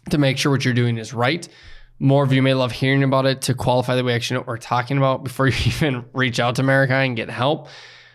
to 0.09 0.17
make 0.17 0.37
sure 0.37 0.51
what 0.51 0.63
you're 0.65 0.73
doing 0.73 0.97
is 0.97 1.13
right. 1.13 1.47
More 1.99 2.23
of 2.23 2.33
you 2.33 2.41
may 2.41 2.53
love 2.53 2.71
hearing 2.71 3.03
about 3.03 3.25
it 3.25 3.41
to 3.43 3.53
qualify 3.53 3.95
that 3.95 4.03
we 4.03 4.11
actually 4.11 4.35
know 4.35 4.41
what 4.41 4.47
we're 4.47 4.57
talking 4.57 4.97
about 4.97 5.23
before 5.23 5.47
you 5.49 5.55
even 5.65 6.05
reach 6.13 6.39
out 6.39 6.55
to 6.55 6.63
Marikai 6.63 7.05
and 7.05 7.15
get 7.15 7.29
help. 7.29 7.67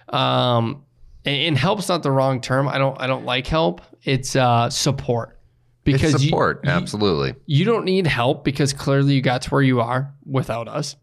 Um, 0.09 0.85
and, 1.25 1.37
and 1.37 1.59
help's 1.59 1.89
not 1.89 2.03
the 2.03 2.11
wrong 2.11 2.41
term. 2.41 2.69
I 2.69 2.79
don't 2.79 3.01
I 3.01 3.07
don't 3.07 3.25
like 3.25 3.47
help. 3.47 3.81
It's 4.03 4.37
uh, 4.37 4.71
support 4.71 5.39
because 5.85 6.15
it's 6.15 6.25
support, 6.25 6.61
you- 6.65 6.71
absolutely. 6.71 7.35
you 7.47 7.65
don't 7.65 7.85
need 7.85 8.07
help 8.07 8.45
because 8.45 8.73
clearly 8.73 9.15
you 9.15 9.23
got 9.23 9.43
to 9.43 9.51
where 9.51 9.63
you 9.63 9.81
are 9.81 10.13
without 10.25 10.69
us. 10.69 10.97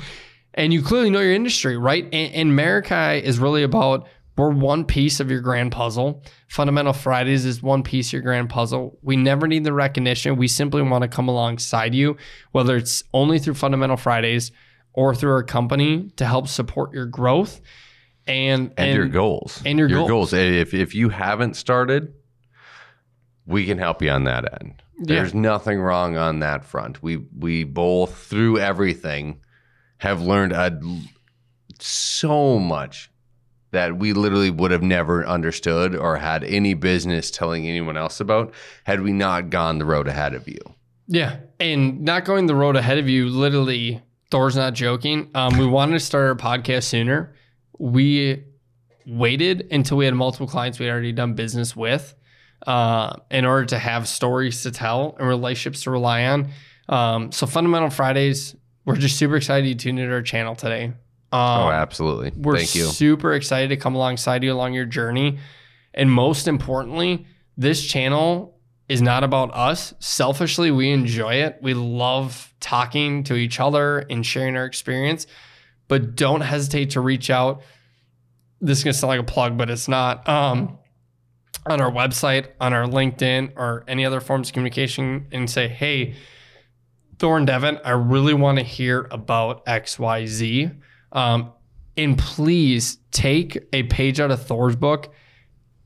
and 0.54 0.72
you 0.72 0.82
clearly 0.82 1.10
know 1.10 1.20
your 1.20 1.32
industry, 1.32 1.76
right? 1.76 2.04
And, 2.12 2.34
and 2.34 2.58
Marikai 2.58 3.22
is 3.22 3.38
really 3.38 3.62
about 3.62 4.08
we're 4.36 4.50
one 4.50 4.84
piece 4.84 5.20
of 5.20 5.30
your 5.30 5.40
grand 5.40 5.72
puzzle. 5.72 6.22
Fundamental 6.48 6.92
Fridays 6.92 7.44
is 7.44 7.62
one 7.62 7.82
piece 7.82 8.08
of 8.08 8.14
your 8.14 8.22
grand 8.22 8.48
puzzle. 8.48 8.98
We 9.02 9.16
never 9.16 9.46
need 9.46 9.64
the 9.64 9.72
recognition. 9.72 10.36
We 10.36 10.48
simply 10.48 10.82
want 10.82 11.02
to 11.02 11.08
come 11.08 11.28
alongside 11.28 11.94
you, 11.94 12.16
whether 12.52 12.76
it's 12.76 13.02
only 13.12 13.38
through 13.38 13.54
Fundamental 13.54 13.96
Fridays 13.96 14.52
or 14.92 15.14
through 15.14 15.32
our 15.32 15.42
company 15.42 16.10
to 16.16 16.24
help 16.24 16.48
support 16.48 16.92
your 16.92 17.06
growth 17.06 17.60
and, 18.26 18.72
and, 18.76 18.96
your 18.96 19.08
goals. 19.08 19.60
and 19.64 19.78
your 19.78 19.88
goals. 19.88 20.32
If 20.32 20.74
if 20.74 20.94
you 20.94 21.08
haven't 21.08 21.54
started, 21.54 22.14
we 23.46 23.66
can 23.66 23.78
help 23.78 24.02
you 24.02 24.10
on 24.10 24.24
that 24.24 24.60
end. 24.60 24.82
Yeah. 24.98 25.16
There's 25.16 25.34
nothing 25.34 25.80
wrong 25.80 26.16
on 26.16 26.40
that 26.40 26.64
front. 26.64 27.02
We 27.02 27.16
we 27.16 27.64
both 27.64 28.16
through 28.16 28.58
everything 28.58 29.40
have 29.98 30.22
learned 30.22 30.52
a, 30.52 30.80
so 31.78 32.58
much 32.58 33.09
that 33.72 33.98
we 33.98 34.12
literally 34.12 34.50
would 34.50 34.70
have 34.70 34.82
never 34.82 35.26
understood 35.26 35.94
or 35.94 36.16
had 36.16 36.44
any 36.44 36.74
business 36.74 37.30
telling 37.30 37.66
anyone 37.66 37.96
else 37.96 38.20
about 38.20 38.52
had 38.84 39.00
we 39.00 39.12
not 39.12 39.50
gone 39.50 39.78
the 39.78 39.84
road 39.84 40.08
ahead 40.08 40.34
of 40.34 40.48
you. 40.48 40.58
Yeah. 41.06 41.38
And 41.58 42.02
not 42.02 42.24
going 42.24 42.46
the 42.46 42.54
road 42.54 42.76
ahead 42.76 42.98
of 42.98 43.08
you, 43.08 43.28
literally, 43.28 44.02
Thor's 44.30 44.56
not 44.56 44.74
joking. 44.74 45.30
Um, 45.34 45.58
we 45.58 45.66
wanted 45.66 45.92
to 45.94 46.00
start 46.00 46.28
our 46.28 46.34
podcast 46.34 46.84
sooner. 46.84 47.34
We 47.78 48.44
waited 49.06 49.66
until 49.72 49.96
we 49.96 50.04
had 50.04 50.14
multiple 50.14 50.46
clients 50.46 50.78
we 50.78 50.86
had 50.86 50.92
already 50.92 51.12
done 51.12 51.34
business 51.34 51.74
with 51.74 52.14
uh, 52.66 53.16
in 53.30 53.44
order 53.44 53.66
to 53.66 53.78
have 53.78 54.06
stories 54.06 54.62
to 54.62 54.70
tell 54.70 55.16
and 55.18 55.26
relationships 55.26 55.82
to 55.84 55.90
rely 55.90 56.26
on. 56.26 56.50
Um, 56.88 57.32
so, 57.32 57.46
Fundamental 57.46 57.90
Fridays, 57.90 58.54
we're 58.84 58.96
just 58.96 59.16
super 59.16 59.36
excited 59.36 59.66
you 59.66 59.74
tuned 59.74 59.98
into 59.98 60.12
our 60.12 60.22
channel 60.22 60.54
today. 60.54 60.92
Um, 61.32 61.40
oh, 61.40 61.70
absolutely. 61.70 62.32
we're 62.36 62.56
Thank 62.56 62.74
you. 62.74 62.86
super 62.86 63.34
excited 63.34 63.68
to 63.68 63.76
come 63.76 63.94
alongside 63.94 64.42
you 64.42 64.52
along 64.52 64.74
your 64.74 64.84
journey. 64.84 65.38
And 65.94 66.10
most 66.10 66.48
importantly, 66.48 67.26
this 67.56 67.84
channel 67.84 68.58
is 68.88 69.00
not 69.00 69.22
about 69.22 69.54
us. 69.54 69.94
Selfishly, 70.00 70.70
we 70.70 70.90
enjoy 70.90 71.34
it. 71.34 71.58
We 71.62 71.74
love 71.74 72.52
talking 72.58 73.22
to 73.24 73.34
each 73.34 73.60
other 73.60 74.00
and 74.10 74.26
sharing 74.26 74.56
our 74.56 74.64
experience, 74.64 75.28
but 75.86 76.16
don't 76.16 76.40
hesitate 76.40 76.90
to 76.90 77.00
reach 77.00 77.30
out. 77.30 77.62
This 78.60 78.78
is 78.78 78.84
going 78.84 78.92
to 78.92 78.98
sound 78.98 79.08
like 79.10 79.20
a 79.20 79.24
plug, 79.24 79.56
but 79.56 79.70
it's 79.70 79.88
not. 79.88 80.28
Um, 80.28 80.78
on 81.66 81.80
our 81.80 81.90
website, 81.90 82.48
on 82.60 82.72
our 82.72 82.86
LinkedIn, 82.86 83.52
or 83.56 83.84
any 83.86 84.04
other 84.04 84.20
forms 84.20 84.48
of 84.48 84.54
communication, 84.54 85.26
and 85.30 85.48
say, 85.48 85.68
hey, 85.68 86.14
Thorn 87.18 87.44
Devon, 87.44 87.78
I 87.84 87.90
really 87.90 88.34
want 88.34 88.58
to 88.58 88.64
hear 88.64 89.06
about 89.10 89.64
XYZ. 89.66 90.74
Um, 91.12 91.52
and 91.96 92.16
please 92.16 92.98
take 93.10 93.58
a 93.72 93.82
page 93.84 94.20
out 94.20 94.30
of 94.30 94.42
Thor's 94.42 94.76
book 94.76 95.12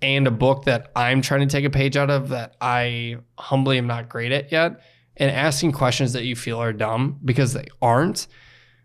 and 0.03 0.27
a 0.27 0.31
book 0.31 0.65
that 0.65 0.93
I'm 0.95 1.23
trying 1.23 1.41
to 1.41 1.47
take 1.47 1.65
a 1.65 1.71
page 1.71 1.97
out 1.97 2.11
of 2.11 2.29
that 2.29 2.57
I 2.61 3.17
humbly 3.39 3.79
am 3.79 3.87
not 3.87 4.09
great 4.09 4.33
at 4.33 4.53
yet, 4.53 4.81
and 5.17 5.31
asking 5.31 5.73
questions 5.73 6.13
that 6.13 6.25
you 6.25 6.37
feel 6.37 6.59
are 6.59 6.73
dumb 6.73 7.19
because 7.25 7.53
they 7.53 7.67
aren't. 7.81 8.27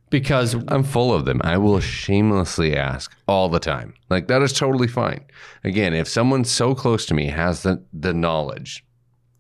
Because 0.09 0.55
I'm 0.69 0.81
full 0.81 1.13
of 1.13 1.25
them. 1.25 1.39
I 1.43 1.59
will 1.59 1.79
shamelessly 1.79 2.75
ask 2.75 3.15
all 3.27 3.47
the 3.47 3.59
time. 3.59 3.93
Like 4.09 4.27
that 4.27 4.41
is 4.41 4.51
totally 4.51 4.87
fine. 4.87 5.23
Again, 5.63 5.93
if 5.93 6.07
someone 6.07 6.45
so 6.45 6.73
close 6.73 7.05
to 7.07 7.13
me 7.13 7.27
has 7.27 7.61
the 7.61 7.83
the 7.93 8.11
knowledge 8.13 8.83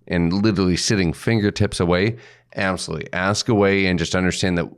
and 0.07 0.31
literally 0.31 0.77
sitting 0.77 1.11
fingertips 1.11 1.79
away, 1.79 2.17
absolutely 2.55 3.11
ask 3.13 3.49
away 3.49 3.87
and 3.87 3.97
just 3.97 4.15
understand 4.15 4.59
that 4.59 4.69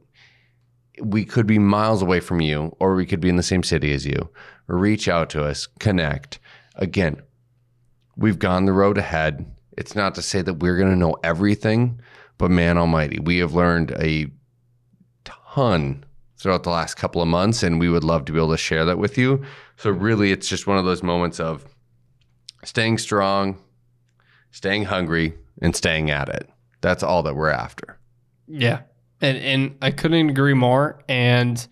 we 1.01 1.25
could 1.25 1.47
be 1.47 1.59
miles 1.59 2.01
away 2.01 2.19
from 2.19 2.41
you 2.41 2.75
or 2.79 2.95
we 2.95 3.05
could 3.05 3.19
be 3.19 3.29
in 3.29 3.35
the 3.35 3.43
same 3.43 3.63
city 3.63 3.93
as 3.93 4.05
you. 4.05 4.29
Reach 4.67 5.07
out 5.07 5.29
to 5.31 5.43
us, 5.43 5.67
connect. 5.79 6.39
Again, 6.75 7.21
we've 8.15 8.39
gone 8.39 8.65
the 8.65 8.73
road 8.73 8.97
ahead. 8.97 9.45
It's 9.77 9.95
not 9.95 10.15
to 10.15 10.21
say 10.21 10.41
that 10.41 10.55
we're 10.55 10.77
going 10.77 10.91
to 10.91 10.95
know 10.95 11.17
everything, 11.23 11.99
but 12.37 12.51
man 12.51 12.77
almighty, 12.77 13.19
we 13.19 13.39
have 13.39 13.53
learned 13.53 13.91
a 13.99 14.27
ton 15.25 16.05
throughout 16.37 16.63
the 16.63 16.69
last 16.69 16.95
couple 16.95 17.21
of 17.21 17.27
months, 17.27 17.61
and 17.61 17.79
we 17.79 17.89
would 17.89 18.03
love 18.03 18.25
to 18.25 18.31
be 18.31 18.39
able 18.39 18.51
to 18.51 18.57
share 18.57 18.85
that 18.85 18.97
with 18.97 19.17
you. 19.17 19.43
So, 19.77 19.91
really, 19.91 20.31
it's 20.31 20.47
just 20.47 20.65
one 20.65 20.77
of 20.77 20.85
those 20.85 21.03
moments 21.03 21.39
of 21.39 21.65
staying 22.63 22.97
strong, 22.97 23.59
staying 24.49 24.85
hungry, 24.85 25.35
and 25.61 25.75
staying 25.75 26.09
at 26.09 26.29
it. 26.29 26.49
That's 26.81 27.03
all 27.03 27.21
that 27.23 27.35
we're 27.35 27.49
after. 27.49 27.99
Yeah. 28.47 28.81
And 29.22 29.38
and 29.38 29.78
I 29.82 29.91
couldn't 29.91 30.30
agree 30.30 30.53
more. 30.53 31.03
And 31.07 31.65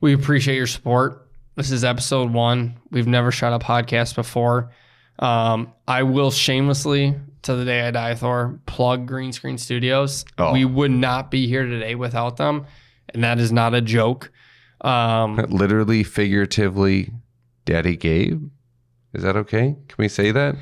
we 0.00 0.14
appreciate 0.14 0.56
your 0.56 0.66
support. 0.66 1.28
This 1.56 1.70
is 1.70 1.84
episode 1.84 2.32
one. 2.32 2.78
We've 2.90 3.06
never 3.06 3.32
shot 3.32 3.52
a 3.52 3.64
podcast 3.64 4.14
before. 4.14 4.72
Um, 5.18 5.72
I 5.88 6.04
will 6.04 6.30
shamelessly, 6.30 7.16
to 7.42 7.56
the 7.56 7.64
day 7.64 7.82
I 7.82 7.90
die, 7.90 8.14
Thor, 8.14 8.60
plug 8.66 9.06
Green 9.06 9.32
Screen 9.32 9.58
Studios. 9.58 10.24
Oh. 10.38 10.52
We 10.52 10.64
would 10.64 10.92
not 10.92 11.30
be 11.30 11.48
here 11.48 11.66
today 11.66 11.96
without 11.96 12.36
them. 12.36 12.66
And 13.08 13.24
that 13.24 13.40
is 13.40 13.50
not 13.50 13.74
a 13.74 13.80
joke. 13.80 14.30
Um, 14.80 15.34
Literally, 15.48 16.04
figuratively, 16.04 17.10
Daddy 17.64 17.96
Gabe. 17.96 18.48
Is 19.14 19.22
that 19.22 19.36
okay? 19.36 19.76
Can 19.88 19.96
we 19.98 20.08
say 20.08 20.30
that? 20.30 20.54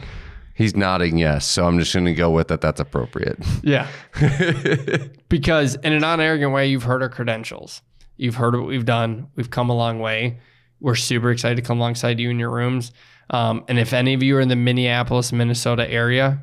He's 0.57 0.75
nodding 0.75 1.19
yes. 1.19 1.47
So 1.47 1.67
I'm 1.67 1.79
just 1.79 1.93
going 1.93 2.07
to 2.07 2.15
go 2.15 2.31
with 2.31 2.49
that. 2.49 2.61
That's 2.63 2.81
appropriate. 2.81 3.39
yeah. 3.63 3.89
because 5.29 5.75
in 5.77 5.93
a 5.93 5.99
non-arrogant 6.01 6.53
way 6.53 6.67
you've 6.69 6.85
heard 6.85 7.03
our 7.03 7.09
credentials 7.09 7.83
you've 8.17 8.37
heard 8.37 8.55
what 8.55 8.67
we've 8.67 8.85
done 8.85 9.29
we've 9.37 9.51
come 9.51 9.69
a 9.71 9.75
long 9.75 9.99
way 10.01 10.39
we're 10.81 10.95
super 10.95 11.31
excited 11.31 11.57
to 11.57 11.63
come 11.63 11.79
alongside 11.79 12.19
you 12.19 12.31
in 12.31 12.39
your 12.39 12.51
rooms 12.51 12.93
um, 13.31 13.65
and 13.69 13.79
if 13.79 13.93
any 13.93 14.15
of 14.15 14.23
you 14.23 14.37
are 14.37 14.41
in 14.41 14.49
the 14.49 14.57
minneapolis 14.57 15.33
minnesota 15.33 15.91
area 15.91 16.43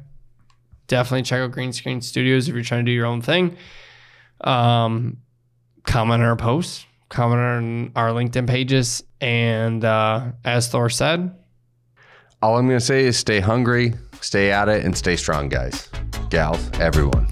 definitely 0.87 1.23
check 1.23 1.39
out 1.39 1.51
green 1.51 1.71
screen 1.73 2.01
studios 2.01 2.47
if 2.47 2.53
you're 2.53 2.63
trying 2.63 2.85
to 2.85 2.91
do 2.91 2.95
your 2.95 3.05
own 3.05 3.21
thing 3.21 3.55
um, 4.41 5.17
comment 5.83 6.21
on 6.21 6.27
our 6.27 6.35
posts 6.35 6.85
comment 7.09 7.39
on 7.41 7.91
our 7.95 8.09
linkedin 8.09 8.47
pages 8.47 9.03
and 9.21 9.83
uh, 9.85 10.31
as 10.43 10.67
thor 10.67 10.89
said 10.89 11.33
All 12.41 12.57
I'm 12.57 12.67
going 12.67 12.77
to 12.79 12.85
say 12.85 13.05
is 13.05 13.17
stay 13.17 13.39
hungry, 13.39 13.93
stay 14.23 14.51
at 14.51 14.69
it, 14.69 14.83
and 14.83 14.97
stay 14.97 15.15
strong, 15.15 15.49
guys, 15.49 15.89
gals, 16.29 16.69
everyone. 16.79 17.27